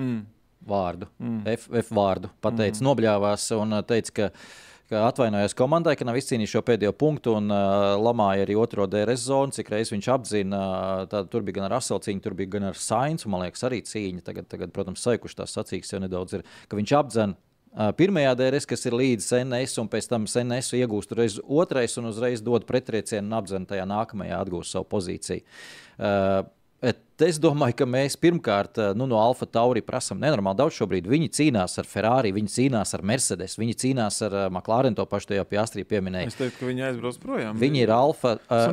Mm. 0.00 0.24
Vārdu, 0.66 1.08
Mm. 1.20 1.44
F, 1.48 1.68
F 1.82 1.92
vārdu, 1.94 2.30
pateica, 2.42 2.82
nobļāvās 2.84 3.46
un 3.56 3.78
uh, 3.78 3.82
teica, 3.86 4.12
ka, 4.12 4.28
ka 4.90 5.02
atvainojās 5.08 5.54
komandai, 5.56 5.96
ka 5.96 6.06
nav 6.08 6.18
izcīnījis 6.20 6.54
šo 6.54 6.62
pēdējo 6.66 6.92
punktu 6.98 7.34
un 7.38 7.50
uh, 7.52 7.96
lamāja 8.00 8.46
arī 8.46 8.56
otro 8.60 8.86
DRS 8.90 9.26
zonu, 9.28 9.54
cik 9.56 9.70
reizes 9.72 9.92
viņš 9.94 10.08
apzina. 10.14 10.60
Uh, 10.60 11.04
tā, 11.10 11.22
tur 11.30 11.44
bija 11.46 11.60
gan 11.60 11.68
ar 11.68 11.76
Raselu 11.78 12.02
cīņu, 12.06 12.24
tur 12.24 12.36
bija 12.38 12.54
gan 12.56 12.70
ar 12.70 12.80
Sainzu, 12.80 13.30
man 13.32 13.44
liekas, 13.46 13.64
arī 13.68 13.82
cīņa. 13.86 14.24
Tagad, 14.26 14.48
tagad 14.50 14.74
protams, 14.76 15.04
saikuši 15.06 15.40
tās 15.42 15.56
sacīks 15.56 15.94
jau 15.94 16.02
nedaudz 16.02 16.38
ir, 16.38 16.46
ka 16.68 16.80
viņš 16.80 16.96
apzina. 17.00 17.38
Uh, 17.70 17.92
Pirmajā 17.94 18.32
DRS, 18.34 18.66
kas 18.66 18.82
ir 18.88 18.96
līdz 18.98 19.28
NS, 19.44 19.76
un 19.78 19.90
pēc 19.92 20.08
tam 20.10 20.24
NS 20.26 20.72
iegūst 20.80 21.12
uzreiz 21.14 21.36
otrais, 21.46 21.94
un 22.00 22.10
uzreiz 22.10 22.42
dod 22.42 22.66
pretriecienu 22.66 23.30
un 23.30 23.36
apzina 23.38 23.68
tajā 23.70 23.84
nākamajā 23.86 24.40
atgūst 24.42 24.74
savu 24.74 24.90
pozīciju. 24.90 25.44
Uh, 26.00 26.40
Bet 26.80 27.00
es 27.24 27.38
domāju, 27.42 27.74
ka 27.80 27.86
mēs 27.88 28.16
pirmkārt 28.20 28.78
eh, 28.80 28.92
nu, 28.98 29.06
no 29.10 29.18
Alfa 29.20 29.46
Tauri 29.46 29.82
prasām 29.84 30.20
nenormāli 30.22 30.58
daudz 30.60 30.78
šobrīd. 30.78 31.08
Viņi 31.10 31.28
cīnās 31.36 31.76
ar 31.80 31.88
Ferrari, 31.88 32.32
viņi 32.36 32.52
cīnās 32.54 32.94
ar 32.96 33.04
Mercedes, 33.06 33.56
viņi 33.60 33.76
cīnās 33.82 34.20
ar 34.26 34.36
uh, 34.36 34.46
McLaren, 34.48 34.96
to 34.96 35.04
pašu 35.10 35.32
tajā 35.32 35.44
piestrī 35.50 35.84
pieminēja. 35.88 36.30
Es 36.30 36.38
teiktu, 36.38 36.62
ka 36.62 36.68
viņi 36.70 36.86
aizbrauc 36.88 37.18
projām. 37.22 37.58
Viņi 37.60 37.82
ir 37.84 37.92
Alfa. 37.94 38.36
Uh, 38.46 38.64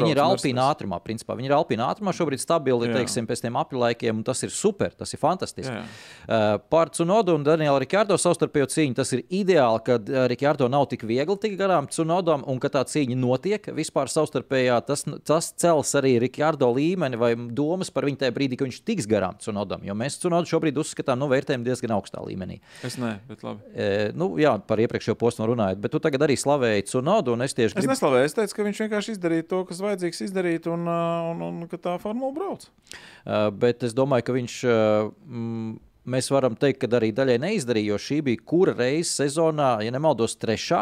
viņi 0.00 0.14
ir 0.14 0.22
Alpīna 0.24 0.66
ātrumā, 0.72 0.98
principā. 1.04 1.36
Viņi 1.38 1.50
ir 1.50 1.56
Alpīna 1.56 1.90
ātrumā 1.92 2.14
šobrīd 2.16 2.42
stabili, 2.42 2.90
Jā. 2.90 2.98
teiksim, 2.98 3.28
pēc 3.30 3.44
tiem 3.44 3.58
apļaikiem, 3.60 4.18
un 4.18 4.26
tas 4.26 4.42
ir 4.42 4.54
super, 4.54 4.94
tas 4.98 5.14
ir 5.14 5.22
fantastiski. 5.22 5.76
Jā. 5.78 5.84
Uh, 6.26 6.48
par 6.72 6.90
Cunodu 6.96 7.36
un 7.38 7.46
Danielu 7.46 7.78
Rikārdo 7.84 8.18
savstarpējo 8.18 8.70
cīņu 8.72 8.98
tas 8.98 9.14
ir 9.14 9.24
ideāli, 9.30 9.84
kad 9.86 10.10
Rikārdo 10.32 10.66
nav 10.72 10.88
tik 10.90 11.06
viegli 11.08 11.38
tik 11.42 11.54
garām 11.60 11.86
Cunodam, 11.92 12.42
un 12.48 12.58
ka 12.62 12.72
tā 12.72 12.82
cīņa 12.88 13.18
notiek 13.18 13.70
vispār 13.76 14.10
savstarpējā. 14.12 14.80
Tas, 14.88 15.06
tas 15.28 15.52
cels 15.60 15.94
arī 15.98 16.16
Rikārdo 16.26 16.68
līmeni 16.74 17.20
vai 17.20 17.32
domas 17.36 17.91
par 17.94 18.06
viņu 18.08 18.20
tajā 18.22 18.32
brīdī, 18.34 18.58
ka 18.58 18.66
viņš 18.66 18.78
tiks 18.88 19.06
garām 19.10 19.36
Cunodam. 19.42 19.84
Jo 19.86 19.94
mēs 19.98 20.18
Cunodu 20.22 20.50
šobrīd 20.50 20.80
uzskatām, 20.82 21.20
nu, 21.20 21.28
vērtējam 21.32 21.64
diezgan 21.66 21.94
augstā 21.98 22.22
līmenī. 22.24 22.58
Es 22.86 22.98
ne, 23.00 23.14
bet 23.28 23.44
labi. 23.46 23.62
E, 23.74 24.10
nu, 24.18 24.32
jā, 24.42 24.56
par 24.68 24.82
iepriekšējo 24.82 25.16
posmu 25.20 25.48
runājot, 25.52 25.80
bet 25.84 25.94
tu 25.94 26.00
tagad 26.02 26.26
arī 26.26 26.38
slavēji 26.40 26.88
Cunodu, 26.90 27.36
un 27.36 27.46
es 27.46 27.54
tieši 27.56 27.74
Es 27.76 27.78
gribu. 27.78 27.92
neslavēju, 27.92 28.30
es 28.30 28.36
teicu, 28.40 28.58
ka 28.58 28.66
viņš 28.68 28.82
vienkārši 28.86 29.16
izdarīja 29.18 29.48
to, 29.52 29.62
kas 29.68 29.84
vajadzīgs 29.84 30.24
izdarīt, 30.28 30.68
un, 30.72 30.88
uh, 30.88 31.30
un, 31.32 31.46
un 31.48 31.70
ka 31.70 31.80
tā 31.80 31.96
formula 32.02 32.32
brauc. 32.36 32.66
Uh, 32.66 33.48
bet 33.54 33.86
es 33.86 33.96
domāju, 33.96 34.28
ka 34.28 34.36
viņš. 34.40 34.60
Mm, 35.28 35.80
Mēs 36.02 36.32
varam 36.34 36.56
teikt, 36.58 36.80
ka 36.82 36.88
arī 36.98 37.12
daļai 37.14 37.36
neizdarīja, 37.38 37.92
jo 37.92 37.98
šī 38.02 38.16
bija 38.26 38.40
kura 38.42 38.72
reize 38.74 39.12
sezonā, 39.20 39.76
ja 39.86 39.92
nemaldos, 39.94 40.34
trešā, 40.34 40.80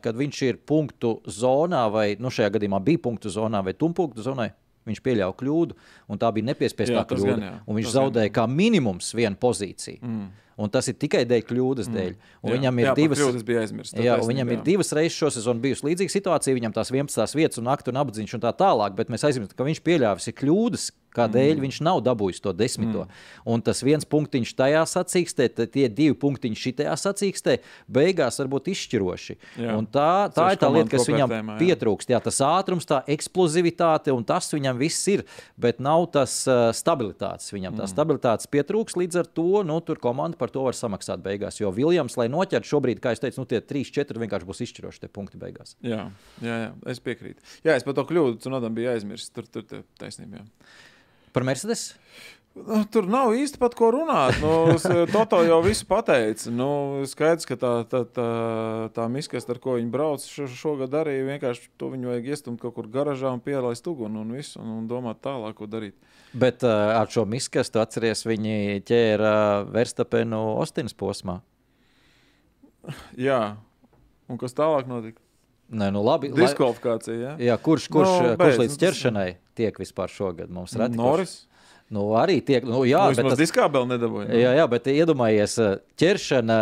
kad 0.00 0.16
viņš 0.16 0.38
ir 0.46 0.58
punktu 0.64 1.18
zonā, 1.28 1.82
vai 1.92 2.06
nu, 2.16 2.30
šajā 2.32 2.48
gadījumā 2.54 2.80
bija 2.80 3.02
punktu 3.04 3.28
zonā 3.28 3.60
vai 3.66 3.74
tumpunktu 3.76 4.24
zonā. 4.24 4.46
Viņš 4.84 5.00
pieļāva 5.00 5.32
kļūdu, 5.40 5.76
un 6.12 6.20
tā 6.20 6.28
bija 6.36 6.50
nepiespiestā 6.52 7.00
Jā, 7.00 7.04
kļūda. 7.08 7.34
gan 7.34 7.44
jā, 7.46 7.52
un 7.64 7.78
viņš 7.78 7.86
tas 7.88 7.94
gan 7.94 8.02
zaudēja 8.02 8.32
kā 8.36 8.46
minimums 8.50 9.14
vienu 9.16 9.38
pozīciju. 9.40 10.00
Mm. 10.04 10.26
Un 10.54 10.70
tas 10.70 10.86
ir 10.86 10.94
tikai 10.94 11.24
dēļ 11.26 11.40
kļūdas 11.48 11.88
dēļ. 11.90 12.12
Un 12.44 12.52
Jā, 12.52 12.58
viņam 12.58 12.76
ir 12.78 12.86
jā, 12.86 12.92
divas. 12.94 13.18
kļūdu 13.18 13.40
es 13.40 13.46
biju 13.48 13.62
aizmirsis, 13.64 13.94
tev 13.96 14.04
Jā, 14.04 14.12
taisnība, 14.14 14.30
viņam 14.30 14.52
jā. 14.52 14.54
ir 14.54 14.60
divas 14.68 14.92
reizes 14.94 15.16
šo 15.18 15.30
sezonu 15.34 15.64
bijusi 15.64 15.86
līdzīga 15.88 16.14
situācija. 16.14 16.54
Viņam 16.54 16.74
tās 16.76 16.92
11 16.94 17.34
vietas, 17.40 17.58
un 17.58 17.66
nakti 17.66 17.90
un 17.90 17.98
apziņš 18.04 18.36
un 18.38 18.44
tā 18.44 18.52
tālāk. 18.54 18.94
Bet 18.94 19.10
mēs 19.10 19.26
aizmirstam, 19.26 19.56
ka 19.58 19.66
viņš 19.66 19.80
pieļāvis 19.82 20.30
kļūdas, 20.38 20.84
kādēļ 21.14 21.54
mm. 21.56 21.64
viņš 21.64 21.80
nav 21.86 22.02
dabūjis 22.06 22.42
to 22.44 22.52
desmito. 22.56 23.06
Mm. 23.06 23.22
Un 23.54 23.64
tas 23.64 23.82
viens 23.86 24.06
punktiņš 24.08 24.54
tajā 24.58 24.82
sacīkstē, 24.90 25.48
tad 25.54 25.72
tie 25.74 25.88
divi 25.88 26.16
punktiņi 26.18 26.60
šitajā 26.60 26.94
sacīkstē, 27.00 27.56
beigās 27.92 28.40
var 28.42 28.50
būt 28.52 28.70
izšķiroši. 28.74 29.38
Jā. 29.62 29.76
Un 29.78 29.88
tā, 29.88 30.28
tā 30.34 30.50
Ceļš 30.50 30.56
ir 30.56 30.62
tā 30.62 30.70
lieta, 30.74 30.90
kas 30.94 31.08
viņam 31.10 31.28
kopvērtējumā, 31.28 31.56
jā. 31.56 31.60
pietrūkst. 31.62 32.12
Jā, 32.14 32.20
tas 32.24 32.40
ātrums, 32.46 32.88
tā 32.88 33.00
eksplozivitāte, 33.14 34.14
un 34.14 34.26
tas 34.26 34.50
viņam 34.54 34.80
viss 34.80 35.10
ir. 35.12 35.24
Bet 35.60 35.80
nav 35.84 36.06
tas 36.14 36.36
uh, 36.48 36.68
stabilitātes. 36.76 37.52
Viņam 37.54 37.78
tā 37.78 37.88
stabilitātes 37.90 38.50
pietrūks, 38.50 38.98
līdz 39.00 39.22
ar 39.22 39.30
to 39.38 39.64
nu, 39.66 39.78
tur 39.84 40.00
komanda 40.02 40.38
par 40.40 40.52
to 40.54 40.64
var 40.66 40.78
samaksāt 40.78 41.22
beigās. 41.24 41.60
Jo 41.60 41.72
Viljams, 41.74 42.18
lai 42.20 42.28
noķertu 42.32 42.70
šobrīd, 42.70 43.02
kā 43.02 43.14
jau 43.14 43.24
teicu, 43.26 43.42
nu, 43.42 43.48
tie 43.50 43.60
3, 43.64 43.84
4 44.00 44.24
vienkārši 44.24 44.48
būs 44.48 44.64
izšķiroši 44.66 45.04
tie 45.04 45.12
punkti 45.12 45.40
beigās. 45.40 45.76
Jā, 45.84 46.08
jā, 46.44 46.58
jā, 46.66 46.72
es 46.92 47.02
piekrītu. 47.04 47.44
Jā, 47.66 47.78
es 47.78 47.86
par 47.86 47.96
to 47.98 48.06
kļūdu, 48.08 48.42
Nodam 48.54 48.74
bija 48.76 48.94
aizmirsis. 48.94 49.32
Tur, 49.34 49.48
tur 49.50 49.86
taisnība. 50.00 50.42
Jā. 50.42 50.72
Par 51.34 51.42
Mercedes? 51.46 51.92
Nu, 52.54 52.84
tur 52.86 53.08
nav 53.10 53.32
īsti 53.34 53.58
pat 53.58 53.72
ko 53.74 53.88
runāt. 53.90 54.36
Nu, 54.38 54.76
s- 54.78 54.86
Toto 55.10 55.40
jau 55.42 55.56
visu 55.64 55.82
pateica. 55.90 56.52
Nu, 56.54 56.68
skaidrs, 57.10 57.48
ka 57.50 57.56
tā, 57.58 57.72
tā, 57.90 58.04
tā, 58.14 58.26
tā 58.94 59.06
miskasta, 59.10 59.56
ar 59.56 59.58
ko 59.58 59.74
viņi 59.74 59.90
brauc 59.90 60.22
šo, 60.22 60.46
šogad 60.46 60.94
arī 61.00 61.16
vienkārši 61.32 61.66
to 61.82 61.88
viņu 61.90 62.12
vajag 62.12 62.28
iestumt 62.30 62.60
kaut 62.62 62.76
kur 62.76 62.86
garažā 62.86 63.32
un 63.34 63.42
pielaist 63.42 63.90
uguni 63.90 64.22
un 64.22 64.30
visu, 64.38 64.60
un, 64.62 64.70
un 64.78 64.86
domāt 64.86 65.18
tālāk, 65.26 65.56
ko 65.58 65.66
darīt. 65.66 65.98
Bet 66.30 66.62
uh, 66.62 66.94
ar 67.00 67.10
šo 67.10 67.26
miskastu 67.26 67.82
atceries, 67.82 68.22
viņi 68.26 68.54
ķēra 68.86 69.34
Verstapenu 69.74 70.44
Ostinas 70.62 70.94
posmā. 70.94 71.40
Jā, 73.18 73.56
un 74.30 74.38
kas 74.40 74.54
tālāk 74.56 74.86
notika? 74.90 75.18
Nē, 75.74 75.88
nu 75.94 76.02
labi. 76.04 76.28
Diskvalifikācija. 76.36 77.16
Jā, 77.16 77.34
Jā, 77.50 77.54
kurš, 77.58 77.86
kurš, 77.90 78.10
Nu, 78.12 78.26
nu, 78.28 78.36
beidz, 78.36 78.44
kurš 78.44 78.58
nu, 78.58 78.62
līdz 78.66 78.74
tas- 78.76 78.82
ķeršanai 78.84 79.30
tiek 79.56 79.78
vispār 79.80 80.10
šogad? 80.12 80.50
Mums 80.52 80.74
redzams, 80.78 80.96
Noris. 81.00 81.34
Nu, 81.92 82.06
arī 82.16 82.38
tiek. 82.42 82.64
Nu, 82.64 82.80
jā, 82.88 82.96
Jā, 82.96 83.10
bet 83.12 83.26
tas 83.26 83.34
tas, 83.34 83.40
diskābeli 83.42 83.90
nedabūja. 83.92 84.28
nu. 84.30 84.38
jā, 84.40 84.52
jā, 84.56 84.64
bet 84.72 84.86
iedomājies, 84.90 85.54
uh, 85.60 85.74
ķeršana 86.00 86.56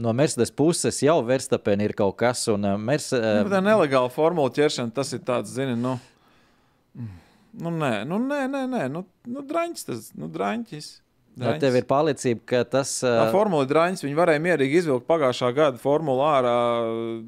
no 0.00 0.12
Mercedes 0.16 0.52
puses 0.54 1.00
jau 1.02 1.16
Verstapena 1.26 1.84
ir 1.84 1.92
kaut 1.98 2.14
kas. 2.22 2.44
Un, 2.52 2.64
uh, 2.64 2.76
Mers, 2.78 3.10
Nu, 3.12 3.42
bet 3.48 3.52
tā 3.56 3.60
nelegāla 3.66 4.12
formula 4.14 4.52
ķeršana, 4.54 4.94
tas 4.94 5.10
ir 5.12 5.24
tāds, 5.26 5.50
zini, 5.58 5.74
nu. 5.76 5.96
Nu, 7.60 7.72
nē, 7.74 8.04
nu, 8.06 8.20
nē, 8.22 8.44
nē, 8.46 8.62
nē. 8.70 8.82
Nu, 8.94 9.02
nu 9.26 9.42
draņķis 9.46 9.88
tas, 9.88 10.10
nu, 10.14 10.28
draņķis. 10.30 10.90
Vai 11.38 11.52
tev 11.62 11.76
ir 11.78 11.86
pārliecība, 11.88 12.40
ka 12.48 12.62
tas. 12.68 12.92
Uh, 13.06 13.30
formula 13.34 13.66
ir 13.66 13.70
draņķis. 13.70 14.04
Viņi 14.06 14.18
varēja 14.18 14.42
mierīgi 14.44 14.80
izvilkt 14.80 15.06
pagājušā 15.08 15.50
gada 15.56 15.80
formulu 15.80 16.24
ārā 16.26 16.54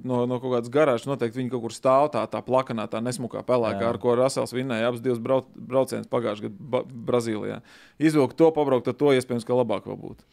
no, 0.03 0.25
no 0.31 0.39
kaut 0.43 0.57
kādas 0.57 0.73
garāžas. 0.73 1.07
Noteikti 1.11 1.41
viņi 1.41 1.53
kaut 1.55 1.65
kur 1.67 1.77
stāv 1.77 2.11
tā, 2.15 2.25
tā 2.33 2.43
plakanā, 2.45 2.89
tā 2.93 3.03
nesmukā 3.05 3.45
pelēkā, 3.49 3.87
ar 3.93 4.01
ko 4.03 4.17
Rasels 4.19 4.53
vinnēja 4.57 4.91
abas 4.91 5.05
divas 5.05 5.23
brauc, 5.23 5.49
braucienus 5.55 6.11
pagājušajā 6.13 6.49
gadā 6.49 6.73
Ba- 6.75 6.85
Brazīlijā. 7.13 7.61
Izvilkt 8.03 8.37
to, 8.41 8.51
pabraukt 8.57 8.91
ar 8.91 8.99
to, 8.99 9.15
iespējams, 9.17 9.47
ka 9.49 9.57
labāk 9.57 9.89
vēl 9.89 10.01
būtu. 10.03 10.29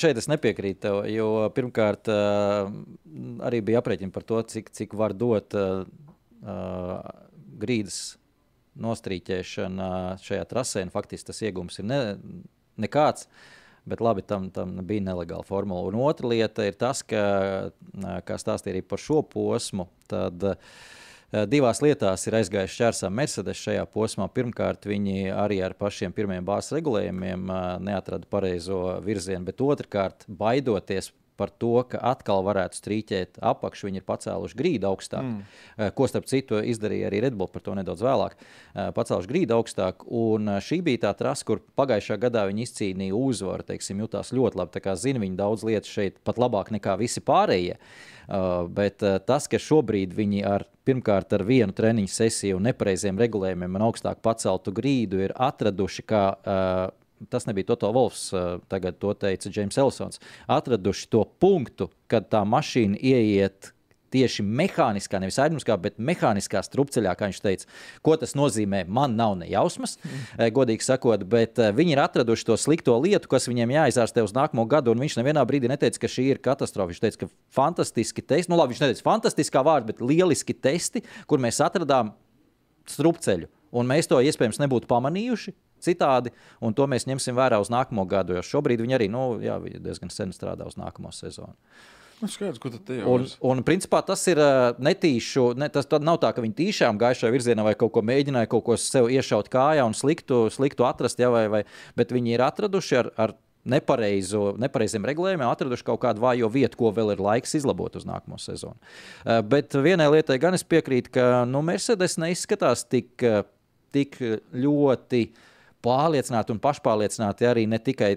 Šeit 0.00 0.16
es 0.16 0.30
nepiekrītu 0.32 0.80
tev, 0.80 1.02
jo 1.12 1.28
pirmkārt 1.52 2.08
arī 2.08 3.58
bija 3.60 3.82
aprēķini 3.82 4.14
par 4.14 4.24
to, 4.24 4.40
cik, 4.48 4.70
cik 4.72 4.94
var 4.96 5.12
dot 5.12 5.52
grīdas 7.60 7.98
nostrīķēšana 8.80 9.88
šajā 10.24 10.46
trasē. 10.50 10.84
Faktiski 10.92 11.28
tas 11.30 11.42
iegūms 11.46 11.78
ir 11.82 11.88
ne, 11.90 12.00
nekāds. 12.80 13.28
Bet 13.84 14.00
labi, 14.00 14.22
tam, 14.24 14.48
tam 14.48 14.78
bija 14.88 15.04
nelegāla 15.04 15.44
formula. 15.44 15.90
Un 15.90 15.98
otra 16.00 16.30
lieta 16.30 16.64
ir 16.64 16.76
tas, 16.80 17.02
ka, 17.04 17.24
kā 18.24 18.38
stāstīja 18.40 18.78
arī 18.78 18.80
par 18.88 19.02
šo 19.02 19.18
posmu, 19.28 19.84
tad 20.08 20.46
divās 21.52 21.82
lietās 21.84 22.24
ir 22.24 22.38
aizgājuši 22.38 22.78
šķērsā 22.78 23.10
Mercedes 23.12 23.60
šajā 23.60 23.84
posmā. 23.92 24.30
Pirmkārt, 24.32 24.88
viņi 24.88 25.28
arī 25.36 25.60
ar 25.66 25.76
pašiem 25.76 26.16
pirmiem 26.16 26.46
bāzes 26.48 26.72
regulējumiem 26.78 27.44
neatrada 27.84 28.30
pareizo 28.30 28.80
virzienu, 29.04 29.44
bet 29.50 29.60
otrkārt, 29.60 30.24
baidoties 30.32 31.12
par 31.36 31.50
to, 31.50 31.82
ka 31.90 31.98
atkal 32.12 32.44
varētu 32.46 32.78
strīķēt 32.78 33.40
apakšu. 33.42 33.88
Viņi 33.88 34.00
ir 34.00 34.06
pacēluši 34.06 34.58
grīdu 34.58 34.88
augstāk, 34.90 35.26
mm. 35.26 35.92
ko 35.96 36.08
starp 36.10 36.28
citu 36.30 36.60
izdarīja 36.62 37.10
arī 37.10 37.24
Redbull 37.24 37.50
par 37.50 37.64
to 37.64 37.74
nedaudz 37.78 38.04
vēlāk. 38.04 38.36
Eh, 38.38 38.90
Pacēluši 38.94 39.30
grīdu 39.30 39.56
augstāk, 39.58 40.06
un 40.06 40.56
eh, 40.56 40.60
šī 40.64 40.80
bija 40.86 41.04
tā 41.08 41.14
trasa, 41.18 41.46
kur 41.48 41.62
pagājušā 41.78 42.18
gadā 42.22 42.46
viņi 42.50 42.66
izcīnīja 42.68 43.18
uzvaru. 43.18 43.66
Teiksim, 43.68 44.02
jutās 44.04 44.34
ļoti 44.36 44.60
labi. 44.62 44.74
Tā 44.76 44.84
kā 44.84 44.96
zina 45.00 45.22
viņi 45.22 45.40
daudz 45.40 45.66
lietas 45.66 45.90
šeit 45.90 46.20
pat 46.24 46.40
labāk 46.40 46.72
nekā 46.74 46.98
visi 47.00 47.24
pārējie. 47.24 47.78
Bet 48.72 49.02
tas, 49.28 49.46
ka 49.52 49.58
šobrīd 49.60 50.14
viņi 50.16 50.38
ar 50.48 50.62
pirmkārt 50.88 51.34
ar 51.36 51.42
vienu 51.44 51.74
treniņu 51.76 52.08
sesiju 52.08 52.56
un 52.56 52.64
nepareiziem 52.70 53.18
regulējumiem 53.20 53.76
un 53.76 53.84
augstāk 53.84 54.22
paceltu 54.24 54.72
grīdu 54.72 55.20
ir 55.26 55.34
atraduši, 55.36 56.06
kā 56.08 56.22
uh, 56.32 56.86
tas 57.30 57.46
nebija 57.48 57.70
Toto 57.72 57.90
Wolfs, 57.94 58.28
uh, 58.32 58.58
tagad 58.68 58.98
to 59.02 59.14
teica 59.18 59.52
James 59.54 59.78
Elsons, 59.78 60.20
atraduši 60.50 61.08
to 61.12 61.24
punktu, 61.40 61.90
kad 62.10 62.28
tā 62.32 62.44
mašīna 62.48 63.00
ieiet 63.00 63.74
tieši 64.14 64.44
mehāniskā, 64.46 65.18
nevis 65.22 65.38
aerodinamiskā, 65.40 65.76
bet 65.82 65.98
mehāniskā 65.98 66.62
strupceļā, 66.64 67.14
kā 67.18 67.28
viņš 67.30 67.40
teica. 67.42 67.68
Ko 68.04 68.14
tas 68.20 68.36
nozīmē? 68.38 68.84
Man 68.86 69.16
nav 69.18 69.36
ne 69.40 69.48
jausmas, 69.50 69.96
mm. 69.98 70.52
godīgi 70.54 70.86
sakot, 70.86 71.24
bet 71.30 71.58
viņi 71.74 71.96
ir 71.96 72.02
atraduši 72.04 72.48
to 72.50 72.58
slikto 72.60 72.94
lietu, 73.02 73.30
kas 73.30 73.48
viņiem 73.50 73.74
jāizārstē 73.74 74.24
uz 74.26 74.34
nākamo 74.36 74.66
gadu. 74.70 74.94
Viņš 74.98 75.18
nevienā 75.18 75.42
brīdī 75.48 75.70
neteica, 75.72 76.04
ka 76.04 76.10
šī 76.10 76.28
ir 76.30 76.42
katastrofa. 76.44 76.92
Viņš 76.92 77.02
teica, 77.02 77.24
ka 77.24 77.30
fantastiski 77.58 78.22
testi, 78.22 78.52
nu 78.52 78.60
labi, 78.60 78.74
viņš 78.74 78.84
neteica 78.84 79.06
fantastiskā 79.08 79.64
vārda, 79.66 79.90
bet 79.90 80.04
lieliski 80.04 80.54
testi, 80.54 81.02
kur 81.30 81.42
mēs 81.42 81.58
atradām 81.64 82.14
strupceļu. 82.90 83.50
Un 83.74 83.90
mēs 83.90 84.06
to 84.06 84.20
iespējams 84.22 84.62
nebūtu 84.62 84.86
pamanījuši 84.90 85.56
citādi, 85.84 86.32
un 86.64 86.76
to 86.76 86.88
mēs 86.90 87.08
ņemsim 87.10 87.36
vērā 87.36 87.60
uz 87.62 87.72
nākamo 87.72 88.06
gadu. 88.10 88.38
Jo 88.38 88.44
šobrīd 88.44 88.82
viņi 88.84 88.98
arī 88.98 89.10
nu, 89.12 89.26
jā, 89.44 89.58
diezgan 89.76 90.12
sen 90.12 90.34
strādā 90.36 90.68
uz 90.68 90.78
nākamo 90.80 91.12
sezonu. 91.14 91.54
Nu, 92.22 92.28
skaidrs, 92.30 92.60
ko 92.62 92.70
tad 92.72 92.88
jau 92.94 93.16
un, 93.16 93.24
un, 93.44 93.60
principā, 93.66 93.98
tas 94.06 94.22
ir 94.30 94.38
netīšu. 94.82 95.50
Ne, 95.60 95.68
tas 95.72 95.88
nav 96.00 96.20
tā, 96.22 96.30
ka 96.32 96.44
viņi 96.44 96.54
tiešām 96.60 96.98
gāja 97.00 97.24
šajā 97.24 97.34
virzienā 97.34 97.64
vai 97.66 97.74
kaut 97.78 97.92
ko 97.96 98.04
mēģināja, 98.06 98.48
kaut 98.52 98.64
ko 98.68 98.76
sev 98.80 99.10
iešaut 99.12 99.50
kājā 99.52 99.84
un 99.84 99.96
sliktu, 99.98 100.46
sliktu 100.54 100.86
atrast. 100.86 101.20
Ja, 101.20 101.32
vai, 101.34 101.48
vai, 101.52 101.64
bet 101.98 102.14
viņi 102.14 102.36
ir 102.36 102.44
atraduši 102.46 103.00
ar, 103.02 103.10
ar 103.20 103.34
nepareizo, 103.68 104.54
nepareiziem 104.60 105.06
regulējumiem, 105.08 105.48
atraduši 105.48 105.86
kaut 105.86 106.02
kādu 106.04 106.22
vājo 106.24 106.50
vietu, 106.52 106.78
ko 106.80 106.92
vēl 106.94 107.14
ir 107.14 107.22
laiks 107.24 107.56
izlabot 107.58 107.96
uz 107.96 108.06
nākamo 108.08 108.38
sezonu. 108.40 108.76
Bet 109.48 109.74
vienai 109.84 110.10
lietai 110.12 110.38
gan 110.42 110.56
es 110.56 110.66
piekrītu, 110.68 111.14
ka 111.16 111.26
nu, 111.48 111.64
Mercedes 111.64 112.18
neizskatās 112.20 112.84
tik, 112.88 113.24
tik 113.94 114.20
ļoti 114.52 115.26
pārliecināti 115.84 116.54
un 116.54 116.62
pašpārliecināti 116.64 117.48
arī 117.48 117.68
ne 117.70 117.78
tikai 117.82 118.16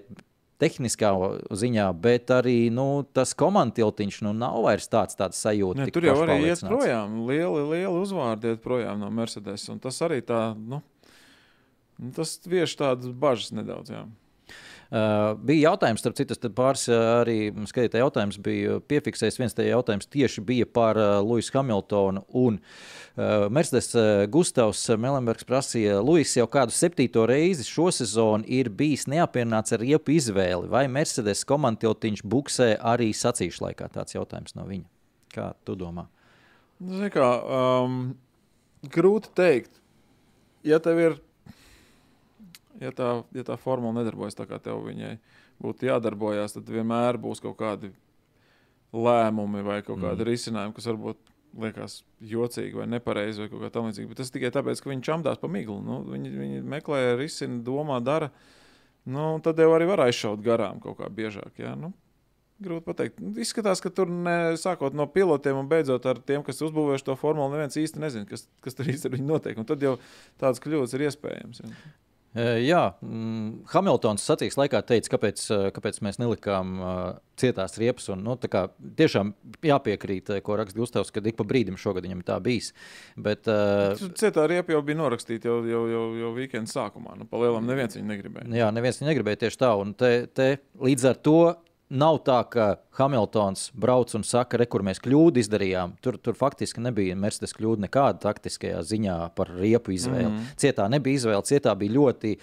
tehniskā 0.62 1.12
ziņā, 1.54 1.86
bet 2.02 2.32
arī 2.34 2.58
nu, 2.74 3.06
tas 3.14 3.36
komandiņš 3.38 4.22
nu, 4.26 4.34
nav 4.38 4.58
vairs 4.66 4.90
tāds, 4.90 5.18
tāds 5.18 5.40
sajūta. 5.44 5.84
Ne, 5.84 5.90
tur 5.94 6.08
jau 6.08 6.18
arī 6.26 6.40
iet 6.48 6.64
projām. 6.66 7.20
Lieli, 7.30 7.66
lieli 7.76 7.94
uzvārdi 8.02 8.56
iet 8.56 8.64
projām 8.64 9.04
no 9.04 9.12
Mercedes. 9.14 9.68
Tas 9.84 10.00
arī 10.06 10.24
tā, 10.26 10.42
nu, 10.58 10.82
tas 12.18 12.38
tieši 12.42 12.80
tādas 12.82 13.14
bažas 13.14 13.54
nedaudz. 13.54 13.94
Jā. 13.94 14.08
Bija 14.88 15.74
jautājums, 15.74 16.00
starp 16.00 16.16
citu, 16.16 16.38
pāris 16.56 16.86
arī 16.94 17.50
skatītāji 17.68 18.00
jautājums 18.06 18.38
bija 18.40 18.78
piefiksējis. 18.88 19.40
Viens 19.42 19.58
tie 19.58 19.66
jautājums 19.68 20.08
tieši 20.08 20.44
bija 20.48 20.68
par 20.70 20.96
Luisu 21.26 21.58
Hamiltonu 21.58 22.24
un 22.40 22.62
Mercedes 23.52 23.92
Gustavs 24.32 24.86
Melenbergs 24.96 25.44
prasīja, 25.50 25.98
Luis 26.00 26.32
jau 26.38 26.46
kādu 26.48 26.72
septīto 26.72 27.26
reizi 27.28 27.66
šo 27.68 27.90
sezonu 27.92 28.48
ir 28.48 28.70
bijis 28.72 29.10
neapmierināts 29.12 29.76
ar 29.76 29.84
riepu 29.84 30.16
izvēli. 30.16 30.72
Vai 30.72 30.86
Mercedes 30.88 31.44
komandotiņš 31.50 32.24
buksē 32.24 32.70
arī 32.80 33.10
sacīšu 33.12 33.68
laikā? 33.68 33.92
Tāds 33.92 34.16
jautājums 34.16 34.56
no 34.56 34.70
viņa. 34.70 34.88
Kā 35.36 35.52
tu 35.68 35.76
domā? 35.76 36.08
Zini 36.80 37.12
kā, 37.12 37.28
um, 37.44 38.02
grūti 38.88 39.36
teikt. 39.36 39.82
Ja 40.68 40.80
tev 40.84 41.00
ir 41.02 41.20
ja 42.82 42.92
tā, 42.96 43.12
ja 43.36 43.46
tā 43.48 43.58
formula 43.62 44.00
nedarbojas 44.00 44.38
tā, 44.38 44.48
kā 44.50 44.60
tev 44.64 44.84
viņai 44.88 45.16
būtu 45.64 45.90
jādarbojas, 45.90 46.58
tad 46.58 46.70
vienmēr 46.70 47.20
būs 47.22 47.42
kaut 47.44 47.58
kādi 47.60 47.92
lēmumi 48.96 49.64
vai 49.66 49.82
kaut 49.84 50.00
kādi 50.02 50.24
mm. 50.24 50.30
risinājumi, 50.30 50.76
kas 50.78 50.90
varbūt 50.92 51.34
liekas 51.58 52.02
jocīgi 52.22 52.78
vai 52.78 52.88
nepareizi 52.92 53.44
vai 53.44 53.50
kaut 53.52 53.64
kā 53.66 53.72
tamlīdzīga. 53.74 54.12
Bet 54.12 54.22
tas 54.22 54.34
tikai 54.34 54.52
tāpēc, 54.54 54.82
ka 54.82 54.92
viņi 54.92 55.06
čamdās 55.08 55.40
pa 55.42 55.50
miglu. 55.52 55.80
Nu, 55.84 56.02
viņi, 56.06 56.34
viņi 56.34 56.66
meklē, 56.70 57.02
risina, 57.20 57.60
domā, 57.66 58.00
dara. 58.04 58.30
Nu, 59.08 59.38
tad 59.44 59.60
jau 59.62 59.72
arī 59.74 59.88
var 59.90 60.06
aizšaut 60.06 60.44
garām 60.46 60.82
kaut 60.84 61.00
kā 61.00 61.10
biežāk. 61.10 61.56
Ja? 61.64 61.74
Nu, 61.80 61.94
Grūti 62.58 62.88
pateikt. 62.88 63.20
Izskatās, 63.38 63.78
ka 63.86 63.92
tur 63.94 64.10
ne, 64.10 64.56
sākot 64.58 64.96
no 64.98 65.06
pilotiem 65.14 65.60
un 65.60 65.68
beidzot 65.70 66.06
ar 66.10 66.18
tiem, 66.26 66.42
kas 66.46 66.64
uzbūvējuši 66.66 67.06
to 67.06 67.14
formulu, 67.20 67.52
neviens 67.54 67.78
īsti 67.78 68.02
nezina, 68.02 68.26
kas, 68.26 68.48
kas 68.66 68.78
tur 68.78 68.90
īstenībā 68.90 69.22
notiek. 69.22 69.60
Un 69.62 69.68
tad 69.70 69.86
jau 69.86 69.94
tādas 70.42 70.62
kļūdas 70.64 70.96
ir 70.98 71.06
iespējamas. 71.06 71.62
Ja. 71.62 71.92
Jā, 72.38 72.82
mm, 73.02 73.68
Hamiltons 73.72 74.26
sacīs 74.28 74.58
laikā 74.60 74.84
teica, 74.86 75.14
kāpēc, 75.16 75.44
kāpēc 75.74 76.00
mēs 76.06 76.20
nelikām 76.22 76.76
cietās 77.40 77.78
riepas. 77.82 78.10
Un, 78.14 78.24
nu, 78.26 78.36
kā, 78.52 78.68
tiešām 79.00 79.32
jāpiekrīt, 79.66 80.32
ko 80.46 80.58
raksta 80.60 80.78
Gustavs, 80.78 81.14
ka 81.14 81.24
ik 81.26 81.38
pa 81.40 81.46
brīdim 81.48 81.80
šogad 81.82 82.06
viņam 82.06 82.24
tā 82.28 82.38
bijis. 82.44 82.74
Bet, 83.18 83.50
uh, 83.50 83.98
Cietā 84.20 84.48
riepa 84.50 84.76
jau 84.76 84.84
bija 84.86 85.02
norakstīta 85.02 85.50
jau, 85.50 85.60
jau, 85.70 85.84
jau, 85.92 86.04
jau 86.22 86.34
weekend 86.38 86.72
sākumā. 86.72 87.18
Nu, 87.18 87.30
Palielam 87.30 87.66
neviens 87.70 87.98
viņu 87.98 88.12
negribēja. 88.12 88.52
Jā, 88.60 88.70
neviens 88.76 89.02
viņu 89.02 89.12
negribēja 89.12 89.46
tieši 89.46 89.64
tā. 89.64 89.74
Un 89.82 89.96
te, 89.98 90.12
te, 90.30 90.52
līdz 90.84 91.10
ar 91.14 91.22
to 91.26 91.40
Nav 91.88 92.18
tā, 92.28 92.42
ka 92.52 92.64
Hamiltons 92.98 93.70
brauc 93.72 94.12
un 94.18 94.26
saka, 94.28 94.60
re, 94.60 94.66
kur 94.68 94.84
mēs 94.84 95.00
kļūdu 95.00 95.40
izdarījām. 95.40 95.94
Tur, 96.04 96.18
tur 96.20 96.36
faktiski 96.36 96.84
nebija 96.84 97.16
Mercedes 97.16 97.56
kļūda 97.56 97.86
nekāda 97.86 98.20
taktiskajā 98.26 98.82
ziņā 98.90 99.16
par 99.38 99.54
riepu 99.56 99.96
izvēli. 99.96 100.34
Mm. 100.34 100.50
Cietā 100.60 100.90
nebija 100.92 101.22
izvēle, 101.22 101.46
cietā 101.48 101.72
bija 101.80 101.96
ļoti 101.96 102.34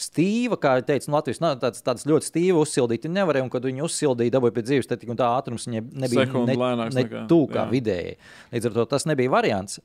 stīva, 0.00 0.58
kā 0.60 0.74
jau 0.78 0.84
teicu, 0.88 1.08
nu, 1.10 1.16
Latvijas 1.18 1.40
no, 1.42 1.52
tāds, 1.60 1.82
tāds 1.84 2.06
ļoti 2.08 2.28
stīva 2.30 2.62
uzsildīt. 2.64 3.06
Nevarēja, 3.10 3.46
un 3.46 3.52
kad 3.52 3.66
viņi 3.66 3.84
uzsildīja, 3.86 4.34
dabūja 4.34 4.56
pie 4.56 4.64
dzīves, 4.66 4.88
tad 4.90 5.02
tik 5.02 5.12
un 5.14 5.20
tā 5.20 5.28
ātrums 5.36 5.68
viņiem 5.68 5.90
nebija 6.04 6.26
ne, 6.26 6.56
ne 6.94 7.04
tūlīt 7.30 7.54
kā 7.54 7.66
vidēji. 7.70 8.16
Līdz 8.54 8.70
ar 8.70 8.76
to 8.78 8.86
tas 8.94 9.06
nebija 9.10 9.32
variants. 9.32 9.78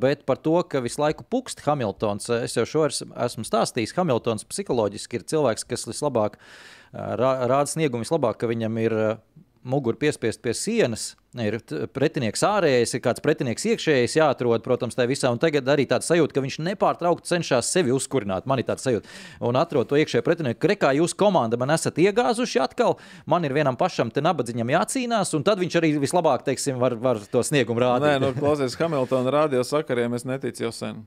Bet 0.00 0.26
par 0.28 0.40
to, 0.42 0.58
ka 0.70 0.84
visu 0.84 1.02
laiku 1.02 1.26
pukst 1.30 1.64
Hamiltons, 1.66 2.30
es 2.38 2.56
jau 2.58 2.66
šo 2.68 2.86
esmu 2.90 3.46
stāstījis. 3.46 3.96
Hamiltons 3.98 4.46
psiholoģiski 4.46 5.20
ir 5.20 5.26
cilvēks, 5.34 5.66
kas 5.66 5.88
vislabāk 5.90 6.38
rāda 6.92 7.66
sniegumu 7.70 8.06
vislabāk, 8.06 8.38
ka 8.40 8.50
viņam 8.50 8.78
ir 8.84 8.96
muguru 9.66 9.98
piespiest 9.98 10.42
pie 10.44 10.54
sienas, 10.54 11.14
ir 11.42 11.58
pretinieks 11.92 12.42
ārējais, 12.46 12.94
ir 12.96 13.02
kāds 13.04 13.22
pretinieks 13.24 13.66
iekšējais 13.72 14.16
jāatrod, 14.16 14.62
protams, 14.64 14.96
tā 14.96 15.06
visā. 15.08 15.30
Un 15.34 15.40
tagad 15.42 15.66
arī 15.72 15.86
tāds 15.90 16.08
sajūta, 16.08 16.36
ka 16.36 16.44
viņš 16.44 16.58
nepārtraukti 16.68 17.28
cenšas 17.28 17.70
sevi 17.74 17.92
uzkurināt. 17.94 18.46
Man 18.48 18.62
ir 18.62 18.68
tāds 18.68 18.86
sajūta, 18.86 19.10
un 19.48 19.58
atrod 19.60 19.90
to 19.90 19.98
iekšējo 20.00 20.24
pretinieku. 20.26 20.60
Krekā 20.62 20.92
jūs 21.00 21.16
komanda 21.18 21.58
man 21.60 21.74
esat 21.74 21.98
iegāzuši 22.02 22.62
atkal, 22.62 22.96
man 23.26 23.44
ir 23.48 23.56
vienam 23.56 23.78
pašam 23.80 24.12
te 24.14 24.24
nabadzīņam 24.24 24.72
jācīnās, 24.76 25.34
un 25.36 25.44
tad 25.46 25.60
viņš 25.62 25.80
arī 25.80 25.92
vislabāk, 26.06 26.46
teiksim, 26.46 26.80
var, 26.82 26.96
var 27.00 27.20
to 27.32 27.42
sniegumu 27.46 27.82
rādīt. 27.82 28.06
Nē, 28.06 28.22
nu, 28.22 28.32
klausies, 28.38 28.78
Hamiltona 28.80 29.34
radio 29.34 29.66
sakariem 29.66 30.16
es 30.16 30.26
neticu 30.28 30.68
jau 30.68 30.72
sen. 30.74 31.04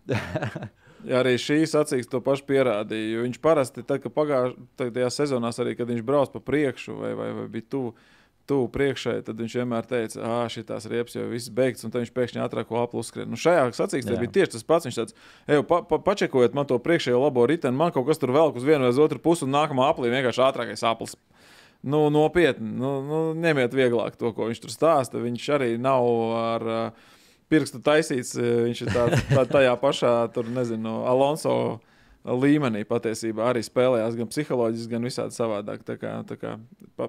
Ja 1.07 1.19
arī 1.23 1.37
šī 1.41 1.63
sacīks 1.69 2.11
to 2.11 2.21
pašu 2.23 2.45
pierādīja. 2.49 3.23
Viņš 3.23 3.41
parasti, 3.41 3.87
tad, 3.87 4.03
kad 4.03 4.13
pagājušajā 4.13 5.11
sezonā, 5.15 5.53
arī 5.63 5.77
kad 5.79 5.89
viņš 5.89 6.05
brauc 6.05 6.33
pa 6.35 6.43
priekšu 6.43 6.97
vai, 6.99 7.13
vai, 7.17 7.29
vai 7.41 7.51
bija 7.51 7.69
tuvu 7.71 7.95
tuvu 8.49 8.67
priekšai, 8.73 9.19
tad 9.27 9.39
viņš 9.39 9.55
vienmēr 9.59 9.87
teica, 9.89 10.21
ah, 10.25 10.43
šī 10.51 10.63
tās 10.67 10.87
riepas 10.89 11.15
jau 11.15 11.27
viss 11.29 11.51
beigts, 11.53 11.85
un 11.85 11.93
tad 11.93 12.03
viņš 12.03 12.13
pēkšņi 12.15 12.41
ātrāk 12.43 12.69
ko 12.69 12.81
aplu 12.81 13.03
uzskrien. 13.03 13.29
Nu, 13.29 13.39
šajā 13.39 13.67
sacīkstē 13.77 14.17
bija 14.19 14.33
tieši 14.39 14.55
tas 14.55 14.65
pats. 14.67 14.89
Viņš 14.89 14.99
tāds, 14.99 15.17
ej, 15.47 15.61
pa, 15.69 15.81
pa, 15.87 16.01
pačekojiet 16.05 16.57
man 16.57 16.67
to 16.69 16.79
priekšējo 16.81 17.21
labo 17.21 17.45
riteni, 17.49 17.77
man 17.77 17.93
kaut 17.95 18.09
kas 18.09 18.21
tur 18.21 18.33
velk 18.35 18.57
uz 18.57 18.65
vienu 18.67 18.87
vai 18.87 18.93
uz 18.93 19.01
otru 19.01 19.21
pusi, 19.21 19.45
un 19.45 19.53
nākamā 19.53 19.91
aplī 19.93 20.11
vienkārši 20.13 20.45
ātrākais 20.49 20.85
aplis. 20.89 21.15
Nu, 21.79 22.09
nopietni, 22.11 22.73
nu, 22.75 22.97
nu, 23.07 23.21
ņemiet 23.39 23.75
vieglāk 23.77 24.17
to, 24.19 24.33
ko 24.35 24.49
viņš 24.49 24.65
tur 24.65 24.73
stāsta. 24.73 25.21
Viņš 25.23 25.45
arī 25.55 25.69
nav 25.79 26.09
ar 26.35 26.65
uh, 26.67 27.13
pirkstu 27.49 27.79
taisīts. 27.83 28.35
Viņš 28.35 28.81
ir 28.83 28.91
tāds, 28.93 29.23
tā, 29.31 29.45
tajā 29.57 29.75
pašā, 29.79 30.13
tur 30.35 30.49
nezinu, 30.53 31.01
Alonso 31.07 31.55
līmenī 32.35 32.83
patiesībā 32.87 33.49
arī 33.49 33.63
spēlējās 33.65 34.17
gan 34.19 34.29
psiholoģiski, 34.31 34.91
gan 34.91 35.07
visādi 35.07 35.35
savādāk. 35.35 35.83
Tā 35.87 35.95
kā, 36.01 36.13
tā 36.29 36.37
kā 36.39 36.55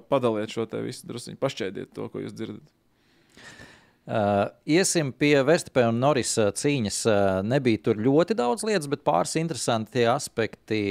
padaliet 0.09 0.53
šo 0.53 0.65
te 0.69 0.81
visu 0.83 1.07
drusku, 1.09 1.35
pašķēdiet 1.41 1.93
to, 1.95 2.07
ko 2.11 2.23
jūs 2.23 2.35
dzirdat. 2.35 2.65
Uh, 4.01 4.47
iesim 4.65 5.11
pie 5.13 5.35
Verstapēna 5.45 5.91
un 5.93 5.99
Norisa 6.01 6.49
cīņas. 6.57 7.01
Uh, 7.05 7.41
nebija 7.45 7.83
tur 7.85 8.01
ļoti 8.01 8.35
daudz 8.37 8.65
lietas, 8.67 8.89
bet 8.91 9.05
pāris 9.07 9.37
interesanti 9.39 10.07
aspekti 10.09 10.81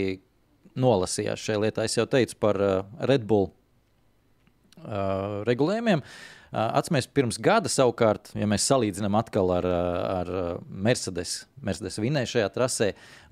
nolasījās 0.79 1.43
šajā 1.43 1.65
lietā. 1.67 1.87
Es 1.89 1.99
jau 1.99 2.07
teicu 2.09 2.39
par 2.41 2.61
uh, 2.63 2.85
Red 3.11 3.27
Bull 3.29 3.51
uh, 3.51 5.43
regulējumiem. 5.49 6.05
Uh, 6.05 6.40
Atcerieties, 6.51 7.07
pirms 7.15 7.37
gada 7.39 7.71
savukārt, 7.71 8.33
ja 8.35 8.47
mēs 8.51 8.65
salīdzinām 8.67 9.15
atkal 9.21 9.53
ar, 9.55 9.67
ar 9.71 10.31
Mercedes, 10.67 11.45
Mercedes 11.63 12.01
vinēju 12.03 12.33
šajā 12.33 12.49
trasē, 12.57 12.89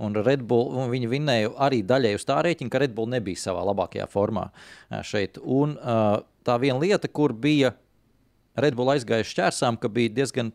un 0.07 0.15
Red 0.23 0.45
Bull, 0.47 0.71
un 0.79 0.93
viņi 0.93 1.11
vinēja 1.11 1.51
arī 1.67 1.81
daļai 1.83 2.15
uz 2.15 2.27
tā 2.29 2.39
rēķina, 2.47 2.71
ka 2.71 2.83
Red 2.85 2.95
Bull 2.95 3.11
nebija 3.11 3.43
savā 3.43 3.65
labākajā 3.67 4.07
formā 4.13 4.47
šeit. 5.03 5.41
Un 5.43 5.75
tā 6.47 6.59
viena 6.63 6.79
lieta, 6.79 7.11
kur 7.11 7.35
bija 7.35 7.75
Red 8.59 8.79
Bull 8.79 8.95
aizgājuši 8.95 9.35
šķērsām, 9.35 9.81
ka 9.83 9.91
bija 9.91 10.15
diezgan 10.21 10.55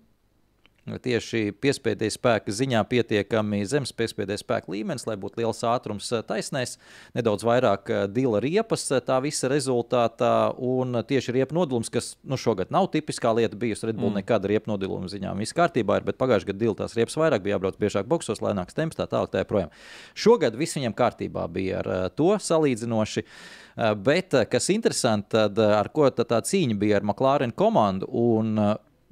tieši 0.84 1.54
piespiedes 1.64 2.18
spēka 2.18 2.52
ziņā 2.52 2.82
pietiekami 2.92 3.62
zems 3.70 3.94
piespiedes 3.96 4.44
spēka 4.44 4.72
līmenis, 4.74 5.06
lai 5.08 5.16
būtu 5.20 5.40
liels 5.40 5.64
ātrums 5.68 6.10
eh, 6.12 6.24
taisnēs, 6.28 6.76
nedaudz 7.16 7.46
vairāk 7.48 7.92
eh, 7.92 8.04
dila 8.12 8.42
riepas 8.44 8.84
eh, 8.92 9.00
tā 9.06 9.22
visa 9.24 9.48
rezultātā. 9.52 10.34
Un 10.60 11.00
tieši 11.08 11.38
riepu 11.38 11.56
nodalījums, 11.56 11.92
kas 11.94 12.14
nu, 12.28 12.40
šogad 12.40 12.74
nav 12.76 12.90
tipiskā 12.94 13.32
lieta, 13.38 13.60
bijusi 13.60 13.88
Red 13.88 14.00
Bull 14.00 14.12
mm. 14.12 14.22
nekāda 14.22 14.52
riepu 14.52 14.74
nodalījuma 14.74 15.12
ziņā. 15.12 15.34
Viss 15.40 15.56
kārtībā 15.56 16.02
ir, 16.02 16.08
bet 16.12 16.20
pagājušajā 16.20 16.52
gadā 16.52 16.66
dila 16.66 16.80
tās 16.84 16.98
riepas 17.00 17.18
vairāk, 17.20 17.46
bija 17.46 17.58
jābrauc 17.58 17.80
biežāk 17.80 18.10
boxos, 18.12 18.44
lēnāks 18.44 18.76
temps, 18.76 19.00
tā 19.00 19.08
tālāk. 19.08 19.32
Tā 19.34 19.48
projām. 19.48 19.72
Šogad 20.20 20.58
viss 20.60 20.76
viņam 20.78 20.94
kārtībā 20.98 21.48
bija 21.50 21.80
ar 21.80 22.12
to 22.14 22.36
salīdzinoši. 22.44 23.24
Bet, 24.06 24.36
kas 24.52 24.70
interesanti, 24.70 25.32
tad 25.34 25.58
ar 25.64 25.88
ko 25.96 26.12
tā 26.14 26.42
cīņa 26.46 26.76
bija 26.78 27.00
ar 27.00 27.08
McLaren 27.08 27.56
komandu? 27.58 28.12
Un, 28.12 28.60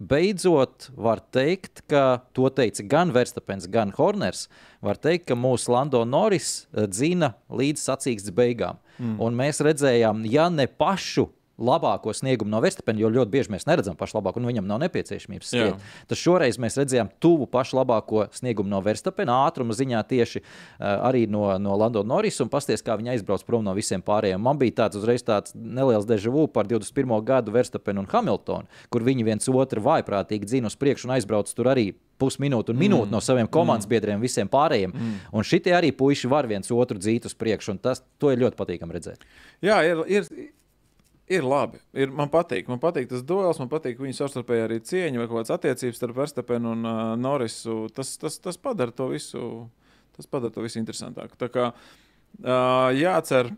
beidzot 0.01 0.89
var 0.97 1.21
teikt, 1.33 1.83
ka 1.89 2.21
to 2.35 2.49
teica 2.53 2.85
gan 2.89 3.13
Verstapens, 3.13 3.67
gan 3.71 3.93
Horners. 3.97 4.47
Var 4.81 4.97
teikt, 5.01 5.27
ka 5.29 5.37
mūsu 5.37 5.73
Lando 5.73 6.03
Norris 6.07 6.65
eh, 6.73 6.87
dzina 6.89 7.33
līdz 7.49 7.83
sacīksts 7.85 8.33
beigām. 8.35 8.81
Mm. 8.97 9.17
Un 9.21 9.37
mēs 9.37 9.61
redzējām, 9.65 10.25
ja 10.29 10.49
ne 10.53 10.67
pašu 10.67 11.29
labāko 11.59 12.13
sniegumu 12.15 12.51
no 12.51 12.61
Verstapena, 12.63 12.99
jo 13.01 13.09
ļoti 13.11 13.31
bieži 13.31 13.53
mēs 13.53 13.67
neredzam 13.69 13.97
pašu 13.99 14.17
labāko, 14.17 14.41
un 14.41 14.49
viņam 14.49 14.67
nav 14.69 14.81
nepieciešamības 14.85 15.51
skriet. 15.51 15.87
Tad 16.09 16.19
šoreiz 16.19 16.59
mēs 16.61 16.77
redzējām 16.79 17.11
tuvu 17.21 17.47
pašu 17.51 17.77
labāko 17.79 18.25
sniegumu 18.35 18.71
no 18.71 18.81
Verstapena, 18.85 19.41
ātruma 19.47 19.75
ziņā 19.77 20.01
tieši 20.09 20.41
uh, 20.41 21.07
arī 21.09 21.25
no, 21.29 21.45
no 21.61 21.77
Lando 21.79 22.03
Norris, 22.07 22.39
un 22.43 22.51
pasties, 22.51 22.83
kā 22.85 22.97
viņi 22.99 23.15
aizbrauc 23.15 23.45
prom 23.47 23.65
no 23.65 23.75
visiem 23.77 24.03
pārējiem. 24.05 24.41
Man 24.41 24.61
bija 24.61 24.81
tāds 24.83 25.01
uzreiz 25.01 25.25
tāds 25.27 25.55
neliels 25.55 26.07
deja 26.09 26.33
vu 26.33 26.47
par 26.51 26.69
21. 26.69 27.17
gadu 27.27 27.53
Verstapenu 27.55 28.05
un 28.05 28.09
Hamiltonu, 28.11 28.81
kur 28.89 29.05
viņi 29.05 29.27
viens 29.27 29.51
otru 29.51 29.83
vaiprātīgi 29.85 30.49
dzina 30.49 30.71
uz 30.71 30.79
priekšu 30.79 31.09
un 31.09 31.17
aizbrauc 31.17 31.51
tur 31.55 31.69
arī 31.71 31.91
pusminūti 32.21 32.73
un 32.73 32.79
minūti 32.81 33.09
mm. 33.09 33.15
no 33.15 33.21
saviem 33.23 33.49
komandas 33.51 33.87
mm. 33.87 33.91
biedriem, 33.95 34.21
visiem 34.21 34.49
pārējiem. 34.51 34.93
Mm. 34.93 35.19
Un 35.37 35.47
šitie 35.47 35.73
arī 35.77 35.91
puiši 35.97 36.29
var 36.31 36.49
viens 36.49 36.69
otru 36.73 37.01
dzīt 37.01 37.27
uz 37.29 37.37
priekšu, 37.37 37.75
un 37.75 37.81
tas 37.81 38.03
ir 38.03 38.43
ļoti 38.43 38.59
patīkami 38.59 38.97
redzēt. 38.97 39.25
Jā, 39.65 39.81
ir, 39.87 40.03
ir, 40.19 40.29
ir 41.31 41.47
labi. 41.47 41.79
Ir, 41.95 42.11
man 42.15 42.29
patīk, 42.31 42.69
man 42.71 42.79
patīk 42.81 43.09
tas 43.11 43.23
duels, 43.27 43.59
man 43.61 43.69
patīk 43.71 43.99
viņu 44.01 44.17
savstarpēji 44.17 44.65
arī 44.65 44.79
cieņa 44.87 45.21
vai 45.21 45.27
kaut 45.29 45.41
kādas 45.41 45.55
attiecības 45.55 45.99
starp 45.99 46.19
Verstapenu 46.19 46.75
un 46.75 46.87
uh, 46.87 47.01
Norisu. 47.19 47.85
Tas, 47.95 48.13
tas, 48.21 48.37
tas 48.43 48.59
padara 48.61 48.93
to 48.95 49.07
visu, 49.11 49.41
tas 50.17 50.29
padara 50.29 50.53
to 50.53 50.65
visu 50.65 50.81
interesantāku. 50.81 51.37
Tā 51.39 51.51
kā 51.53 51.71
uh, 51.71 52.89
jācer. 52.97 53.53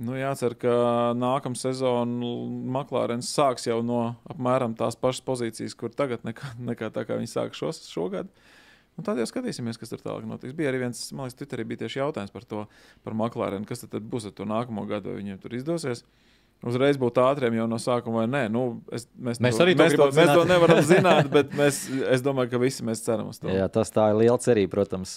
Nu, 0.00 0.14
jācer, 0.16 0.54
ka 0.56 0.70
nākamā 1.12 1.58
sezona 1.60 2.30
Maklārens 2.72 3.28
sāks 3.36 3.66
jau 3.68 3.82
no 3.84 4.14
apmēram 4.32 4.72
tās 4.72 4.96
pašas 4.96 5.20
pozīcijas, 5.26 5.74
kur 5.76 5.92
tagad, 5.92 6.24
nekā, 6.24 6.54
nekā 6.70 6.88
tā 6.94 7.04
kā 7.04 7.18
viņi 7.20 7.28
sāk 7.28 7.52
šos, 7.58 7.82
šogad. 7.92 8.30
Un 8.96 9.04
tad 9.04 9.20
jau 9.20 9.26
skatīsimies, 9.28 9.76
kas 9.80 9.92
tur 9.92 10.00
tālāk 10.00 10.24
notiks. 10.28 10.56
Bija 10.56 10.72
arī 10.72 10.80
viens, 10.86 11.02
man 11.12 11.28
liekas, 11.28 11.36
Twitterī 11.36 11.66
bija 11.68 11.82
tieši 11.84 12.00
jautājums 12.00 12.32
par 12.32 12.48
to, 12.48 12.64
par 13.04 13.16
Maklārenu, 13.16 13.68
kas 13.68 13.84
tad 13.84 14.08
būs 14.08 14.30
ar 14.30 14.34
to 14.36 14.48
nākamo 14.48 14.86
gadu, 14.88 15.12
vai 15.12 15.20
viņiem 15.20 15.40
tur 15.44 15.56
izdosies. 15.60 16.00
Uh, 16.00 16.29
uzreiz 16.66 16.98
būt 17.00 17.18
ātriem 17.22 17.56
jau 17.56 17.66
no 17.70 17.78
sākuma, 17.80 18.22
vai 18.22 18.26
nē. 18.30 18.42
Nu, 18.52 18.64
es, 18.92 19.06
mēs, 19.16 19.40
mēs 19.40 19.56
to, 19.56 19.64
arī 19.64 19.76
mēs 19.78 19.94
to, 19.96 20.08
mēs 20.16 20.32
to 20.34 20.44
nevaram 20.48 20.82
zināt, 20.92 21.30
bet 21.32 21.54
mēs, 21.56 21.82
es 22.16 22.24
domāju, 22.24 22.52
ka 22.52 22.60
visi 22.62 22.84
mēs 22.86 23.04
ceram 23.06 23.30
uz 23.32 23.40
to. 23.40 23.48
Jā, 23.52 23.68
tas 23.72 23.92
tā 23.94 24.10
ir 24.12 24.20
liela 24.22 24.38
cerība, 24.42 24.74
protams. 24.76 25.16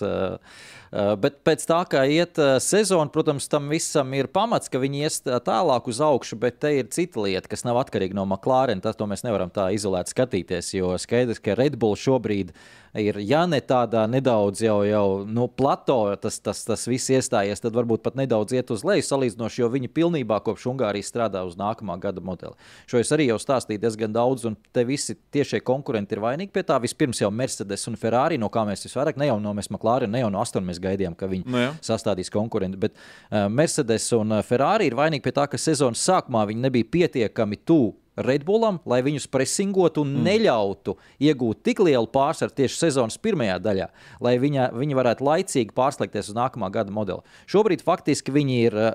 Bet 1.23 1.39
pēc 1.47 1.65
tā, 1.67 1.79
kā 1.89 2.03
iet 2.05 2.39
sezona, 2.63 3.09
protams, 3.13 3.49
tam 3.49 3.71
visam 3.73 4.13
ir 4.15 4.29
pamats, 4.31 4.69
ka 4.71 4.81
viņi 4.81 5.03
ies 5.07 5.19
tālāk 5.25 5.89
uz 5.89 5.99
augšu, 6.05 6.37
bet 6.39 6.61
te 6.63 6.71
ir 6.77 6.91
cita 6.93 7.25
lieta, 7.25 7.49
kas 7.49 7.65
nav 7.67 7.81
atkarīga 7.81 8.15
no 8.17 8.27
McLaren. 8.29 8.83
Tas 8.83 8.99
mēs 9.01 9.25
nevaram 9.25 9.51
tā 9.53 9.71
izolēti 9.75 10.13
skatīties, 10.13 10.75
jo 10.77 10.93
skaidrs, 11.01 11.41
ka 11.43 11.57
Red 11.59 11.79
Bull 11.81 11.99
šobrīd 11.99 12.53
ir 12.53 12.71
ir, 13.01 13.17
ja 13.25 13.43
ne 13.49 13.59
tādā 13.63 14.03
nedaudz 14.09 14.61
jau, 14.63 14.77
jau 14.85 15.07
nu, 15.25 15.47
plato, 15.49 15.97
tas, 16.21 16.37
tas, 16.43 16.61
tas 16.67 16.85
viss 16.89 17.09
iestājies, 17.13 17.61
tad 17.63 17.75
varbūt 17.75 18.03
pat 18.05 18.17
nedaudz 18.19 18.53
iet 18.53 18.69
uz 18.73 18.83
leju 18.85 19.05
salīdzinoši, 19.07 19.61
jo 19.63 19.69
viņi 19.73 19.89
pilnībā 19.93 20.39
kopš 20.45 20.67
Ungārijas 20.73 21.09
strādā 21.09 21.32
uz 21.41 21.55
nākamā 21.57 21.97
gada 22.01 22.21
modeli. 22.21 22.53
Šo 22.89 23.01
es 23.01 23.09
arī 23.15 23.27
jau 23.31 23.39
stāstīju 23.41 23.81
diezgan 23.81 24.13
daudz, 24.13 24.45
un 24.49 24.57
te 24.75 24.85
visi 24.85 25.15
tiešie 25.33 25.63
konkurenti 25.65 26.13
ir 26.13 26.21
vainīgi 26.23 26.53
pie 26.53 26.65
tā. 26.67 26.77
Vispirms 26.83 27.23
jau 27.23 27.31
Mercedes 27.33 27.87
un 27.89 27.97
Ferrari, 27.97 28.37
no 28.37 28.51
kā 28.53 28.65
mēs 28.67 28.85
visvairāk, 28.85 29.17
ne 29.17 29.31
jau 29.31 29.39
no 29.41 29.55
McLaren, 29.57 30.11
ne 30.13 30.21
jau 30.21 30.29
no 30.33 30.43
Aston 30.43 30.67
mēs 30.67 30.81
gaidījām, 30.83 31.17
ka 31.17 31.31
viņi 31.31 31.47
no 31.47 31.65
nu 31.65 31.73
sastādīs 31.83 32.29
konkurenti, 32.33 32.79
bet 32.85 32.93
uh, 32.95 33.47
Mercedes 33.49 34.11
un 34.17 34.37
Ferrari 34.45 34.91
ir 34.91 34.99
vainīgi 34.99 35.25
pie 35.25 35.33
tā, 35.35 35.47
ka 35.49 35.57
sezonas 35.57 36.03
sākumā 36.05 36.45
viņi 36.49 36.67
nebija 36.67 36.91
pietiekami 36.93 37.63
tuvu 37.65 37.95
Redbullam, 38.13 38.77
lai 38.85 38.99
viņus 39.05 39.25
presingotu 39.33 40.03
un 40.03 40.11
mm. 40.13 40.25
neļautu 40.27 40.93
iegūt 41.25 41.63
tik 41.65 41.81
lielu 41.81 42.05
pārsvaru 42.13 42.53
tieši 42.59 42.77
sezonas 42.85 43.17
pirmajā 43.21 43.57
daļā, 43.63 43.87
lai 44.21 44.35
viņa, 44.41 44.69
viņi 44.77 44.97
varētu 44.99 45.25
laicīgi 45.25 45.73
pārslēgties 45.73 46.29
uz 46.29 46.37
nākamā 46.37 46.69
gada 46.73 46.93
modeli. 46.93 47.25
Šobrīd 47.49 47.81
faktiski 47.85 48.35
viņi 48.35 48.59
ir 48.67 48.77
uh, 48.77 48.91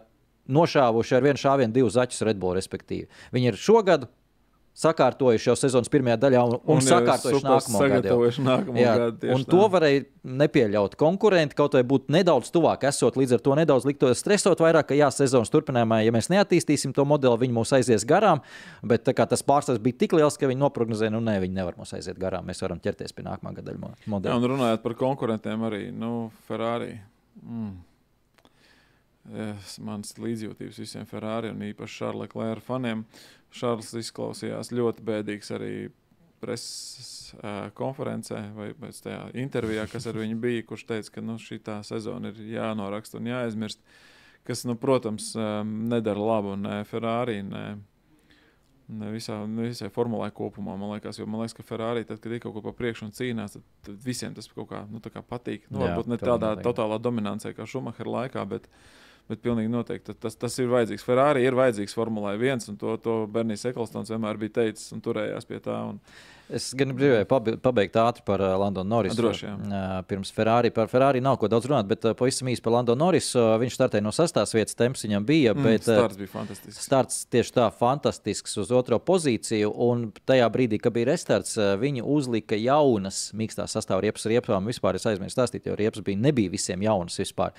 nošāvuši 0.53 1.19
ar 1.19 1.27
vienu 1.29 1.43
šāvienu 1.43 1.75
divus 1.75 1.97
zaķus 1.99 2.25
Redbull, 2.29 2.57
respektīvi. 2.59 3.09
Viņi 3.35 3.53
ir 3.53 3.61
šogad 3.61 4.09
sakārtojuši 4.79 5.49
jau 5.51 5.55
sezonas 5.59 5.91
pirmajā 5.91 6.19
daļā 6.23 6.43
un, 6.47 6.53
un, 6.61 6.77
un 6.77 6.85
sakārtojuši 6.85 7.43
nākamo 7.43 7.81
gadu. 7.91 8.19
Nākamo 8.47 8.79
Jā, 8.79 8.93
gadu 9.01 9.33
un 9.35 9.43
tā. 9.43 9.51
to 9.51 9.65
varēja 9.73 10.05
nepieļaut 10.43 10.95
konkurenti, 11.01 11.57
kaut 11.59 11.75
vai 11.75 11.83
būtu 11.89 12.15
nedaudz 12.15 12.53
tuvāk 12.55 12.87
esot, 12.91 13.19
līdz 13.19 13.37
ar 13.39 13.43
to 13.43 13.57
nedaudz 13.59 13.89
liktos 13.89 14.23
stresot 14.23 14.63
vairāk, 14.63 14.91
ka 14.93 14.99
jā, 14.99 15.09
sezonas 15.15 15.51
turpinājumā, 15.51 16.01
ja 16.07 16.15
mēs 16.15 16.31
neattīstīsim 16.31 16.95
to 16.95 17.07
modeli, 17.09 17.41
viņi 17.43 17.59
mūs 17.59 17.75
aizies 17.81 18.07
garām, 18.09 18.45
bet 18.87 19.09
tas 19.19 19.43
pārstāvs 19.47 19.83
bija 19.83 20.05
tik 20.05 20.15
liels, 20.19 20.39
ka 20.39 20.51
viņi 20.51 20.63
noprognozēja, 20.63 21.15
nu 21.17 21.25
nē, 21.27 21.41
viņi 21.43 21.59
nevar 21.59 21.79
mūs 21.81 21.97
aiziet 21.99 22.21
garām, 22.21 22.47
mēs 22.47 22.63
varam 22.63 22.79
ķerties 22.85 23.17
pie 23.17 23.27
nākamā 23.27 23.57
gada 23.59 23.75
modeļa. 23.75 24.31
Jā, 24.31 24.39
un 24.39 24.51
runājot 24.55 24.87
par 24.87 24.95
konkurentiem 25.01 25.67
arī, 25.67 25.89
nu, 25.91 26.29
Ferrari. 26.47 26.95
Mm. 27.43 27.75
Mans 29.85 30.15
līdzjūtības 30.17 30.81
visiem 30.81 31.09
Ferrari 31.09 31.51
un 31.53 31.65
īpaši 31.69 32.01
Šarla 32.01 32.29
Klēra 32.31 32.65
faniem. 32.65 33.05
Šārls 33.53 33.91
izklausījās 34.01 34.73
ļoti 34.73 35.05
bēdīgs 35.05 35.53
arī 35.57 35.73
preses 36.41 37.35
uh, 37.35 37.67
konferencē 37.77 38.41
vai 38.55 38.71
tajā 38.95 39.29
intervijā, 39.43 39.89
kas 39.91 40.07
ar 40.09 40.19
viņu 40.21 40.39
bija, 40.41 40.65
kurš 40.69 40.87
teica, 40.89 41.17
ka 41.17 41.25
nu, 41.25 41.39
šī 41.43 41.61
sezona 41.87 42.31
ir 42.33 42.41
jānoraksta 42.55 43.19
un 43.19 43.31
jāaizmirst. 43.33 43.83
Kas, 44.49 44.63
nu, 44.65 44.79
protams, 44.81 45.35
um, 45.37 45.73
nedara 45.91 46.23
labu 46.25 46.55
ne 46.57 46.79
Ferrari, 46.89 47.43
ne, 47.45 47.65
ne, 48.89 49.11
visā, 49.13 49.43
ne 49.45 49.67
visai 49.67 49.91
formulai 49.93 50.31
kopumā. 50.33 50.79
Man 50.79 50.95
liekas, 50.95 51.19
jo, 51.21 51.27
man 51.29 51.43
liekas, 51.43 51.57
ka 51.59 51.67
Ferrari, 51.67 52.07
tad, 52.09 52.23
kad 52.23 52.33
ir 52.33 52.41
kaut 52.41 52.55
ko 52.57 52.63
pa 52.65 52.73
priekšu 52.79 53.11
un 53.11 53.13
cīnās, 53.19 53.59
tad, 53.59 53.67
tad 53.91 53.99
visiem 54.07 54.39
tas 54.39 54.49
kaut 54.55 54.71
kā, 54.71 54.87
nu, 54.89 55.03
kā 55.05 55.21
patīk. 55.21 55.67
Nu, 55.69 55.83
varbūt 55.83 56.09
ne 56.15 56.21
tādā 56.23 56.55
totālā 56.65 56.97
dominancē 57.03 57.53
kā 57.59 57.69
Šumahera 57.69 58.15
laikā, 58.15 58.47
bet, 58.49 58.71
uh, 58.71 58.98
Bet 59.29 59.43
pilnīgi 59.45 59.69
noteikti 59.69 60.15
tas, 60.17 60.39
tas 60.41 60.55
ir 60.63 60.71
vajadzīgs. 60.73 61.05
Ferrari 61.05 61.45
ir 61.45 61.57
vajadzīgs 61.59 61.97
Formulē 61.97 62.33
1, 62.39 62.65
un 62.73 62.79
to, 62.81 62.95
to 63.05 63.17
Bernijs 63.33 63.67
Eklstons 63.69 64.09
vienmēr 64.13 64.41
bija 64.41 64.63
teicis 64.63 64.95
un 64.97 65.05
turējās 65.05 65.49
pie 65.49 65.61
tā. 65.65 65.77
Un, 65.91 66.01
Es 66.49 66.71
gan 66.77 66.95
gribēju 66.97 67.27
pabeigt 67.61 67.97
ātri 68.01 68.23
par 68.25 68.41
uh, 68.41 68.55
Landonu 68.57 68.89
Norrisu. 68.89 69.19
Droši 69.19 69.45
vien. 69.45 69.69
Uh, 69.69 69.99
pirms 70.09 70.31
Ferrari. 70.33 70.71
Par 70.73 70.89
Ferrari 70.89 71.21
nav 71.25 71.37
ko 71.41 71.51
daudz 71.53 71.69
runāt, 71.69 71.89
bet 71.91 72.07
uh, 72.09 72.15
pavisam 72.17 72.49
īsi 72.49 72.65
par 72.65 72.73
Landonu 72.79 73.03
Norrisu. 73.05 73.37
Uh, 73.37 73.57
viņš 73.61 73.77
startēja 73.77 74.05
no 74.07 74.13
sastāvs 74.17 74.55
vietas, 74.57 74.79
temps 74.79 75.05
viņam 75.05 75.27
bija. 75.29 75.53
Mm, 75.53 75.67
bet, 75.69 75.85
uh, 75.85 76.01
starts 76.01 76.21
bija 76.21 76.33
fantastisks. 76.33 76.81
Starts 76.89 77.21
tieši 77.35 77.55
tā, 77.59 77.69
fantastisks 77.83 78.57
uz 78.65 78.73
otro 78.73 79.01
pozīciju. 79.11 79.75
Un 79.89 80.09
tajā 80.29 80.49
brīdī, 80.55 80.81
kad 80.81 80.97
bija 80.97 81.11
restarts, 81.11 81.59
viņi 81.85 82.07
uzlika 82.17 82.57
jaunas 82.57 83.27
mīkstās 83.37 83.77
sastāvā 83.77 84.07
riepas 84.09 84.25
riepām. 84.33 84.73
Vispār 84.73 84.97
es 84.97 85.07
aizmirsu 85.11 85.37
stāstīt, 85.37 85.69
jo 85.69 85.77
riepas 85.77 86.05
bija 86.07 86.25
nebija 86.31 86.57
visiem 86.57 86.89
jaunas 86.89 87.21
vispār. 87.21 87.53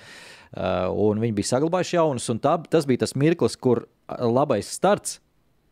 Un 0.50 1.22
viņi 1.22 1.36
bija 1.38 1.54
saglabājuši 1.54 1.98
jaunas, 2.00 2.26
un 2.32 2.42
tā, 2.42 2.58
tas 2.70 2.90
bija 2.90 3.04
tas 3.04 3.14
mirklis, 3.14 3.54
kur 3.54 3.86
labais 4.18 4.66
starts 4.74 5.20
Eh, 5.20 5.29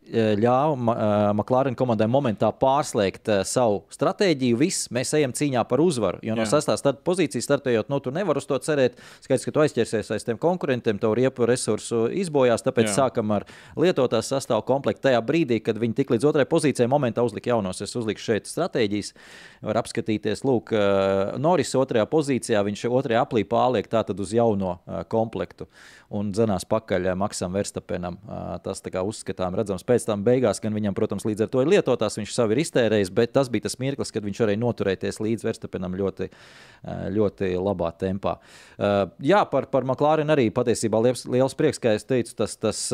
ļāva 0.08 0.94
eh, 0.94 1.14
McLaren 1.34 1.76
komandai 1.78 2.08
momentā 2.10 2.48
pārslēgt 2.56 3.28
uh, 3.30 3.42
savu 3.46 3.82
stratēģiju. 3.92 4.58
Viss, 4.60 4.88
mēs 4.94 5.12
ejam 5.18 5.34
cīņā 5.36 5.64
par 5.68 5.82
uzvaru. 5.84 6.20
Jo 6.24 6.36
no 6.38 6.46
sastāvā 6.48 6.78
start 6.80 7.02
pozīcijas 7.06 7.48
startējot, 7.48 7.90
nu, 7.92 8.00
tu 8.04 8.12
nevari 8.14 8.40
uz 8.40 8.48
to 8.48 8.58
cerēt. 8.64 8.98
Skaidrs, 9.24 9.46
ka 9.46 9.54
tu 9.54 9.62
aizķersies 9.64 10.12
aiz 10.14 10.26
tiem 10.26 10.40
konkurentiem, 10.40 11.00
tev 11.00 11.16
riepu 11.18 11.48
resursu 11.48 12.06
izbojās. 12.16 12.64
Tāpēc 12.66 12.90
Jā. 12.90 12.94
sākam 13.02 13.34
ar 13.36 13.46
lietotās 13.78 14.30
sastāvu 14.32 14.64
komplektu. 14.68 15.06
Tajā 15.08 15.20
brīdī, 15.24 15.60
kad 15.64 15.80
viņi 15.80 15.98
tik 16.00 16.14
līdz 16.14 16.28
otrai 16.30 16.48
pozīcijai 16.48 16.88
momentā 16.90 17.24
uzlika 17.26 17.52
jaunos, 17.52 17.82
es 17.84 17.94
uzliku 17.98 18.24
šeit 18.24 18.48
stratēģijas. 18.50 19.12
Var 19.68 19.82
apskatīties, 19.82 20.44
lūk, 20.46 20.72
Noris 21.42 21.74
otrajā 21.78 22.06
pozīcijā, 22.10 22.62
viņš 22.66 22.86
otrajā 22.88 23.24
aplī 23.26 23.44
pārliek 23.48 23.88
tātad 23.90 24.20
uz 24.22 24.32
jauno 24.36 24.78
komplektu 25.12 25.68
un 26.14 26.30
dzenās 26.32 26.64
pakaļ 26.68 27.10
Maksam 27.18 27.52
Verstapenam. 27.56 28.16
Tas 28.64 28.80
tā 28.84 28.92
kā 28.92 29.02
uzskatām, 29.04 29.56
redzams, 29.58 29.84
pēc 29.86 29.97
tam 30.06 30.22
beigās, 30.26 30.60
gan 30.62 30.76
viņam, 30.76 30.94
protams, 30.96 31.26
līdz 31.28 31.46
ar 31.46 31.50
to 31.52 31.62
ir 31.64 31.70
lietotās, 31.72 32.18
viņš 32.20 32.34
savu 32.34 32.54
ir 32.54 32.62
iztērējis, 32.64 33.12
bet 33.14 33.32
tas 33.36 33.50
bija 33.52 33.66
tas 33.66 33.78
mirklis, 33.82 34.12
kad 34.14 34.26
viņš 34.26 34.42
varēja 34.44 34.62
noturēties 34.62 35.20
līdz 35.24 35.46
Verstapenam 35.48 35.96
ļoti, 35.98 36.28
ļoti 37.16 37.50
labā 37.58 37.90
tempā. 37.98 38.36
Jā, 38.78 39.42
par, 39.50 39.70
par 39.72 39.88
McLaren 39.88 40.30
arī 40.34 40.48
patiesībā 40.54 41.02
liels, 41.08 41.26
liels 41.30 41.58
prieks, 41.58 41.82
kā 41.82 41.96
es 41.98 42.06
teicu, 42.08 42.36
tas. 42.38 42.56
tas 42.60 42.86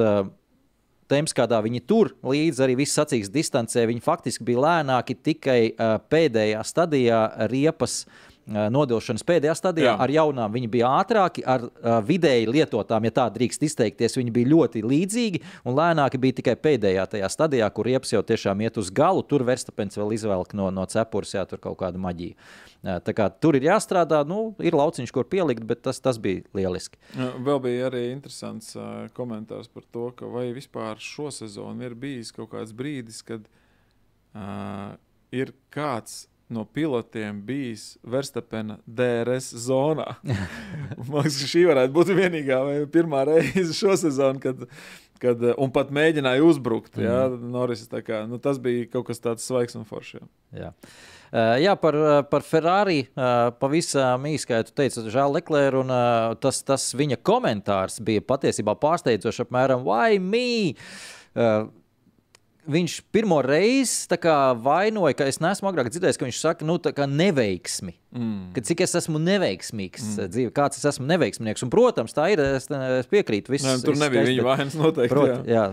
temps, 1.05 1.34
kādā 1.36 1.59
viņi 1.61 1.82
tur 1.84 2.14
līdzi 2.24 2.62
arī 2.64 2.78
viss 2.78 2.96
sacīks 2.96 3.28
distancē, 3.28 3.82
viņi 3.90 4.00
faktiski 4.00 4.46
bija 4.48 4.62
lēnāki 4.64 5.18
tikai 5.20 5.59
uh, 5.68 5.98
pēdējā 6.09 6.62
stadijā 6.64 7.18
riepas 7.52 7.98
uh, 8.07 8.34
nodošanas 8.47 9.24
pēdējā 9.24 9.55
stadijā. 9.57 9.92
Jā. 9.92 9.95
Ar 10.05 10.12
jaunām 10.12 10.53
viņi 10.53 10.68
bija 10.72 10.90
ātrāki, 11.01 11.45
ar 11.49 11.64
uh, 11.64 11.97
vidēji 12.05 12.51
lietotām, 12.51 13.07
ja 13.09 13.14
tā 13.16 13.24
drīkst 13.32 13.64
izteikties, 13.64 14.18
viņi 14.18 14.34
bija 14.34 14.51
ļoti 14.53 14.82
līdzīgi. 14.84 15.40
Un 15.64 15.78
lēnāki 15.78 16.20
bija 16.20 16.38
tikai 16.40 16.57
pēdējā 16.61 17.07
tajā 17.14 17.30
stadijā, 17.32 17.70
kur 17.72 17.88
riepas 17.88 18.12
jau 18.12 18.20
tiešām 18.26 18.61
iet 18.66 18.76
uz 18.80 18.90
galu. 18.95 19.24
Tur 19.24 19.47
Verstapens 19.49 19.97
vēl 19.97 20.12
izvelk 20.18 20.53
no, 20.59 20.68
no 20.74 20.84
cepures, 20.90 21.32
jā, 21.38 21.47
tur 21.49 21.62
kaut 21.64 21.78
kāda 21.80 22.01
maģija. 22.01 22.36
Tā 22.84 23.14
kā 23.16 23.30
tur 23.40 23.57
ir 23.57 23.64
jāstrādā, 23.64 24.20
nu, 24.28 24.51
ir 24.61 24.76
lauciņš, 24.76 25.12
kur 25.14 25.24
pielikt, 25.24 25.64
bet 25.64 25.80
tas, 25.86 26.03
tas 26.05 26.18
bija 26.20 26.45
lieliski. 26.57 27.01
Vēl 27.16 27.62
bija 27.64 27.88
arī 27.88 28.11
interesants 28.11 28.74
uh, 28.76 29.07
komentārs 29.16 29.72
par 29.72 29.88
to, 29.88 30.11
ka 30.18 30.28
vai 30.28 30.51
vispār 30.53 31.01
šo 31.01 31.30
sezonu 31.32 31.88
ir 31.88 31.97
bijis 31.97 32.34
kaut 32.36 32.53
kāds 32.53 32.76
brīdis, 32.76 33.22
kad 33.24 33.49
uh, 34.36 34.92
ir 35.32 35.55
kāds 35.72 36.26
no 36.49 36.64
pilotiem 36.64 37.40
bijis 37.47 37.95
Verstapena 38.03 38.78
DRS 38.86 39.53
zonā. 39.66 40.16
Man 41.09 41.24
liekas, 41.24 41.40
ka 41.40 41.51
šī 41.51 41.64
varētu 41.70 41.95
būt 41.95 42.12
vienīgā 42.18 42.61
vai 42.66 42.76
pirmā 42.90 43.24
reize 43.28 43.72
šo 43.76 43.97
sezonu, 44.01 44.42
kad, 44.42 44.66
kad 45.22 45.42
un 45.55 45.72
pat 45.74 45.92
mēģināja 45.95 46.45
uzbrukt. 46.45 46.99
Mm. 46.99 47.07
Jā, 47.09 47.18
Norris, 47.57 47.86
kā, 48.07 48.24
nu, 48.30 48.40
tas 48.42 48.61
bija 48.62 48.86
kaut 48.92 49.09
kas 49.11 49.22
tāds 49.24 49.47
svaigs 49.49 49.76
un 49.78 49.88
foršs. 49.88 50.24
Jā. 50.55 50.72
Uh, 51.34 51.57
jā, 51.59 51.72
par, 51.80 51.97
par 52.30 52.45
Ferrari 52.47 53.01
uh, 53.09 53.49
pavisam 53.59 54.22
īsi, 54.30 54.47
kā 54.47 54.61
jūs 54.61 54.74
teicāt, 54.76 55.09
žēl 55.11 55.32
Leclerc, 55.34 55.80
un 55.80 55.90
uh, 55.90 56.36
tas, 56.38 56.61
tas 56.62 56.84
viņa 56.95 57.18
komentārs 57.26 57.99
bija 58.05 58.22
patiesībā 58.22 58.76
pārsteidzošs 58.78 59.42
apmēram, 59.42 59.82
why 59.82 60.20
me? 60.22 60.76
Uh, 61.34 61.72
viņš 62.70 63.00
pirmo 63.14 63.40
reizi 63.44 64.18
vainoja, 64.64 65.16
ka 65.18 65.26
es 65.28 65.40
neesmu 65.42 65.68
agrāk 65.70 65.90
dzirdējis, 65.92 66.18
ka 66.18 66.26
viņš 66.28 66.40
saka, 66.40 66.66
nu, 66.66 66.78
neveiksmi. 67.10 67.94
Mm. 68.14 68.52
Ka 68.54 68.62
cik 68.62 68.84
es 68.84 68.94
esmu 68.94 69.18
neveiksmīgs 69.18 70.04
mm. 70.06 70.28
dzīvē, 70.30 70.50
kāds 70.54 70.78
es 70.78 70.86
esmu 70.86 71.06
neveiksmīgs. 71.08 71.64
Un, 71.66 71.70
protams, 71.72 72.14
tā 72.14 72.28
ir. 72.30 72.42
Es, 72.58 72.68
es 72.70 73.08
piekrītu. 73.10 73.50
Viss, 73.50 73.66
Nē, 73.66 73.80
tur 73.82 73.98
nebija 73.98 74.22
viņa 74.28 74.44
vainas 74.46 74.76
noteikti. 74.78 75.10
Prot, 75.10 75.48
jā. 75.50 75.64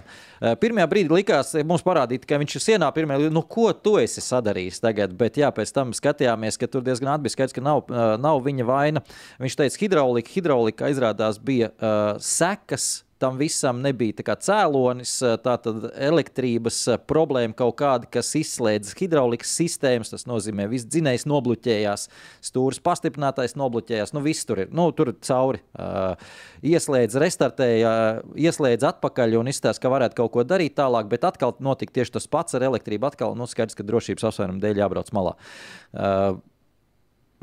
Jā. 0.41 0.55
Pirmajā 0.61 0.87
brīdī 0.89 1.13
likās 1.19 1.53
mums 1.69 1.85
parādīt, 1.85 2.25
ka 2.25 2.39
viņš 2.41 2.57
ir 2.57 2.65
sienā 2.65 2.89
pirmajā, 2.95 3.29
nu, 3.33 3.45
ko 3.45 3.69
tu 3.77 3.99
esi 4.01 4.23
sadarījis 4.25 4.81
tagad. 4.81 5.13
Bet, 5.19 5.37
jā, 5.41 5.51
pēc 5.53 5.73
tam 5.75 5.93
skatījāmies, 5.97 6.57
ka 6.57 6.71
tur 6.71 6.85
diezgan 6.85 7.13
atbija 7.13 7.35
skaidrs, 7.35 7.55
ka 7.57 7.65
nav, 7.65 7.85
nav 8.21 8.41
viņa 8.47 8.67
vaina. 8.67 9.05
Viņš 9.41 9.61
teica, 9.61 9.81
hidraulika, 9.85 10.33
hidraulika 10.33 10.89
izrādās 10.89 11.37
bija 11.37 11.69
uh, 11.77 12.17
sekas 12.25 13.03
tam 13.21 13.37
visam 13.39 13.81
nebija 13.83 14.35
cēlonis. 14.41 15.13
Tātad 15.45 15.87
elektrības 15.93 16.79
problēma 17.09 17.55
kaut 17.57 17.77
kāda, 17.81 18.09
kas 18.11 18.33
izslēdz 18.39 18.95
hidraulikas 18.99 19.53
sistēmas. 19.59 20.11
Tas 20.13 20.27
nozīmē, 20.29 20.65
ka 20.65 20.73
viss 20.73 20.89
dzinējs 20.89 21.27
nobloķējās, 21.29 22.07
stūris 22.49 22.81
pastiprinātais 22.83 23.55
nobloķējās. 23.59 24.15
Nu, 24.17 24.23
viss 24.25 24.47
tur 24.49 24.65
ir 24.65 24.75
nu, 24.75 24.89
tur 24.97 25.13
cauri. 25.21 25.61
Ieslēdz, 26.65 27.17
restartēja, 27.21 27.95
ieslēdz 28.49 28.89
atpakaļ 28.91 29.39
un 29.41 29.51
izstāsta, 29.53 29.83
ka 29.85 29.93
varētu 29.93 30.21
kaut 30.23 30.35
ko 30.35 30.45
darīt 30.47 30.77
tālāk, 30.79 31.09
bet 31.11 31.27
atkal 31.27 31.55
notika 31.63 31.99
tieši 31.99 32.17
tas 32.17 32.29
pats 32.31 32.57
ar 32.57 32.65
elektrību. 32.71 33.11
Atkal 33.11 33.37
nu, 33.37 33.49
skaidrs, 33.49 33.77
ka 33.77 33.85
drošības 33.87 34.31
apsvērumu 34.31 34.63
dēļ 34.63 34.81
jābrauc 34.83 35.13
malā. 35.15 35.35
Uh, 35.91 36.39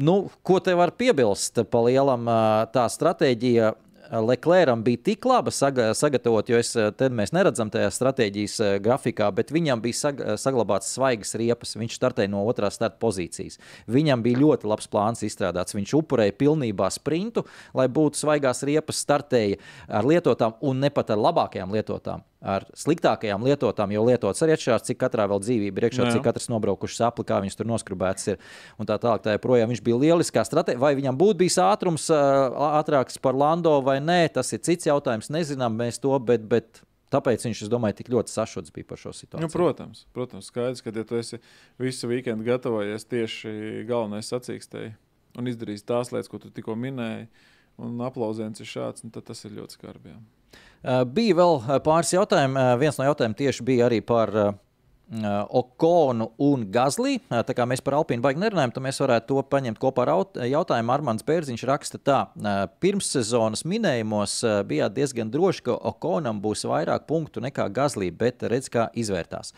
nu, 0.02 0.20
ko 0.42 0.58
te 0.64 0.74
var 0.78 0.94
piebilst? 0.98 1.62
Pa 1.70 1.82
lielam 1.86 2.28
tā 2.74 2.86
stratēģija 2.92 3.74
Leclercam 4.10 4.82
bija 4.84 5.02
tik 5.04 5.24
laba 5.28 5.50
saga, 5.50 5.90
sagatavot, 5.94 6.48
jo 6.48 6.58
es, 6.58 6.74
eh, 6.76 6.90
mēs 7.12 7.32
neredzam 7.36 7.70
tajā 7.70 7.90
stratēģijas 7.92 8.54
eh, 8.60 8.78
grafikā, 8.80 9.28
bet 9.34 9.52
viņam 9.52 9.82
bija 9.84 9.98
sag, 9.98 10.22
saglabāts 10.40 10.94
svaigas 10.96 11.34
riepas. 11.36 11.76
Viņš 11.76 11.98
startēja 11.98 12.32
no 12.32 12.44
otrās 12.48 12.78
starta 12.80 12.96
pozīcijas. 13.02 13.58
Viņam 13.88 14.22
bija 14.24 14.40
ļoti 14.40 14.70
labs 14.70 14.88
plāns 14.88 15.24
izstrādāts. 15.26 15.76
Viņš 15.76 15.94
upurēja 16.00 16.36
pilnībā 16.40 16.88
sprintu, 16.94 17.44
lai 17.74 17.88
būtu 17.88 18.22
svaigās 18.22 18.64
riepas, 18.64 19.04
startēja 19.04 19.60
ar 19.88 20.08
lietotām 20.08 20.56
un 20.60 20.80
ne 20.80 20.90
pat 20.90 21.12
ar 21.12 21.20
labākajām 21.28 21.76
lietotām 21.76 22.24
ar 22.38 22.66
sliktākajām 22.78 23.42
lietotām, 23.46 23.92
jo 23.94 24.04
lietots 24.06 24.42
arī 24.44 24.54
atšķirās, 24.54 24.86
cik 24.86 25.00
katrā 25.00 25.26
vēl 25.30 25.40
dzīvība 25.42 25.80
ir 25.80 25.86
iekšā, 25.88 26.10
cik 26.14 26.24
katrs 26.26 26.48
nobraukušs 26.52 27.00
apli, 27.08 27.26
kā 27.26 27.40
viņas 27.42 27.58
tur 27.58 27.70
noskrubētas 27.70 28.32
ir. 28.34 28.42
Un 28.78 28.88
tā 28.88 28.98
tālāk, 29.02 29.24
tā 29.24 29.34
joprojām 29.34 29.72
viņš 29.72 29.82
bija 29.86 30.02
lieliskā 30.04 30.44
stratēģija. 30.46 30.82
Vai 30.82 30.92
viņam 30.98 31.18
būtu 31.18 31.42
bijis 31.42 31.58
ātrums 31.62 32.06
ātrāks 32.12 33.18
par 33.22 33.38
Lando 33.38 33.78
vai 33.82 33.98
nē, 34.04 34.20
tas 34.38 34.52
ir 34.54 34.62
cits 34.62 34.86
jautājums. 34.86 35.32
Nezinām 35.34 35.74
mēs 35.78 35.98
to, 36.02 36.14
bet, 36.22 36.46
bet 36.50 36.84
Tāpēc 37.08 37.46
viņš, 37.46 37.62
es 37.64 37.70
domāju, 37.72 37.96
tik 38.02 38.10
ļoti 38.12 38.28
sašuts 38.28 38.72
bija 38.74 38.84
par 38.90 39.00
šo 39.00 39.14
situāciju. 39.16 39.40
Nu, 39.40 39.48
protams, 39.48 40.02
protams, 40.12 40.50
skaidrs, 40.50 40.82
ka 40.84 40.92
ja 40.92 41.06
tu 41.08 41.16
esi 41.16 41.38
visu 41.80 42.10
weekendu 42.10 42.44
gatavojies 42.44 43.08
tieši 43.08 43.52
galvenais 43.88 44.28
sacīkstēji 44.28 44.92
un 45.40 45.48
izdarījis 45.48 45.86
tās 45.88 46.12
lietas, 46.12 46.28
ko 46.28 46.40
tu 46.42 46.50
tikko 46.52 46.76
minēji, 46.76 47.28
un 47.78 47.98
aplausiens 48.06 48.60
ir 48.62 48.68
šāds, 48.68 49.04
tad 49.14 49.26
tas 49.28 49.44
ir 49.46 49.56
ļoti 49.58 49.78
skarbi. 49.78 50.14
Uh, 50.14 51.02
bija 51.04 51.36
vēl 51.38 51.60
pāris 51.86 52.14
jautājumu. 52.14 52.58
Uh, 52.58 52.72
viens 52.80 52.98
no 52.98 53.06
jautājumiem 53.08 53.38
tieši 53.38 53.66
bija 53.66 53.88
arī 53.88 54.02
par 54.04 54.34
Okonu 55.08 56.26
un 56.44 56.66
Gazlī. 56.68 57.14
Tā 57.32 57.54
kā 57.56 57.64
mēs 57.64 57.80
par 57.80 57.96
Alpīnu 57.96 58.20
baigi 58.20 58.42
nerunājam, 58.42 58.74
tad 58.76 58.84
mēs 58.84 59.00
varētu 59.00 59.30
to 59.30 59.44
paņemt 59.54 59.80
kopā 59.80 60.04
ar 60.04 60.10
jautājumu. 60.44 60.92
Armāns 60.92 61.24
Bērziņš 61.24 61.64
raksta 61.70 62.00
tā, 62.04 62.18
pirmssezonas 62.84 63.64
minējumos 63.64 64.42
bijāt 64.68 64.98
diezgan 64.98 65.32
droši, 65.32 65.64
ka 65.70 65.78
Okonam 65.92 66.42
būs 66.44 66.66
vairāk 66.68 67.08
punktu 67.08 67.40
nekā 67.40 67.70
Gazlī, 67.72 68.10
bet 68.12 68.44
redz, 68.44 68.68
kā 68.68 68.90
izvērtās. 68.92 69.54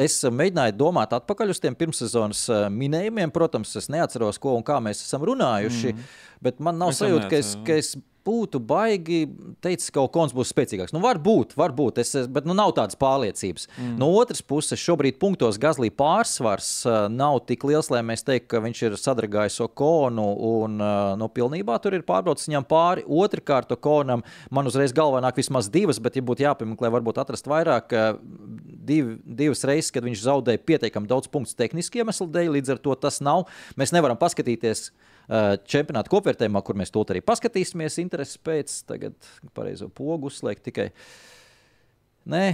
Es 0.00 0.16
mēģināju 0.26 0.74
domāt 0.74 1.12
atpakaļ 1.14 1.52
uz 1.52 1.60
tiem 1.62 1.76
pirmssezonas 1.78 2.46
minējumiem. 2.74 3.30
Protams, 3.34 3.76
es 3.78 3.86
neatceros, 3.92 4.40
ko 4.42 4.56
un 4.58 4.64
kā 4.66 4.80
mēs 4.82 5.04
esam 5.04 5.22
runājuši, 5.28 5.92
mm. 5.94 6.08
bet 6.42 6.58
man 6.64 6.80
nav 6.82 6.90
sajūta, 6.98 7.28
ka 7.30 7.38
es, 7.38 7.52
ka 7.66 7.78
es 7.78 7.92
būtu 8.24 8.60
baigi 8.64 9.24
teicis, 9.64 9.90
ka 9.94 10.04
Okons 10.04 10.34
būs 10.36 10.50
spēcīgāks. 10.52 10.94
Nu, 10.94 11.02
varbūt, 11.04 11.54
varbūt, 11.58 12.00
es, 12.02 12.14
bet 12.32 12.48
nu, 12.48 12.56
nav 12.56 12.72
tādas 12.76 12.98
pārliecības. 13.00 13.68
Mm. 13.76 13.94
No 14.00 14.10
otras 14.16 14.42
puses, 14.44 14.80
šobrīd 14.80 15.18
punktos 15.22 15.58
Gazlī 15.60 15.90
pārsvars 15.94 16.70
uh, 16.88 16.98
nav 17.12 17.42
tik 17.48 17.66
liels, 17.68 17.90
lai 17.92 18.02
mēs 18.06 18.24
teiktu, 18.26 18.48
ka 18.54 18.62
viņš 18.64 18.82
ir 18.88 18.98
sadragājis 19.00 19.60
Okonu 19.66 20.26
un 20.48 20.80
uh, 20.80 21.14
nu, 21.20 21.30
pilnībā 21.32 21.78
tur 21.82 21.96
ir 21.96 22.06
pārbraucis 22.06 22.50
viņam 22.50 22.68
pāri. 22.68 23.06
Otrakārt, 23.06 23.72
Okonam 23.76 24.24
man 24.54 24.70
uzreiz 24.70 24.94
galvā 24.96 25.22
nāk 25.24 25.40
vismaz 25.40 25.70
divas, 25.72 26.00
bet, 26.02 26.18
ja 26.18 26.24
būtu 26.24 26.46
jāpiemeklē, 26.46 26.92
varbūt 26.98 27.20
atrast 27.22 27.48
vairāk, 27.50 27.94
uh, 27.94 28.20
div, 28.84 29.16
divas 29.24 29.64
reizes, 29.68 29.92
kad 29.94 30.06
viņš 30.06 30.24
zaudēja 30.26 30.64
pietiekami 30.64 31.10
daudz 31.10 31.30
punktu 31.32 31.56
tehniski 31.58 32.02
iemeslu 32.02 32.28
dēļ, 32.32 32.54
līdz 32.58 32.76
ar 32.76 32.84
to 32.84 32.96
tas 33.06 33.20
nav. 33.24 33.48
Mēs 33.80 33.92
nevaram 33.94 34.18
paskatīties 34.20 34.88
Eh, 34.88 35.13
čempionāta 35.28 36.12
kopvērtējumā, 36.12 36.62
kur 36.64 36.78
mēs 36.78 36.92
to 36.94 37.04
arī 37.08 37.22
paskatīsimies. 37.24 38.00
Intereses 38.02 38.40
pēc, 38.40 38.76
tagad 38.88 39.16
pareizo 39.56 39.88
pogu 39.88 40.30
uzslēgt 40.32 40.66
tikai. 40.68 40.90
Nē, 42.30 42.44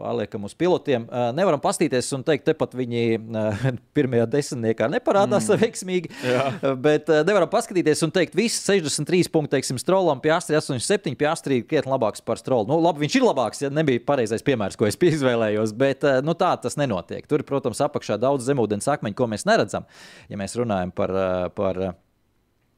Pārliekam 0.00 0.46
uz 0.48 0.54
pilotiem. 0.56 1.04
Uh, 1.10 1.28
nevaram 1.36 1.60
pastīties 1.60 2.08
un 2.16 2.22
teikt, 2.24 2.46
tepat 2.48 2.72
viņi 2.78 3.02
uh, 3.18 3.64
pirmajā 3.96 4.26
desmitniekā 4.32 4.88
neparādās 4.94 5.48
mm. 5.50 5.60
veiksmīgi. 5.60 6.12
Jā. 6.24 6.46
Bet 6.80 7.10
uh, 7.12 7.20
nevaram 7.26 7.50
paskatīties 7.52 8.00
un 8.06 8.14
teikt, 8.14 8.36
viss 8.38 8.62
63 8.64 9.28
punkti, 9.32 9.52
teiksim, 9.58 9.80
Strolam, 9.82 10.22
Piastri 10.24 10.56
87, 10.56 11.16
Piastri 11.20 11.60
ir 11.60 11.68
krietni 11.68 11.92
labāks 11.92 12.24
par 12.24 12.40
Strolu. 12.40 12.68
Nu, 12.70 12.80
labi, 12.80 13.04
viņš 13.04 13.18
ir 13.20 13.26
labāks, 13.26 13.64
ja 13.66 13.72
nebija 13.72 14.02
pareizais 14.06 14.44
piemērs, 14.46 14.78
ko 14.80 14.88
es 14.88 14.98
izvēlējos, 15.12 15.76
bet 15.76 16.06
nu, 16.24 16.36
tā 16.38 16.54
tas 16.62 16.78
nenotiek. 16.80 17.28
Tur, 17.28 17.44
protams, 17.48 17.82
apakšā 17.84 18.16
daudz 18.20 18.48
zemūdens 18.48 18.88
akmeņu, 18.94 19.18
ko 19.18 19.28
mēs 19.30 19.48
neredzam, 19.48 19.88
ja 20.32 20.40
mēs 20.40 20.56
runājam 20.60 20.94
par. 20.96 21.18
Par 21.56 21.90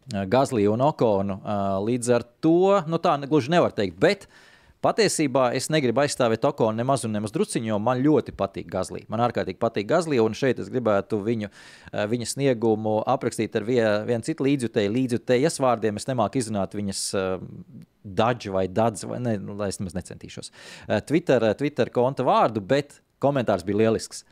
Gazliju 0.03 0.73
un 0.75 0.81
Okonu. 0.83 1.37
Līdz 1.87 2.09
ar 2.17 2.25
to 2.43 2.81
nu, 2.91 2.99
tā 2.99 3.13
gluži 3.23 3.53
nevar 3.53 3.71
teikt. 3.77 4.01
Bet 4.03 4.25
uh, 4.27 4.41
Patiesībā 4.83 5.53
es 5.55 5.69
negribu 5.71 6.03
aizstāvēt 6.03 6.43
Okonu 6.49 6.75
nemaz 6.81 7.05
un 7.07 7.13
nemaz 7.15 7.31
drusciņu, 7.35 7.69
jo 7.71 7.77
man 7.79 8.01
ļoti 8.03 8.33
patīk 8.35 8.67
Gazlī. 8.71 9.05
Man 9.13 9.23
ārkārtīgi 9.23 9.61
patīk 9.63 9.87
Gazlī, 9.93 10.19
un 10.19 10.35
šeit 10.35 10.59
es 10.59 10.73
gribētu 10.73 11.21
viņu, 11.23 11.51
eh, 11.93 12.07
viņa 12.11 12.27
sniegumu 12.33 12.97
aprakstīt 13.07 13.55
ar 13.55 13.63
vienu 13.69 13.93
vien 14.09 14.27
citu 14.27 14.43
līdzjutēju, 14.43 14.95
līdzjutējas 14.97 15.61
vārdiem. 15.63 16.03
Es 16.03 16.09
nemāku 16.11 16.41
izrunāt 16.41 16.75
viņas 16.75 17.03
uh, 17.15 17.45
daļu 18.03 18.57
vai 18.57 18.67
dadzu, 18.67 19.13
vai 19.13 19.21
ne, 19.23 19.37
lai 19.55 19.71
es 19.71 19.79
nemaz 19.79 19.95
necentīšos. 20.01 20.51
Uh, 20.89 20.99
Twitter, 21.07 21.47
Twitter 21.55 21.91
konta 21.95 22.27
vārdu, 22.27 22.59
bet 22.59 22.99
komentārs 23.23 23.63
bija 23.63 23.85
lielisks. 23.85 24.25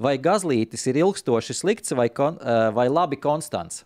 Vai 0.00 0.16
Gazlītis 0.16 0.88
ir 0.88 1.02
ilgstoši 1.02 1.60
slikts 1.60 1.92
vai, 1.92 2.08
kon, 2.08 2.38
vai 2.72 2.86
labi 2.88 3.18
konstants? 3.20 3.82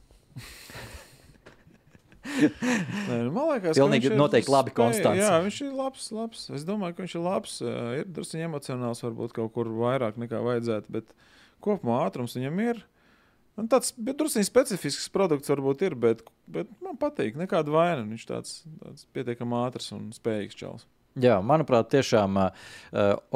Nu, 3.08 3.32
man 3.34 3.48
liekas, 3.50 3.76
Pilnīgi 3.76 4.12
ka 4.12 4.18
noteikti 4.18 4.52
labi 4.52 4.72
konstants. 4.76 5.20
Jā, 5.20 5.34
viņš 5.42 5.58
ir 5.66 5.74
labs, 5.76 6.06
labs. 6.14 6.46
Es 6.54 6.64
domāju, 6.66 6.96
ka 6.96 7.04
viņš 7.04 7.16
ir 7.18 7.24
labs. 7.24 7.58
Ir 7.98 8.08
drusku 8.14 8.40
emocionāls, 8.42 9.02
varbūt 9.04 9.34
kaut 9.36 9.52
kur 9.56 9.70
vairāk 9.74 10.20
nekā 10.22 10.40
vajadzētu, 10.44 10.94
bet 10.94 11.12
kopumā 11.64 12.04
ātrums 12.06 12.36
viņam 12.38 12.62
ir. 12.64 12.82
Un 13.60 13.68
tāds 13.68 13.92
drusku 13.96 14.40
specifisks 14.46 15.10
produkts 15.12 15.50
varbūt 15.52 15.84
ir, 15.84 15.98
bet, 15.98 16.24
bet 16.48 16.70
man 16.84 16.96
patīk. 17.00 17.36
Nekāda 17.40 17.74
vaina. 17.74 18.06
Viņš 18.06 18.26
tāds, 18.30 18.56
tāds 18.80 19.06
pietiekami 19.12 19.58
ātrs 19.66 19.92
un 19.96 20.08
spējīgs 20.16 20.58
čels. 20.62 20.88
Jā, 21.20 21.36
manuprāt, 21.44 21.90
tiešām 21.92 22.38
uh, 22.40 22.70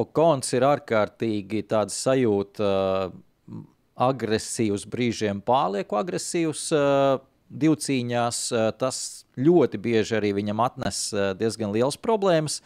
Okons 0.01 0.55
ir 0.57 0.65
ārkārtīgi 0.65 1.61
tāds 1.69 1.99
sajūta, 2.07 2.65
uh, 2.65 3.59
agresīvs, 4.07 4.87
brīžiem 4.89 5.43
pārlieku 5.45 5.99
agresīvs. 6.01 6.71
Uh, 6.73 7.19
divcīņās, 7.51 8.41
eh, 8.53 8.69
tas 8.79 9.25
ļoti 9.39 9.81
bieži 9.81 10.19
arī 10.19 10.33
viņam 10.37 10.63
atnes 10.65 11.13
eh, 11.15 11.33
diezgan 11.39 11.73
liels 11.75 11.97
problēmas. 11.97 12.61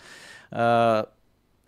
Eh, 0.50 1.02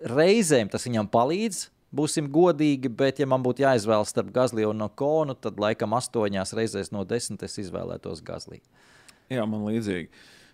reizēm 0.02 0.70
tas 0.72 0.86
viņam 0.88 1.10
palīdz, 1.12 1.68
būsim 1.94 2.28
godīgi, 2.32 2.88
bet, 2.88 3.20
ja 3.20 3.28
man 3.28 3.44
būtu 3.44 3.66
jāizvēlas 3.66 4.12
starp 4.14 4.32
Gazliju 4.32 4.72
un 4.72 4.88
Konu, 4.96 5.34
tad 5.34 5.60
laikam 5.60 5.92
astoņās 5.98 6.54
reizēs 6.56 6.92
no 6.92 7.04
desmit 7.04 7.42
es 7.42 7.58
izvēlētos 7.60 8.24
Gazliju. 8.24 8.64
Jā, 9.30 9.44
man 9.46 9.66
līdzīgi. 9.68 10.08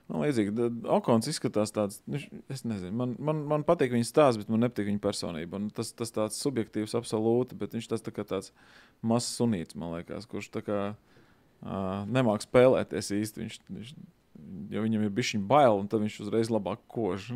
Man 0.09 0.23
līdzīgi, 0.25 0.67
Okons 0.89 1.29
izskatās 1.29 1.71
tāds, 1.77 1.99
nu, 2.09 2.17
es 2.49 2.63
nezinu, 2.65 2.95
man, 2.97 3.11
man, 3.21 3.43
man 3.51 3.65
patīk 3.69 3.93
viņa 3.93 4.09
stāsts, 4.09 4.41
bet 4.41 4.49
man 4.49 4.63
nepatīk 4.65 4.89
viņa 4.89 5.03
personība. 5.05 5.61
Un 5.61 5.67
tas, 5.69 5.93
tas 5.93 6.15
tāds 6.15 6.41
subjektīvs, 6.41 6.97
absolūti, 6.97 7.59
bet 7.61 7.77
viņš 7.77 7.91
tas 7.93 8.05
tā 8.05 8.15
kā 8.17 8.25
tāds 8.25 8.55
mazs 9.05 9.35
sunīts, 9.37 9.77
man 9.77 9.99
liekas, 9.99 10.25
kurš 10.31 10.49
tā 10.55 10.65
kā 10.65 10.79
uh, 10.95 11.18
nemāk 11.63 12.45
spēlēties 12.45 13.13
īsti. 13.19 13.45
Viņš, 13.45 13.59
viņš, 13.79 13.95
jo 14.75 14.85
viņam 14.85 15.07
ir 15.07 15.15
bijis 15.15 15.35
bail, 15.51 15.81
un 15.81 15.89
tad 15.91 16.05
viņš 16.05 16.21
uzreiz 16.27 16.53
labāk 16.53 16.85
kož. 16.91 17.31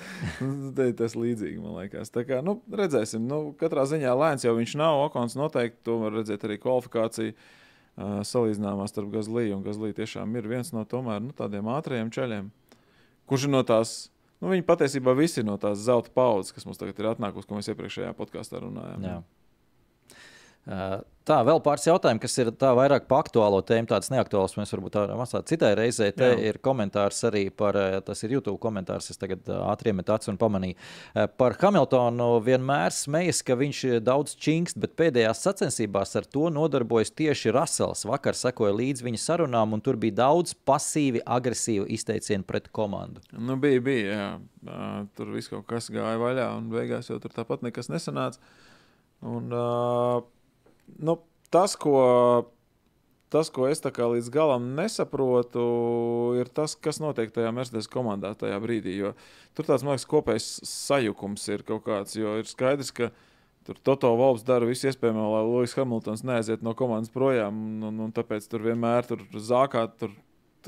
Tas 1.00 1.16
līdzīgi, 1.18 1.58
man 1.62 1.80
liekas. 1.80 2.12
Tā 2.14 2.26
kā, 2.28 2.42
nu, 2.44 2.60
redzēsim, 2.70 3.24
nu, 3.28 3.50
katrā 3.58 3.86
ziņā 3.90 4.14
lēns 4.18 4.46
jau 4.46 4.54
viņš 4.58 4.76
nav. 4.80 5.06
Okons 5.08 5.36
noteikti 5.38 5.84
to 5.88 5.98
var 6.04 6.16
redzēt 6.20 6.46
arī 6.48 6.60
kvalifikāciju. 6.62 7.34
Uh, 7.36 7.58
salīdzinājumā 7.96 8.86
starp 8.88 9.12
Gazlīnu 9.12 9.58
un 9.58 9.64
Gazlīnu 9.66 9.96
tiešām 9.98 10.32
ir 10.38 10.48
viens 10.48 10.72
no 10.72 10.84
tomēr, 10.88 11.20
nu, 11.20 11.34
tādiem 11.36 11.68
ātriem 11.68 12.08
ceļiem, 12.12 12.48
kurš 13.28 13.46
ir 13.48 13.52
no 13.52 13.60
tās, 13.68 14.10
nu, 14.40 14.48
viņi 14.48 14.64
patiesībā 14.64 15.12
visi 15.18 15.42
ir 15.42 15.48
no 15.48 15.58
tās 15.60 15.82
zelta 15.84 16.12
paudzes, 16.14 16.54
kas 16.56 16.64
mums 16.64 16.80
tagad 16.80 16.98
ir 16.98 17.10
atnākusi, 17.12 17.48
ko 17.48 17.58
mēs 17.58 17.68
iepriekšējā 17.72 18.14
podkāstā 18.16 18.62
runājām. 18.64 19.04
Jā. 19.04 19.18
Tā, 21.22 21.36
vēl 21.46 21.60
pāris 21.62 21.84
jautājumu, 21.86 22.18
kas 22.22 22.34
ir 22.42 22.48
tā 22.58 22.72
vairāk 22.74 23.04
par 23.10 23.20
aktuālo 23.22 23.60
tēmu, 23.66 23.86
tādas 23.90 24.10
neaktuālas. 24.10 24.56
Mēs 24.58 24.72
varbūt 24.74 24.94
tādā 24.96 25.14
mazā 25.18 25.38
citai 25.46 25.72
reizē. 25.78 26.08
Te 26.14 26.32
Jā. 26.32 26.38
ir 26.50 26.58
komentārs 26.62 27.20
arī 27.28 27.44
par, 27.54 27.78
tas 28.06 28.22
ir 28.26 28.34
YouTube 28.34 28.58
komentārs, 28.62 29.06
es 29.10 29.20
tagad 29.20 29.46
ātri 29.54 29.92
iemetu 29.92 30.14
acu 30.14 30.32
un 30.32 30.40
pamanīju. 30.40 30.78
Par 31.38 31.54
Hamiltonu 31.60 32.26
vienmēr 32.42 32.94
smejas, 32.94 33.44
ka 33.46 33.54
viņš 33.58 33.84
daudz 34.02 34.34
čingst, 34.34 34.80
bet 34.82 34.96
pēdējās 34.98 35.44
sacensībās 35.46 36.18
ar 36.18 36.26
to 36.26 36.50
nodarbojas 36.54 37.14
tieši 37.14 37.54
Rasels. 37.54 38.02
Vakar 38.10 38.38
sekoja 38.38 38.74
līdzi 38.74 39.06
viņa 39.06 39.22
sarunām, 39.22 39.78
un 39.78 39.82
tur 39.82 39.98
bija 40.02 40.18
daudz 40.24 40.58
pasīvi, 40.66 41.22
agresīvu 41.22 41.86
izteicienu 41.94 42.46
pret 42.46 42.66
komandu. 42.74 43.22
Nu, 43.30 43.58
bija, 43.62 43.82
bija. 43.82 44.18
Jā. 44.18 44.28
Tur 45.18 45.34
viss 45.38 45.50
kaut 45.50 45.66
kas 45.70 45.90
gāja 45.90 46.18
vaļā, 46.22 46.50
un 46.58 46.70
beigās 46.74 47.14
jau 47.14 47.22
tur 47.22 47.34
tāpat 47.34 47.62
nekas 47.66 47.90
nesanāca. 47.94 48.42
Un, 49.22 49.52
uh, 49.54 50.22
nu, 50.98 51.16
tas, 51.52 51.76
ko, 51.78 51.96
tas, 53.32 53.50
ko 53.52 53.68
es 53.68 53.82
līdz 53.82 54.30
galam 54.32 54.72
nesaprotu, 54.76 55.66
ir 56.40 56.50
tas, 56.52 56.74
kas 56.76 57.00
notiek 57.02 57.32
tajā 57.32 57.52
Mercedes 57.54 57.90
komandā 57.90 58.34
tajā 58.38 58.58
brīdī. 58.62 58.96
Jo 58.98 59.12
tur 59.56 59.68
tāds, 59.68 59.84
man 59.84 59.96
liekas, 59.96 60.08
kopējs 60.08 60.48
sajukums 60.68 61.46
ir 61.52 61.64
kaut 61.68 61.84
kāds. 61.86 62.16
Jo 62.16 62.38
ir 62.40 62.48
skaidrs, 62.48 62.92
ka 62.92 63.12
tur 63.66 63.78
Toto 63.82 64.12
Valps 64.18 64.44
dara 64.46 64.68
visu 64.68 64.90
iespējamo, 64.90 65.28
lai 65.36 65.44
Lūsis 65.46 65.78
Hamiltons 65.78 66.24
neaiziet 66.26 66.64
no 66.66 66.74
komandas 66.78 67.12
projām. 67.14 67.56
Un, 67.68 67.88
un, 67.90 68.04
un 68.08 68.14
tāpēc 68.14 68.48
tur 68.50 68.64
vienmēr 68.66 69.08
tur 69.08 69.24
zākā. 69.36 69.86
Tur 70.00 70.14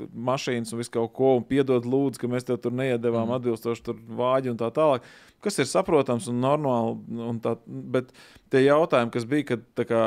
mašīnas 0.03 0.73
un 0.73 0.81
visu 0.81 0.93
kaut 0.95 1.13
ko, 1.15 1.35
un 1.39 1.45
piedod, 1.47 1.85
lūdzu, 1.85 2.21
ka 2.21 2.31
mēs 2.31 2.47
tev 2.47 2.59
tur 2.63 2.75
neiedavām 2.75 3.29
mm. 3.29 3.37
atbilstoši 3.39 3.85
tur 3.85 4.01
vāģi 4.19 4.53
un 4.53 4.59
tā 4.59 4.71
tālāk. 4.75 5.07
Kas 5.45 5.59
ir 5.61 5.67
saprotams 5.69 6.25
un 6.31 6.39
normāli. 6.41 6.95
Un 7.21 7.37
tā, 7.43 7.51
bet 7.67 8.07
tie 8.49 8.63
jautājumi, 8.63 9.11
kas 9.13 9.27
bija, 9.29 9.45
kad 9.51 9.83
kā 9.85 10.01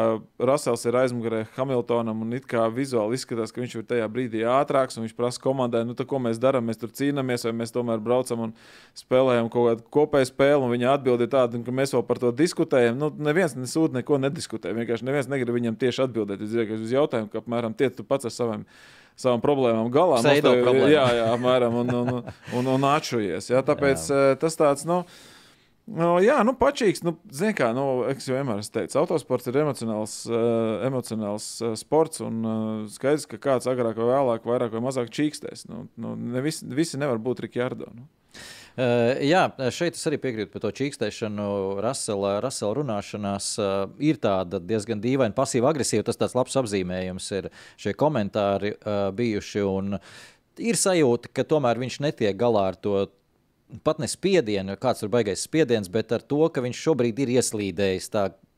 Rasels 0.51 0.82
ir 0.89 0.99
aizmugurē 0.99 1.45
Hamiltonam 1.55 2.24
un 2.24 2.34
it 2.34 2.49
kā 2.51 2.64
vizuāli 2.74 3.14
izskatās, 3.18 3.53
ka 3.55 3.62
viņš 3.62 3.76
ir 3.78 3.86
tajā 3.86 4.09
brīdī 4.11 4.43
ātrāks 4.51 4.99
un 4.99 5.07
viņš 5.07 5.14
prasa 5.18 5.43
komandai, 5.45 5.84
nu, 5.86 5.95
tā, 5.99 6.09
ko 6.11 6.18
mēs 6.24 6.41
darām, 6.43 6.66
mēs 6.66 6.82
tur 6.82 6.91
cīnāmies, 6.91 7.47
vai 7.47 7.55
mēs 7.61 7.74
tomēr 7.74 8.03
braucam 8.03 8.49
un 8.49 8.55
spēlējam 8.99 9.51
kaut 9.55 9.70
kādu 9.70 9.89
kopēju 9.95 10.32
spēli, 10.32 10.62
un 10.66 10.74
viņa 10.74 10.93
atbild 10.97 11.22
ir 11.22 11.32
tāda, 11.34 11.62
ka 11.62 11.78
mēs 11.80 11.95
vēl 11.95 12.07
par 12.11 12.22
to 12.24 12.34
diskutējam. 12.43 12.99
Nu, 12.99 13.12
neviens 13.30 13.55
nesūta 13.59 14.01
neko 14.01 14.18
nediskutē. 14.26 14.74
Vienkārši 14.74 15.07
neviens 15.07 15.30
negrib 15.30 15.55
viņam 15.55 15.78
tieši 15.78 16.09
atbildēt 16.09 16.43
uz 16.43 16.95
jautājumu, 16.95 17.30
ka 17.30 17.45
apmēram 17.45 17.78
tiec 17.78 17.95
tu 17.99 18.07
pats 18.07 18.26
ar 18.26 18.34
saviem 18.34 18.66
savām 19.18 19.42
problēmām 19.44 19.90
galā. 19.94 20.20
Pseido 20.22 20.52
Mums 20.54 20.60
te- 20.62 20.68
problēmām. 20.68 20.92
Jā, 20.94 21.06
jā, 21.18 21.26
apmēram. 21.34 21.80
Un, 21.82 21.90
un, 22.02 22.14
un, 22.18 22.38
un, 22.60 22.70
un 22.76 22.86
atšujies. 22.92 23.50
Jā, 23.52 23.64
tāpēc 23.66 24.06
jā. 24.12 24.22
tas 24.42 24.58
tāds. 24.60 24.86
Nu, 24.88 25.02
Nu, 25.88 26.18
jā, 26.20 26.34
nu, 26.44 26.52
pačīgs. 26.52 27.00
Nu, 27.00 27.14
Ziniet, 27.32 27.56
kā 27.56 27.70
nu, 27.72 27.84
es 28.12 28.26
jau 28.28 28.34
vienmēr 28.36 28.58
esmu 28.60 28.74
teicis, 28.74 28.96
autosports 29.00 29.48
ir 29.48 29.56
emocionāls, 29.62 30.18
uh, 30.28 30.82
emocionāls 30.84 31.46
uh, 31.64 31.72
sports. 31.80 32.20
Un 32.20 32.42
uh, 32.44 32.82
skaidrs, 32.92 33.24
ka 33.30 33.38
kāds 33.40 33.68
agrāk 33.72 33.96
vai 33.96 34.10
vēlāk, 34.10 34.44
vairāk 34.44 34.74
vai 34.76 34.82
mazāk 34.84 35.08
čīkstēs. 35.16 35.64
Nu, 35.70 35.86
nu, 35.96 36.12
ne 36.36 36.42
visi, 36.44 36.68
visi 36.76 37.00
nevar 37.00 37.16
būt 37.24 37.40
Rikjārdo. 37.46 37.88
Nu. 37.96 38.04
Uh, 38.79 39.16
jā, 39.26 39.41
šeit 39.74 39.97
es 39.99 40.07
arī 40.07 40.20
piekrītu 40.22 40.53
par 40.53 40.62
to 40.62 40.70
čīkstēšanu. 40.79 41.47
Rasela, 41.83 42.37
Rasela 42.45 42.76
runāšanās 42.79 43.49
uh, 43.59 43.72
ir 43.99 44.20
tāda 44.22 44.61
diezgan 44.62 45.01
dīvaina, 45.03 45.35
pasīva, 45.35 45.72
agresīva. 45.72 46.05
Tas 46.07 46.20
tāds 46.20 46.37
labs 46.39 46.55
apzīmējums 46.61 47.26
ir 47.41 47.49
šie 47.74 47.97
komentāri 47.99 48.76
uh, 48.76 49.09
bijuši. 49.18 49.64
Un 49.66 49.99
ir 50.62 50.79
sajūta, 50.79 51.33
ka 51.35 51.43
tomēr 51.51 51.81
viņš 51.83 51.99
netiek 52.07 52.39
galā 52.39 52.68
ar 52.70 52.79
to. 52.79 53.09
Pat 53.85 53.99
ne 54.01 54.07
spiedienu, 54.09 54.79
kāds 54.81 55.03
ir 55.05 55.11
baigais 55.12 55.43
spiediens, 55.45 55.91
bet 55.93 56.14
ar 56.14 56.22
to, 56.24 56.39
ka 56.49 56.62
viņš 56.64 56.79
šobrīd 56.87 57.18
ir 57.20 57.35
ieslīdējis 57.35 58.07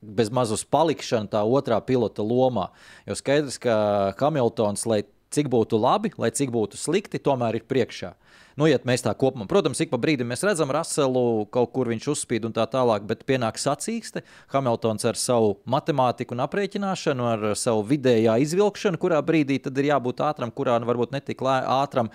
bez 0.00 0.30
mazas 0.30 0.62
palikšana 0.68 1.32
tā 1.32 1.40
otrā 1.42 1.80
pilota 1.82 2.22
lomā. 2.22 2.68
Jo 3.08 3.16
skaidrs, 3.18 3.56
ka 3.58 3.74
Hamiltons, 4.20 4.84
lai 4.86 5.00
cik 5.34 5.50
būtu 5.50 5.80
labi, 5.80 6.12
lai 6.20 6.30
cik 6.34 6.52
būtu 6.54 6.78
slikti, 6.78 7.18
tomēr 7.22 7.58
ir 7.58 7.66
priekšā. 7.66 8.12
Nu, 8.60 8.66
ja 8.68 8.76
mēs 8.84 9.00
tā 9.00 9.14
kopumā, 9.16 9.46
protams, 9.48 9.78
ik 9.80 9.88
pa 9.88 9.96
brīdim 9.96 10.28
mēs 10.28 10.42
redzam 10.44 10.68
Raselu, 10.74 11.46
kaut 11.54 11.70
kur 11.72 11.88
viņš 11.88 12.10
uzspīd 12.12 12.44
un 12.44 12.52
tā 12.52 12.66
tālāk, 12.68 13.06
bet 13.08 13.22
pienāk 13.24 13.56
sacīkste. 13.56 14.20
Hamiltons 14.52 15.06
ar 15.08 15.16
savu 15.16 15.54
matemātiku 15.64 16.36
un 16.36 16.42
aprēķināšanu, 16.44 17.24
ar 17.24 17.46
savu 17.56 17.86
vidējā 17.88 18.34
izvilkšanu, 18.44 19.00
kurā 19.00 19.22
brīdī 19.24 19.56
tad 19.64 19.80
ir 19.80 19.88
jābūt 19.88 20.20
ātram, 20.26 20.52
kurā 20.52 20.76
nu, 20.76 20.88
varbūt 20.90 21.14
netik 21.16 21.40
ātram. 21.40 22.10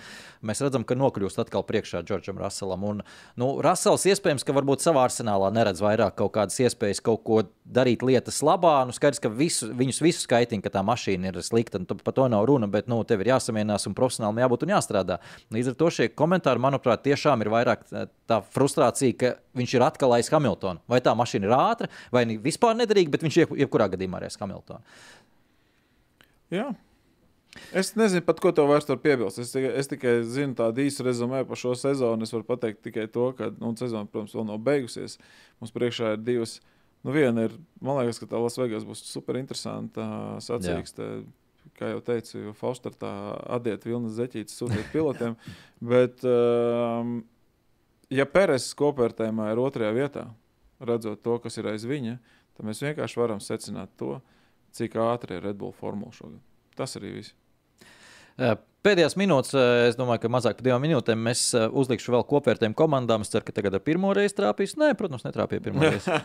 Mēs 0.46 0.62
redzam, 0.62 0.84
ka 0.86 0.94
nokļūst 0.94 1.40
atkal 1.42 1.64
priekšā 1.66 2.04
Džordžam 2.06 2.38
Raselam. 2.38 2.84
Un, 2.86 3.02
nu, 3.34 3.50
Rasels 3.66 4.06
iespējams, 4.06 4.46
ka 4.46 4.54
varbūt 4.54 4.86
savā 4.86 5.02
arsenālā 5.08 5.50
neredz 5.50 5.82
vairāk 5.82 6.14
kaut 6.20 6.36
kādas 6.38 6.60
iespējas 6.62 7.02
kaut 7.02 7.24
ko 7.26 7.40
darīt 7.66 8.06
lietas 8.06 8.38
labā. 8.46 8.76
Nu, 8.86 8.94
skaidrs, 8.94 9.18
ka 9.24 9.32
visu, 9.34 9.72
viņus 9.74 9.98
visus 10.04 10.28
skaitina, 10.28 10.62
ka 10.62 10.70
tā 10.78 10.84
mašīna 10.86 11.32
ir 11.32 11.42
slikta, 11.42 11.82
un 11.82 11.90
tu- 11.90 11.98
par 11.98 12.14
to 12.14 12.28
nav 12.30 12.46
runa, 12.46 12.70
bet 12.70 12.86
nu, 12.86 13.02
tev 13.02 13.26
ir 13.26 13.34
jāsamierinās 13.34 13.90
un 13.90 13.98
profesionāli 13.98 14.46
jābūt 14.46 14.62
un 14.62 14.76
jāstrādā. 14.76 15.18
Līdz 15.50 15.74
ar 15.74 15.78
to 15.82 15.90
šie 15.90 16.08
komentāri, 16.14 16.35
manuprāt, 16.44 17.02
tiešām 17.02 17.40
ir 17.40 17.48
vairāk 17.48 17.84
tā- 17.90 18.08
tā 18.28 18.42
frustrācija, 18.42 19.16
ka 19.18 19.36
viņš 19.56 19.74
ir 19.74 19.80
atkal 19.82 20.12
aiz 20.12 20.28
Hamiltona. 20.28 20.80
Vai 20.88 21.00
tā 21.00 21.14
mašīna 21.16 21.44
ir 21.44 21.50
ātra, 21.50 21.88
vai 22.12 22.24
vispār 22.26 22.76
nederīga, 22.76 23.10
bet 23.10 23.20
viņš 23.22 23.36
jeb- 23.46 23.56
jebkurā 23.56 23.88
gadījumā 23.90 24.18
ir 24.18 24.24
aiz 24.24 24.36
Hamiltona. 24.36 24.80
Jā. 26.50 26.74
Es 27.72 27.94
nezinu, 27.94 28.20
pat 28.24 28.38
ko 28.40 28.52
tev 28.52 28.68
vairs 28.68 28.84
piebilst. 28.84 29.38
Es 29.38 29.52
tikai, 29.52 29.76
es 29.76 29.88
tikai 29.88 30.22
zinu 30.24 30.54
tādu 30.54 30.76
īsu 30.84 31.02
rezumē 31.02 31.46
par 31.48 31.56
šo 31.56 31.72
sezonu. 31.74 32.22
Es 32.22 32.30
varu 32.30 32.44
pateikt 32.44 32.82
tikai 32.82 33.10
to, 33.10 33.32
ka 33.32 33.50
nu, 33.58 33.72
sezona, 33.74 34.06
protams, 34.06 34.34
vēl 34.36 34.46
nav 34.46 34.58
beigusies. 34.58 35.16
Mums 35.60 35.72
priekšā 35.72 36.12
ir 36.12 36.18
divas. 36.18 36.60
Nu, 37.02 37.12
viena 37.12 37.44
ir, 37.46 37.52
man 37.80 37.96
liekas, 38.02 38.18
ka 38.18 38.26
tā 38.26 38.40
Lasvegas 38.42 38.84
būs 38.84 39.04
super 39.08 39.38
interesanta 39.40 40.36
sacīkste. 40.42 41.24
Kā 41.76 41.90
jau 41.90 42.02
teicu, 42.04 42.52
Faustartā 42.56 43.10
atdiet 43.56 43.84
Vilnas 43.88 44.14
zeķītes 44.18 44.56
sūtīt 44.60 44.92
pilotiem. 44.92 45.34
Bet, 45.92 46.22
um, 46.28 47.18
ja 48.12 48.26
Peres 48.30 48.68
kopvērtējumā 48.78 49.50
ir 49.52 49.62
otrajā 49.62 49.92
vietā, 49.96 50.26
redzot 50.80 51.24
to, 51.24 51.38
kas 51.42 51.58
ir 51.58 51.70
aiz 51.72 51.86
viņa, 51.88 52.18
tad 52.56 52.68
mēs 52.68 52.84
vienkārši 52.84 53.20
varam 53.20 53.42
secināt 53.42 53.92
to, 54.00 54.20
cik 54.76 54.96
ātri 55.00 55.38
ir 55.38 55.44
Red 55.48 55.58
Bull 55.60 55.74
formula 55.76 56.14
šogad. 56.14 56.40
Tas 56.76 56.96
arī 57.00 57.16
viss. 57.18 57.34
Eh, 58.36 58.56
Pēdējās 58.86 59.16
minūtes, 59.18 59.50
eh, 59.58 59.88
es 59.88 59.96
domāju, 59.98 60.20
ka 60.22 60.28
mazāk 60.30 60.60
par 60.60 60.66
divām 60.68 60.84
minūtēm 60.86 61.18
mēs 61.26 61.40
eh, 61.58 61.64
uzlikšu 61.74 62.12
vēl 62.14 62.22
kopvērtējumu 62.30 62.76
komandām. 62.78 63.24
Es 63.26 63.32
ceru, 63.32 63.42
ka 63.48 63.54
tagad 63.56 63.74
ar 63.74 63.82
pirmo 63.82 64.12
reizi 64.14 64.36
trāpīs. 64.38 64.76
Nē, 64.78 64.92
protams, 64.94 65.24
netrāpīja 65.26 65.64
pirmo 65.66 65.82
reizi. 65.88 66.06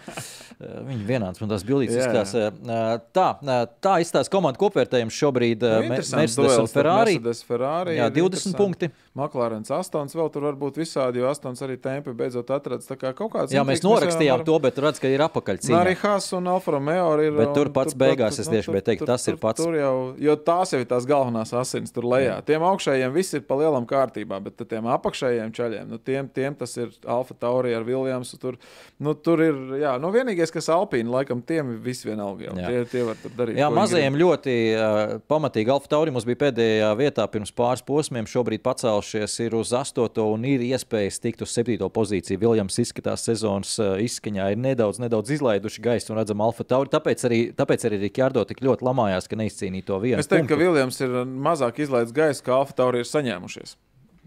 Eh, 0.62 0.82
Viņi 0.86 1.06
vienāds 1.08 1.42
man 1.42 1.50
tās 1.50 1.64
bildītas 1.66 1.96
Jā, 1.96 2.04
jā. 2.04 2.22
izskatās. 2.22 3.06
Tā, 3.16 3.56
tā 3.82 3.94
izstāsta 4.04 4.30
komandu 4.30 4.60
kopvērtējums 4.62 5.16
šobrīd 5.18 5.64
Nu, 5.64 5.88
Mercedes 5.90 6.36
un 6.38 6.68
Ferrari. 6.70 7.16
Mercedes, 7.18 7.40
Ferrari 7.48 7.96
Jā, 7.96 8.10
ir 8.12 8.14
20 8.14 8.28
interesanti. 8.28 8.58
punkti. 8.60 8.90
Maklārens 9.18 9.72
8, 9.74 10.14
vēl 10.16 10.30
tur 10.32 10.46
var 10.46 10.60
būt 10.60 10.78
visādi, 10.80 11.20
jo 11.24 11.32
8 11.32 11.64
arī 11.66 11.80
tempi 11.82 12.14
beidzot 12.16 12.52
atradas. 12.54 12.86
Tā 12.88 12.96
kā 13.00 13.10
kaut 13.18 13.34
kāds 13.34 13.56
Jā, 13.56 13.64
mēs 13.68 13.82
norakstījām 13.84 14.46
to, 14.48 14.60
bet 14.64 14.78
redz, 14.84 15.02
ka 15.02 15.10
ir 15.10 15.24
apakaļ 15.26 15.64
Nu, 15.66 15.80
Arī. 15.82 15.96
Haas 16.04 16.30
un 16.38 16.48
Alfa 16.52 16.76
Romeo 16.78 17.10
ir. 17.24 17.34
Bet 17.36 17.56
tur 17.58 17.72
pats 17.74 17.98
beigās 17.98 18.38
es 18.40 18.48
tieši 18.52 18.70
gribēju 18.70 18.88
teikt, 18.92 19.08
tas 19.10 19.28
ir 19.32 19.40
pats. 19.42 19.64
Tur 19.64 19.76
jau, 19.80 19.96
jo 20.22 20.38
tās 20.46 20.76
jau 20.76 20.84
ir 20.84 20.88
tās 20.88 21.10
galvenās 21.10 21.52
asins 21.58 21.92
tur 21.96 22.08
lejā. 22.12 22.38
Tiem 22.52 22.64
augšējiem 22.68 23.14
viss 23.16 23.36
ir 23.38 23.44
pa 23.48 23.56
lielam 23.56 23.86
kārtībā, 23.88 24.42
bet 24.44 24.60
tiem 24.68 24.88
apakšējiem 24.92 25.52
čaļiem, 25.56 25.86
nu, 25.88 26.00
tiem, 26.04 26.28
tiem 26.36 26.56
tas 26.60 26.74
ir 26.76 26.90
Alfa 27.08 27.36
Tauri 27.40 27.72
ar 27.78 27.86
Viljamsu. 27.88 28.36
Tur, 28.42 28.58
nu, 29.00 29.14
tur 29.16 29.40
ir, 29.46 29.60
jā, 29.80 29.94
nu, 30.02 30.10
vienīgais, 30.12 30.52
kas 30.52 30.68
Alpīna, 30.74 31.14
laikam, 31.14 31.40
tiem 31.48 31.78
viss 31.86 32.04
vienalga. 32.04 32.50
jau. 32.50 32.56
Tie, 32.60 32.82
tie 32.92 33.04
var 33.08 33.20
tur 33.22 33.32
darīt. 33.38 33.60
Jā, 33.62 33.70
mazajiem 33.72 34.18
ļoti 34.20 34.56
uh, 34.74 35.14
pamatīgi. 35.32 35.72
Alfa 35.72 35.92
Tauri 35.94 36.12
mums 36.12 36.28
bija 36.28 36.42
pēdējā 36.44 36.90
vietā 37.00 37.28
pirms 37.32 37.54
pāris 37.56 37.86
posmiem. 37.88 38.28
Šobrīd 38.28 38.64
pacēlušies 38.66 39.38
ir 39.46 39.56
uz 39.56 39.72
8. 39.78 40.20
un 40.26 40.50
ir 40.52 40.66
iespējas 40.74 41.22
tikt 41.24 41.46
uz 41.46 41.56
7. 41.56 41.88
pozīciju. 41.88 42.42
Viljams 42.42 42.82
izskatās 42.84 43.24
sezonas 43.30 43.78
uh, 43.80 43.96
izskaņā, 44.04 44.50
ir 44.52 44.60
nedaudz, 44.60 45.00
nedaudz 45.00 45.32
izlaiduši 45.38 45.86
gaisu 45.88 46.12
un 46.12 46.20
redzam 46.20 46.44
Alfa 46.44 46.68
Tauri. 46.68 46.92
Tāpēc 46.92 47.26
arī, 47.30 47.42
tāpēc 47.56 47.88
arī 47.88 48.02
Rikārdo 48.04 48.44
tik 48.50 48.60
ļoti 48.66 48.90
lamājās, 48.90 49.32
ka 49.32 49.40
neizcīnīja 49.40 49.88
to 49.88 50.04
vienu. 50.04 50.20
Es 50.20 50.28
teiktu, 50.28 50.52
ka 50.52 50.58
punktu. 50.58 50.68
Viljams 50.68 51.02
ir 51.06 51.18
mazāk 51.48 51.80
izlaidis 51.86 52.12
gaisu, 52.42 52.48
kā 52.50 52.58
Alfa 52.58 52.74
Tauri 52.74 53.02
ir 53.02 53.08
saņēmušies. 53.10 53.78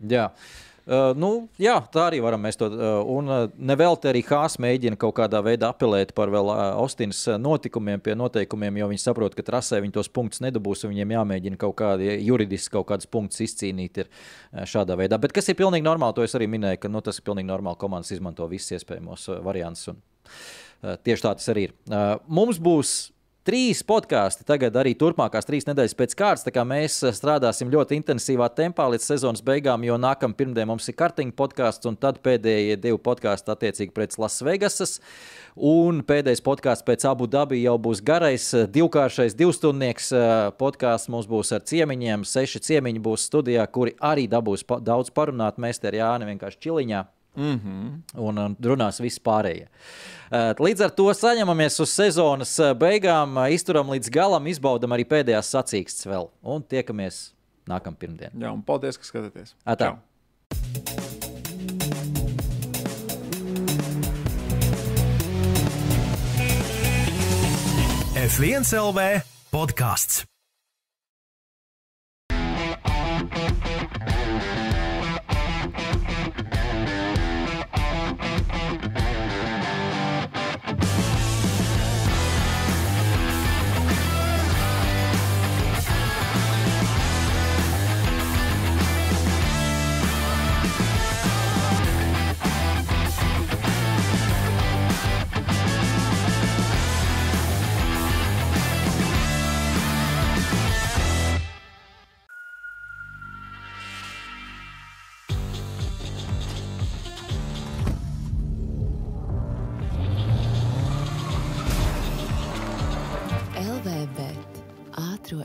Jā. 0.09 0.31
Uh, 0.85 1.15
nu, 1.17 1.49
jā, 1.57 1.79
tā 1.89 2.11
arī 2.11 2.19
varam 2.21 2.43
mēs 2.45 2.59
to. 2.61 2.67
Uh, 2.69 2.99
un 3.09 3.31
uh, 3.33 3.47
nevelti 3.57 4.11
arī 4.11 4.21
Hāzs 4.29 4.59
mēģina 4.61 4.99
kaut 5.01 5.15
kādā 5.17 5.41
veidā 5.41 5.71
apelēt 5.73 6.13
par 6.13 6.29
vēl 6.29 6.51
uh, 6.53 6.75
Austinas 6.83 7.23
notikumiem, 7.41 8.03
pie 8.05 8.13
noteikumiem, 8.13 8.83
jo 8.83 8.89
viņi 8.91 9.01
saprot, 9.01 9.33
ka 9.33 9.47
trasē 9.47 9.81
viņi 9.81 9.95
tos 9.97 10.13
punktus 10.13 10.43
nedabūs. 10.45 10.85
Viņiem 10.85 11.15
jāmēģina 11.17 11.57
kaut 11.57 11.79
kādi 11.79 12.19
juridiski 12.27 12.75
kaut 12.77 12.91
kādus 12.91 13.09
punktus 13.09 13.41
izcīnīt 13.47 14.03
ir, 14.03 14.13
uh, 14.13 14.67
šādā 14.69 14.99
veidā. 15.01 15.17
Bet 15.23 15.33
kas 15.33 15.49
ir 15.49 15.57
pilnīgi 15.57 15.89
normāli, 15.89 16.19
to 16.19 16.29
es 16.29 16.37
arī 16.37 16.51
minēju, 16.53 16.83
ka 16.85 16.93
nu, 16.93 17.01
tas 17.01 17.17
ir 17.17 17.25
pilnīgi 17.25 17.49
normāli. 17.49 17.81
Komandas 17.81 18.13
izmanto 18.13 18.45
visus 18.53 18.77
iespējamos 18.77 19.25
uh, 19.33 19.41
variantus. 19.47 19.89
Un, 19.95 20.05
uh, 20.85 21.01
tieši 21.01 21.31
tā 21.31 21.33
tas 21.41 21.49
arī 21.55 21.71
ir. 21.71 21.77
Uh, 21.89 22.19
mums 22.29 22.61
būs 22.61 23.14
trīs 23.45 23.83
podkāsti 23.87 24.47
tagad 24.49 24.77
arī 24.81 24.95
turpmākās 24.99 25.47
trīs 25.49 25.67
nedēļas 25.69 25.97
pēc 25.99 26.17
kārtas. 26.19 26.49
Mēs 26.65 26.99
eh, 27.05 27.15
strādāsim 27.17 27.71
ļoti 27.73 27.99
intensīvā 28.01 28.49
tempā 28.57 28.87
līdz 28.93 29.09
sezonas 29.11 29.45
beigām, 29.45 29.85
jo 29.87 29.99
nākamā 30.01 30.37
pirmdiena 30.39 30.71
mums 30.73 30.89
ir 30.89 30.97
kartiņa 30.99 31.37
podkāsts, 31.37 31.89
un 31.91 31.99
tad 32.01 32.21
pēdējie 32.25 32.79
divi 32.81 33.01
podkāsti 33.05 33.53
attiecīgi 33.55 33.95
pret 33.97 34.17
Lasvegasas. 34.21 34.99
Un 35.55 36.01
pēdējais 36.07 36.43
podkāsts 36.45 36.87
pēc 36.87 37.07
abu 37.11 37.29
dabu 37.31 37.59
jau 37.59 37.77
būs 37.79 38.03
garais, 38.05 38.49
eh, 38.57 38.69
divkāršais, 38.79 39.37
divstundnieks 39.39 40.13
eh, 40.13 40.37
podkāsts. 40.61 41.13
Mums 41.13 41.29
būs 41.31 41.53
ar 41.57 41.67
ciemiņiem, 41.69 42.25
seši 42.29 42.63
ciemiņi 42.71 43.05
būs 43.05 43.29
studijā, 43.29 43.67
kuri 43.71 43.97
arī 44.01 44.29
dabūs 44.31 44.65
pa 44.67 44.81
daudz 44.81 45.13
parunāt. 45.15 45.61
Mēs 45.61 45.83
te 45.83 45.93
ar 45.93 46.01
Jāni 46.01 46.33
vienkārši 46.33 46.65
čiliņā. 46.69 47.05
Mm 47.37 47.61
-hmm. 47.61 48.19
un, 48.21 48.39
un 48.39 48.57
runās 48.63 49.01
viss 49.01 49.19
pārējie. 49.19 49.69
Uh, 50.31 50.55
līdz 50.59 50.85
ar 50.85 50.91
to 50.91 51.11
saņemamies 51.15 51.81
uz 51.81 51.91
sezonas 51.91 52.59
uh, 52.59 52.73
beigām, 52.73 53.37
uh, 53.37 53.53
izturam 53.53 53.91
līdz 53.91 54.11
galam, 54.11 54.47
izbaudam 54.47 54.93
arī 54.93 55.05
pēdējās 55.05 55.51
sacīkstes 55.51 56.07
vēl 56.07 56.31
un 56.43 56.63
tiekamies 56.63 57.33
nākamā 57.69 57.97
pirmdiena. 57.97 58.33
Jā, 58.39 58.53
un 58.53 58.63
paldies, 58.63 58.99
ka 58.99 59.05
skatāties. 59.05 59.55
Atā. 59.67 59.95
Čau. 59.95 59.99
F1 68.25 68.65
LV 68.73 69.21
podkāsts. 69.53 70.34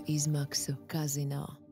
Izmaksu 0.10 0.74
kazino. 0.88 1.69